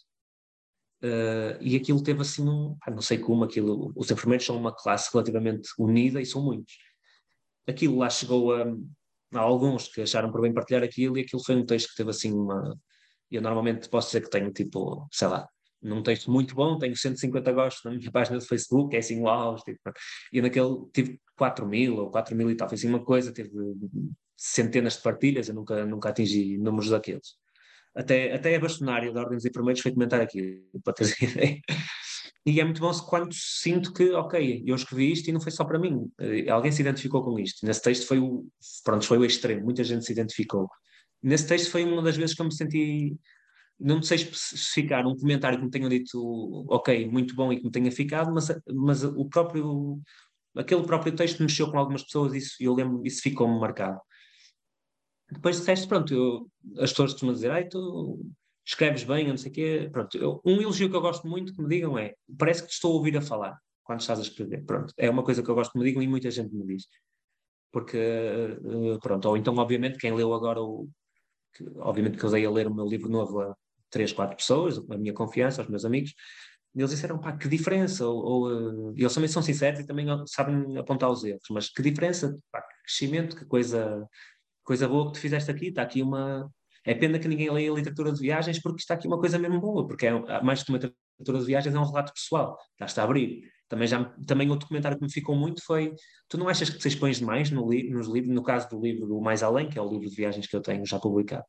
Uh, 1.02 1.60
e 1.60 1.76
aquilo 1.76 2.02
teve 2.02 2.22
assim 2.22 2.48
um. 2.48 2.76
Pá, 2.78 2.90
não 2.90 3.02
sei 3.02 3.18
como, 3.18 3.44
aquilo. 3.44 3.92
Os 3.94 4.10
enfermeiros 4.10 4.46
são 4.46 4.56
uma 4.56 4.74
classe 4.74 5.10
relativamente 5.12 5.68
unida 5.78 6.20
e 6.20 6.26
são 6.26 6.42
muitos. 6.42 6.74
Aquilo 7.66 7.98
lá 7.98 8.10
chegou 8.10 8.54
a. 8.54 8.64
Há 9.34 9.40
alguns 9.40 9.88
que 9.88 10.00
acharam 10.02 10.30
por 10.30 10.40
bem 10.40 10.54
partilhar 10.54 10.82
aquilo 10.82 11.18
e 11.18 11.22
aquilo 11.22 11.42
foi 11.44 11.56
um 11.56 11.66
texto 11.66 11.90
que 11.90 11.96
teve 11.96 12.10
assim 12.10 12.32
uma. 12.32 12.76
Eu 13.30 13.42
normalmente 13.42 13.88
posso 13.88 14.08
dizer 14.08 14.22
que 14.22 14.30
tenho 14.30 14.52
tipo, 14.52 15.08
sei 15.12 15.28
lá, 15.28 15.48
num 15.84 16.02
texto 16.02 16.30
muito 16.30 16.54
bom, 16.54 16.78
tenho 16.78 16.96
150 16.96 17.52
gostos 17.52 17.84
na 17.84 17.96
minha 17.96 18.10
página 18.10 18.38
do 18.38 18.44
Facebook, 18.44 18.94
é 18.96 18.98
assim, 18.98 19.20
uau, 19.20 19.56
tipo, 19.56 19.78
e 20.32 20.40
naquele 20.40 20.86
tive 20.92 21.20
4 21.36 21.66
mil 21.66 21.96
ou 21.96 22.10
4 22.10 22.34
mil 22.34 22.50
e 22.50 22.56
tal, 22.56 22.68
foi 22.68 22.76
assim 22.76 22.88
uma 22.88 23.04
coisa, 23.04 23.32
teve 23.32 23.50
centenas 24.36 24.94
de 24.96 25.02
partilhas, 25.02 25.48
eu 25.48 25.54
nunca, 25.54 25.84
nunca 25.86 26.08
atingi 26.08 26.56
números 26.58 26.90
daqueles. 26.90 27.34
Até, 27.94 28.34
até 28.34 28.56
a 28.56 28.60
bastonária 28.60 29.12
da 29.12 29.20
Ordem 29.20 29.36
dos 29.36 29.44
Enfermeiros 29.44 29.80
foi 29.80 29.92
comentar 29.92 30.20
aqui, 30.20 30.64
para 30.82 30.92
teres 30.92 31.14
ideia. 31.22 31.60
E 32.46 32.60
é 32.60 32.64
muito 32.64 32.80
bom 32.80 32.92
quando 33.06 33.32
sinto 33.32 33.92
que, 33.92 34.10
ok, 34.12 34.64
eu 34.66 34.74
escrevi 34.74 35.12
isto 35.12 35.28
e 35.28 35.32
não 35.32 35.40
foi 35.40 35.52
só 35.52 35.64
para 35.64 35.78
mim, 35.78 36.10
eh, 36.20 36.50
alguém 36.50 36.70
se 36.70 36.82
identificou 36.82 37.22
com 37.22 37.38
isto. 37.38 37.64
Nesse 37.64 37.80
texto 37.80 38.06
foi 38.06 38.18
o, 38.18 38.46
pronto, 38.84 39.06
foi 39.06 39.16
o 39.16 39.24
extremo, 39.24 39.64
muita 39.64 39.82
gente 39.82 40.04
se 40.04 40.12
identificou. 40.12 40.68
Nesse 41.22 41.46
texto 41.46 41.70
foi 41.70 41.84
uma 41.84 42.02
das 42.02 42.16
vezes 42.16 42.34
que 42.34 42.42
eu 42.42 42.46
me 42.46 42.54
senti 42.54 43.16
não 43.78 44.02
sei 44.02 44.16
especificar 44.16 45.06
um 45.06 45.16
comentário 45.16 45.58
que 45.58 45.64
me 45.64 45.70
tenha 45.70 45.88
dito, 45.88 46.66
ok, 46.68 47.08
muito 47.08 47.34
bom 47.34 47.52
e 47.52 47.58
que 47.58 47.64
me 47.64 47.70
tenha 47.70 47.90
ficado, 47.90 48.32
mas, 48.32 48.48
mas 48.72 49.04
o 49.04 49.28
próprio, 49.28 50.00
aquele 50.56 50.84
próprio 50.84 51.14
texto 51.14 51.42
mexeu 51.42 51.70
com 51.70 51.78
algumas 51.78 52.02
pessoas 52.02 52.34
e 52.34 52.38
isso, 52.38 52.56
isso 53.04 53.22
ficou-me 53.22 53.58
marcado. 53.58 54.00
Depois 55.30 55.60
de 55.60 55.66
resto, 55.66 55.88
pronto, 55.88 56.14
eu, 56.14 56.50
as 56.78 56.90
pessoas 56.90 57.12
costumam 57.12 57.34
dizer, 57.34 57.50
ai, 57.50 57.66
tu 57.66 58.20
escreves 58.64 59.04
bem, 59.04 59.28
não 59.28 59.36
sei 59.36 59.50
o 59.50 59.54
quê, 59.54 59.88
pronto. 59.92 60.16
Eu, 60.16 60.40
um 60.44 60.60
elogio 60.60 60.88
que 60.88 60.96
eu 60.96 61.00
gosto 61.00 61.26
muito 61.26 61.54
que 61.54 61.62
me 61.62 61.68
digam 61.68 61.98
é, 61.98 62.14
parece 62.38 62.62
que 62.62 62.68
te 62.68 62.74
estou 62.74 62.92
a 62.92 62.94
ouvir 62.94 63.16
a 63.16 63.20
falar 63.20 63.58
quando 63.82 64.00
estás 64.00 64.18
a 64.18 64.22
escrever, 64.22 64.64
pronto. 64.64 64.94
É 64.96 65.10
uma 65.10 65.22
coisa 65.24 65.42
que 65.42 65.50
eu 65.50 65.54
gosto 65.54 65.72
que 65.72 65.78
me 65.78 65.84
digam 65.84 66.02
e 66.02 66.08
muita 66.08 66.30
gente 66.30 66.54
me 66.54 66.64
diz. 66.64 66.86
Porque, 67.70 67.98
eh, 67.98 68.98
pronto, 69.02 69.28
ou 69.28 69.36
então, 69.36 69.54
obviamente, 69.56 69.98
quem 69.98 70.14
leu 70.14 70.32
agora 70.32 70.62
o, 70.62 70.88
que, 71.54 71.64
obviamente 71.76 72.18
que 72.18 72.24
eu 72.24 72.30
dei 72.30 72.46
a 72.46 72.50
ler 72.50 72.66
o 72.66 72.74
meu 72.74 72.86
livro 72.86 73.10
novo 73.10 73.40
a 73.40 73.56
três, 73.94 74.12
quatro 74.12 74.36
pessoas, 74.36 74.78
a 74.90 74.98
minha 74.98 75.14
confiança, 75.14 75.62
os 75.62 75.68
meus 75.68 75.84
amigos, 75.84 76.12
eles 76.74 76.90
disseram, 76.90 77.18
pá, 77.20 77.32
que 77.36 77.48
diferença, 77.48 78.04
ou, 78.04 78.16
ou 78.24 78.90
uh, 78.90 78.94
eles 78.96 79.14
também 79.14 79.28
são 79.28 79.40
sinceros 79.40 79.78
e 79.78 79.86
também 79.86 80.06
sabem 80.26 80.76
apontar 80.76 81.08
os 81.08 81.22
erros, 81.22 81.46
mas 81.50 81.68
que 81.70 81.80
diferença, 81.80 82.36
pá, 82.50 82.60
que 82.60 82.74
crescimento, 82.82 83.36
que 83.36 83.44
coisa, 83.44 84.04
coisa 84.64 84.88
boa 84.88 85.06
que 85.06 85.12
tu 85.12 85.20
fizeste 85.20 85.50
aqui, 85.50 85.68
está 85.68 85.82
aqui 85.82 86.02
uma... 86.02 86.50
É 86.84 86.94
pena 86.94 87.18
que 87.18 87.28
ninguém 87.28 87.50
leia 87.50 87.72
literatura 87.72 88.12
de 88.12 88.20
viagens 88.20 88.60
porque 88.60 88.80
está 88.80 88.94
aqui 88.94 89.06
uma 89.06 89.18
coisa 89.18 89.38
mesmo 89.38 89.60
boa, 89.60 89.86
porque 89.86 90.06
é 90.06 90.42
mais 90.42 90.62
que 90.62 90.70
uma 90.70 90.78
literatura 90.78 91.38
de 91.38 91.46
viagens, 91.46 91.74
é 91.74 91.78
um 91.78 91.86
relato 91.86 92.12
pessoal, 92.12 92.58
está 92.82 93.02
a 93.02 93.04
abrir. 93.04 93.42
Também, 93.68 93.88
já, 93.88 94.04
também 94.26 94.50
outro 94.50 94.68
comentário 94.68 94.98
que 94.98 95.04
me 95.04 95.10
ficou 95.10 95.34
muito 95.34 95.64
foi: 95.64 95.94
tu 96.28 96.36
não 96.36 96.46
achas 96.48 96.68
que 96.68 96.78
te 96.78 96.86
expões 96.88 97.18
demais 97.18 97.50
no 97.50 97.70
li 97.70 97.88
nos 97.88 98.06
livros, 98.06 98.34
no 98.34 98.42
caso 98.42 98.68
do 98.68 98.78
livro 98.78 99.06
do 99.06 99.20
Mais 99.20 99.42
Além, 99.42 99.68
que 99.68 99.78
é 99.78 99.82
o 99.82 99.88
livro 99.88 100.08
de 100.08 100.14
viagens 100.14 100.46
que 100.46 100.54
eu 100.54 100.60
tenho 100.60 100.84
já 100.84 100.98
publicado? 100.98 101.44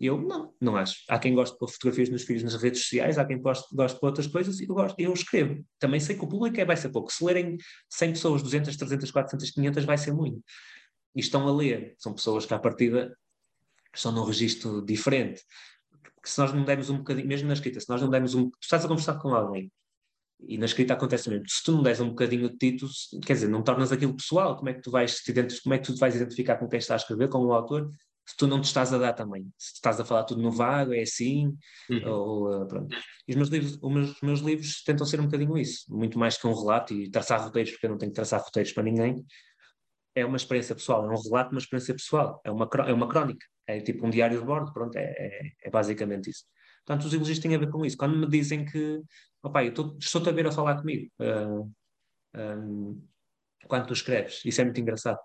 Eu 0.00 0.20
não, 0.20 0.54
não 0.60 0.76
acho. 0.76 1.02
Há 1.08 1.18
quem 1.18 1.34
goste 1.34 1.54
de 1.54 1.58
pôr 1.58 1.68
fotografias 1.68 2.08
dos 2.08 2.24
filhos 2.24 2.42
nas 2.42 2.54
redes 2.54 2.82
sociais, 2.82 3.18
há 3.18 3.24
quem 3.24 3.40
goste, 3.40 3.66
goste 3.74 3.98
de 3.98 4.06
outras 4.06 4.26
coisas, 4.26 4.60
e 4.60 4.64
eu, 4.64 4.74
gosto, 4.74 4.98
eu 4.98 5.12
escrevo. 5.12 5.64
Também 5.78 6.00
sei 6.00 6.16
que 6.16 6.24
o 6.24 6.28
público 6.28 6.60
é, 6.60 6.64
vai 6.64 6.76
ser 6.76 6.90
pouco. 6.90 7.12
Se 7.12 7.24
lerem 7.24 7.56
100 7.90 8.12
pessoas, 8.12 8.42
200, 8.42 8.76
300, 8.76 9.10
400, 9.10 9.50
500, 9.50 9.84
vai 9.84 9.98
ser 9.98 10.12
muito. 10.12 10.42
E 11.14 11.20
estão 11.20 11.46
a 11.48 11.52
ler. 11.52 11.94
São 11.98 12.12
pessoas 12.14 12.44
que, 12.44 12.54
à 12.54 12.58
partida, 12.58 13.16
estão 13.94 14.12
num 14.12 14.24
registro 14.24 14.84
diferente. 14.84 15.42
Porque 16.14 16.28
se 16.28 16.38
nós 16.38 16.52
não 16.52 16.64
dermos 16.64 16.90
um 16.90 16.98
bocadinho, 16.98 17.26
mesmo 17.26 17.48
na 17.48 17.54
escrita, 17.54 17.80
se 17.80 17.88
nós 17.88 18.02
não 18.02 18.10
dermos 18.10 18.34
um. 18.34 18.50
Tu 18.50 18.58
estás 18.62 18.84
a 18.84 18.88
conversar 18.88 19.18
com 19.18 19.34
alguém 19.34 19.70
e 20.40 20.58
na 20.58 20.66
escrita 20.66 20.94
acontece 20.94 21.28
mesmo. 21.28 21.48
Se 21.48 21.62
tu 21.64 21.72
não 21.72 21.82
des 21.82 22.00
um 22.00 22.10
bocadinho 22.10 22.48
de 22.50 22.56
título, 22.56 22.90
quer 23.24 23.34
dizer, 23.34 23.48
não 23.48 23.62
tornas 23.62 23.92
aquilo 23.92 24.14
pessoal, 24.14 24.56
como 24.56 24.68
é 24.68 24.74
que 24.74 24.82
tu 24.82 24.90
vais, 24.90 25.22
como 25.62 25.74
é 25.74 25.78
que 25.78 25.86
tu 25.86 25.96
vais 25.96 26.14
identificar 26.14 26.56
com 26.56 26.68
quem 26.68 26.78
está 26.78 26.94
a 26.94 26.96
escrever, 26.96 27.28
com 27.28 27.38
o 27.38 27.52
autor, 27.52 27.90
se 28.26 28.36
tu 28.36 28.46
não 28.46 28.60
te 28.60 28.64
estás 28.64 28.92
a 28.92 28.98
dar 28.98 29.12
também. 29.12 29.48
Se 29.56 29.74
estás 29.74 30.00
a 30.00 30.04
falar 30.04 30.24
tudo 30.24 30.42
no 30.42 30.50
vago, 30.50 30.92
é 30.92 31.02
assim, 31.02 31.56
uhum. 31.88 32.08
ou 32.08 32.62
uh, 32.62 32.66
pronto. 32.66 32.96
E 33.28 33.30
os 33.30 33.36
meus, 33.36 33.48
livros, 33.48 33.78
os 33.80 33.92
meus, 33.92 34.20
meus, 34.20 34.40
livros 34.40 34.82
tentam 34.82 35.06
ser 35.06 35.20
um 35.20 35.24
bocadinho 35.26 35.56
isso, 35.56 35.84
muito 35.88 36.18
mais 36.18 36.36
que 36.36 36.46
um 36.46 36.54
relato 36.54 36.92
e 36.92 37.08
traçar 37.08 37.42
roteiros, 37.42 37.70
porque 37.70 37.86
eu 37.86 37.90
não 37.90 37.98
tenho 37.98 38.10
que 38.10 38.16
traçar 38.16 38.42
roteiros 38.42 38.72
para 38.72 38.82
ninguém. 38.82 39.24
É 40.14 40.24
uma 40.24 40.36
experiência 40.36 40.74
pessoal, 40.74 41.04
é 41.04 41.08
um 41.08 41.22
relato, 41.22 41.52
uma 41.52 41.60
experiência 41.60 41.94
pessoal, 41.94 42.40
é 42.44 42.50
uma, 42.50 42.68
é 42.86 42.92
uma 42.92 43.08
crónica, 43.08 43.46
é 43.66 43.80
tipo 43.80 44.04
um 44.04 44.10
diário 44.10 44.40
de 44.40 44.44
bordo, 44.44 44.72
pronto, 44.72 44.96
é, 44.96 45.04
é, 45.04 45.52
é 45.64 45.70
basicamente 45.70 46.30
isso. 46.30 46.44
Portanto, 46.84 47.06
os 47.06 47.14
elogios 47.14 47.38
têm 47.38 47.54
a 47.54 47.58
ver 47.58 47.70
com 47.70 47.84
isso. 47.84 47.96
Quando 47.96 48.16
me 48.16 48.28
dizem 48.28 48.64
que, 48.64 49.02
opa, 49.42 49.64
eu 49.64 49.72
estou-te 49.98 50.28
a 50.28 50.32
ver 50.32 50.46
a 50.46 50.52
falar 50.52 50.76
comigo, 50.76 51.10
uh, 51.20 51.62
uh, 51.62 52.58
um, 52.58 53.06
quando 53.66 53.86
tu 53.86 53.92
escreves, 53.92 54.44
isso 54.44 54.60
é 54.60 54.64
muito 54.64 54.80
engraçado. 54.80 55.18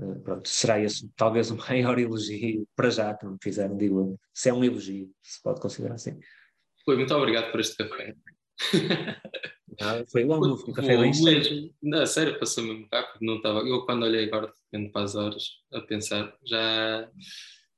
Eh, 0.00 0.18
pronto, 0.22 0.48
será 0.48 0.80
esse 0.80 1.08
talvez 1.16 1.50
o 1.50 1.56
maior 1.68 1.98
elogio 1.98 2.66
para 2.76 2.90
já 2.90 3.14
que 3.14 3.26
me 3.26 3.36
fizeram, 3.42 3.76
digo 3.76 4.18
Se 4.32 4.48
é 4.48 4.54
um 4.54 4.64
elogio, 4.64 5.10
se 5.22 5.42
pode 5.42 5.60
considerar 5.60 5.94
assim. 5.94 6.18
Foi, 6.84 6.96
muito 6.96 7.14
obrigado 7.14 7.50
por 7.50 7.60
este 7.60 7.76
café. 7.76 8.14
Ah, 9.80 10.02
foi 10.10 10.24
longo, 10.24 10.56
foi 10.56 10.70
um 10.70 10.74
café 10.74 10.96
bem. 10.96 11.12
Não, 11.80 12.04
sério, 12.04 12.36
passou 12.40 12.64
mesmo 12.64 12.88
rápido. 12.92 13.18
Não 13.20 13.36
estava, 13.36 13.60
eu, 13.60 13.84
quando 13.86 14.02
olhei 14.02 14.24
agora, 14.24 14.52
vendo 14.72 14.90
para 14.90 15.04
as 15.04 15.14
horas, 15.14 15.44
a 15.72 15.80
pensar, 15.82 16.36
já. 16.44 17.08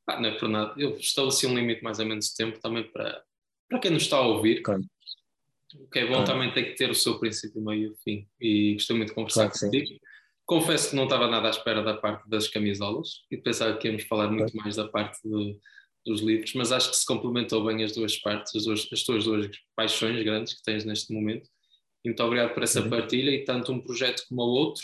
Ah, 0.06 0.18
não 0.18 0.30
é 0.30 0.38
por 0.38 0.48
nada. 0.48 0.72
Eu 0.78 0.96
estabeleci 0.96 1.46
um 1.46 1.54
limite 1.54 1.82
mais 1.82 1.98
ou 1.98 2.06
menos 2.06 2.28
de 2.30 2.36
tempo 2.36 2.58
também 2.58 2.90
para, 2.90 3.22
para 3.68 3.78
quem 3.80 3.90
nos 3.90 4.04
está 4.04 4.16
a 4.16 4.26
ouvir. 4.26 4.62
Claro. 4.62 4.80
O 5.74 5.88
que 5.88 5.98
é 5.98 6.06
bom 6.06 6.12
claro. 6.12 6.24
também 6.24 6.52
tem 6.54 6.64
que 6.64 6.74
ter 6.74 6.90
o 6.90 6.94
seu 6.94 7.18
princípio, 7.18 7.60
meio 7.60 7.92
e 7.92 7.96
fim. 8.02 8.26
E 8.40 8.72
gostei 8.74 8.96
muito 8.96 9.10
de 9.10 9.14
conversar 9.14 9.50
claro 9.50 9.60
contigo. 9.60 10.00
Confesso 10.50 10.90
que 10.90 10.96
não 10.96 11.04
estava 11.04 11.28
nada 11.28 11.46
à 11.46 11.50
espera 11.50 11.80
da 11.80 11.94
parte 11.94 12.28
das 12.28 12.48
camisolas 12.48 13.20
e 13.30 13.36
pensava 13.36 13.76
que 13.76 13.86
íamos 13.86 14.02
falar 14.02 14.28
muito 14.28 14.56
mais 14.56 14.74
da 14.74 14.88
parte 14.88 15.16
do, 15.22 15.56
dos 16.04 16.22
livros, 16.22 16.54
mas 16.54 16.72
acho 16.72 16.90
que 16.90 16.96
se 16.96 17.06
complementou 17.06 17.64
bem 17.64 17.84
as 17.84 17.92
duas 17.92 18.16
partes, 18.16 18.56
as, 18.56 18.64
duas, 18.64 18.88
as 18.92 19.04
tuas 19.04 19.24
duas 19.26 19.48
paixões 19.76 20.20
grandes 20.24 20.54
que 20.54 20.62
tens 20.64 20.84
neste 20.84 21.14
momento. 21.14 21.48
Muito 22.04 22.20
obrigado 22.24 22.52
por 22.52 22.64
essa 22.64 22.80
uhum. 22.80 22.90
partilha 22.90 23.30
e 23.30 23.44
tanto 23.44 23.70
um 23.70 23.80
projeto 23.80 24.24
como 24.28 24.42
o 24.42 24.46
outro. 24.46 24.82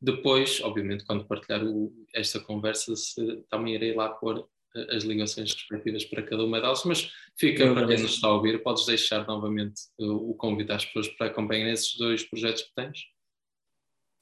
Depois, 0.00 0.62
obviamente, 0.62 1.04
quando 1.04 1.26
partilhar 1.26 1.62
o, 1.62 1.92
esta 2.14 2.40
conversa, 2.40 2.96
se, 2.96 3.44
também 3.50 3.74
irei 3.74 3.94
lá 3.94 4.08
pôr 4.08 4.48
eh, 4.74 4.96
as 4.96 5.04
ligações 5.04 5.52
respectivas 5.52 6.06
para 6.06 6.22
cada 6.22 6.42
uma 6.42 6.58
delas, 6.58 6.84
mas 6.86 7.12
fica 7.38 7.70
para 7.74 7.86
quem 7.86 8.00
nos 8.00 8.14
está 8.14 8.28
a 8.28 8.32
ouvir, 8.32 8.62
podes 8.62 8.86
deixar 8.86 9.26
novamente 9.26 9.78
o, 9.98 10.30
o 10.30 10.34
convite 10.36 10.72
às 10.72 10.86
pessoas 10.86 11.08
para 11.08 11.26
acompanhar 11.26 11.70
esses 11.70 11.98
dois 11.98 12.22
projetos 12.22 12.62
que 12.62 12.74
tens. 12.74 13.11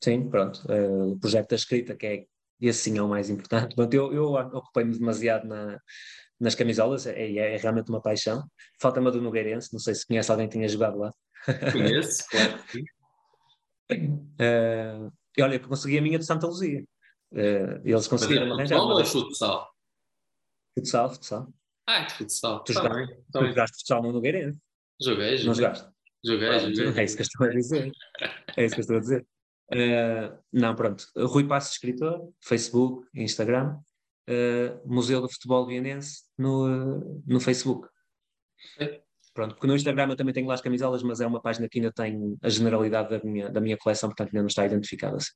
Sim, 0.03 0.31
pronto. 0.31 0.63
Uh, 0.67 1.12
o 1.12 1.18
projeto 1.18 1.51
da 1.51 1.57
escrita, 1.57 1.95
que 1.95 2.07
é 2.07 2.24
esse 2.61 2.91
sim 2.91 2.99
é 2.99 3.03
o 3.03 3.09
mais 3.09 3.31
importante. 3.31 3.74
Pronto, 3.74 3.93
eu, 3.95 4.12
eu 4.12 4.33
ocupei-me 4.33 4.97
demasiado 4.97 5.47
na, 5.47 5.79
nas 6.39 6.55
camisolas, 6.55 7.07
é, 7.07 7.33
é, 7.37 7.57
realmente 7.57 7.91
uma 7.91 8.01
paixão. 8.01 8.43
Falta-me 8.81 9.09
a 9.09 9.11
do 9.11 9.22
Nogueirense, 9.22 9.72
não 9.72 9.81
sei 9.81 9.95
se 9.95 10.07
conhece 10.07 10.31
alguém 10.31 10.47
que 10.49 10.55
tenha 10.55 10.68
jogado 10.68 10.99
lá. 10.99 11.12
Conheço, 11.72 12.24
claro. 12.31 12.59
uh, 13.91 15.12
e 15.37 15.43
olha, 15.43 15.55
eu 15.55 15.68
consegui 15.68 15.99
a 15.99 16.03
minha 16.03 16.18
de 16.18 16.27
Santa 16.27 16.47
Luzia. 16.47 16.85
Uh, 17.33 17.81
eles 17.85 18.09
conseguiram 18.09 18.49
Mas 18.57 18.70
é 18.70 18.74
futebol 18.74 18.95
ou 18.95 19.01
é 19.01 19.05
futsal? 19.05 19.70
Futsal, 20.79 21.11
futsal. 21.11 21.49
Ah, 21.87 22.03
é 22.03 22.07
de 22.07 22.14
futsal. 22.14 22.64
Tu, 22.64 22.74
tá 22.74 22.83
jogaste, 22.83 23.16
tu 23.33 23.47
jogaste 23.47 23.77
futsal 23.79 24.03
no 24.03 24.12
Nogueirense? 24.12 24.59
Joguei, 25.01 25.39
joguei. 25.39 25.47
Não 25.47 25.55
jogaste? 25.55 25.89
Joguei, 26.22 26.74
joguei. 26.74 27.01
É 27.01 27.05
isso 27.05 27.16
que 27.16 27.22
eu 27.22 27.27
estou 27.27 27.47
a 27.47 27.51
dizer. 27.51 27.93
É 28.57 28.64
isso 28.64 28.74
que 28.74 28.81
eu 28.81 28.83
estou 28.83 28.97
a 28.97 29.01
dizer. 29.01 29.27
Uh, 29.73 30.37
não, 30.53 30.75
pronto. 30.75 31.07
Rui 31.16 31.47
Passos, 31.47 31.73
escritor, 31.73 32.29
Facebook, 32.41 33.07
Instagram, 33.14 33.79
uh, 34.29 34.81
Museu 34.85 35.21
do 35.21 35.31
Futebol 35.31 35.66
Vienense 35.66 36.25
no, 36.37 37.23
no 37.27 37.41
Facebook. 37.41 37.89
É. 38.79 39.01
pronto, 39.33 39.55
porque 39.55 39.66
no 39.66 39.75
Instagram 39.75 40.11
eu 40.11 40.16
também 40.16 40.35
tenho 40.35 40.47
lá 40.47 40.55
as 40.55 40.61
camisolas, 40.61 41.03
mas 41.03 41.21
é 41.21 41.27
uma 41.27 41.41
página 41.41 41.68
que 41.68 41.79
ainda 41.79 41.93
tem 41.93 42.37
a 42.43 42.49
generalidade 42.49 43.11
da 43.11 43.25
minha, 43.25 43.49
da 43.49 43.61
minha 43.61 43.79
coleção, 43.79 44.09
portanto 44.11 44.29
ainda 44.29 44.41
não 44.41 44.49
está 44.49 44.66
identificada 44.66 45.16
assim. 45.16 45.33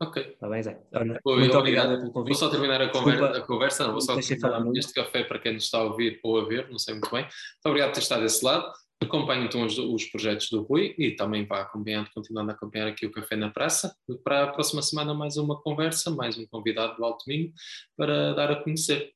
Ok. 0.00 0.22
Está 0.22 0.48
bem, 0.48 0.62
Zé? 0.62 0.78
Olha, 0.94 1.20
Oi, 1.24 1.38
muito 1.38 1.56
obrigado. 1.56 1.86
obrigado. 1.86 2.00
pelo 2.00 2.12
convite. 2.12 2.38
Vou 2.38 2.48
só 2.48 2.50
terminar 2.50 2.82
a, 2.82 2.88
conver 2.88 3.24
a 3.24 3.40
conversa, 3.40 3.84
não, 3.84 3.92
vou 3.92 4.00
só 4.00 4.18
terminar 4.18 4.76
este 4.76 4.92
café 4.92 5.24
para 5.24 5.38
quem 5.38 5.54
nos 5.54 5.64
está 5.64 5.78
a 5.78 5.84
ouvir 5.84 6.20
ou 6.22 6.38
a 6.38 6.44
ver, 6.44 6.70
não 6.70 6.78
sei 6.78 6.94
muito 6.94 7.10
bem. 7.10 7.22
Muito 7.22 7.66
obrigado 7.66 7.88
por 7.88 7.94
ter 7.94 8.02
estado 8.02 8.22
desse 8.22 8.44
lado. 8.44 8.70
Acompanhe 9.02 9.44
então 9.44 9.64
os, 9.64 9.76
os, 9.78 10.06
projetos 10.06 10.48
do 10.50 10.62
Rui 10.62 10.94
e 10.98 11.14
também 11.14 11.46
vá 11.46 11.60
acompanhando, 11.60 12.10
continuando 12.14 12.50
a 12.50 12.54
acompanhar 12.54 12.88
aqui 12.88 13.04
o 13.04 13.10
Café 13.10 13.36
na 13.36 13.50
Praça. 13.50 13.94
Para 14.24 14.44
a 14.44 14.46
próxima 14.48 14.80
semana, 14.80 15.12
mais 15.12 15.36
uma 15.36 15.60
conversa, 15.60 16.10
mais 16.10 16.38
um 16.38 16.46
convidado 16.46 16.96
do 16.96 17.04
Alto 17.04 17.24
Minho 17.28 17.52
para 17.96 18.32
dar 18.34 18.50
a 18.50 18.62
conhecer. 18.62 19.12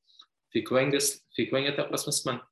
Fique 0.52 0.72
bem, 0.74 0.90
fique 1.34 1.50
bem 1.50 1.66
até 1.66 1.80
a 1.80 1.86
próxima 1.86 2.12
semana. 2.12 2.42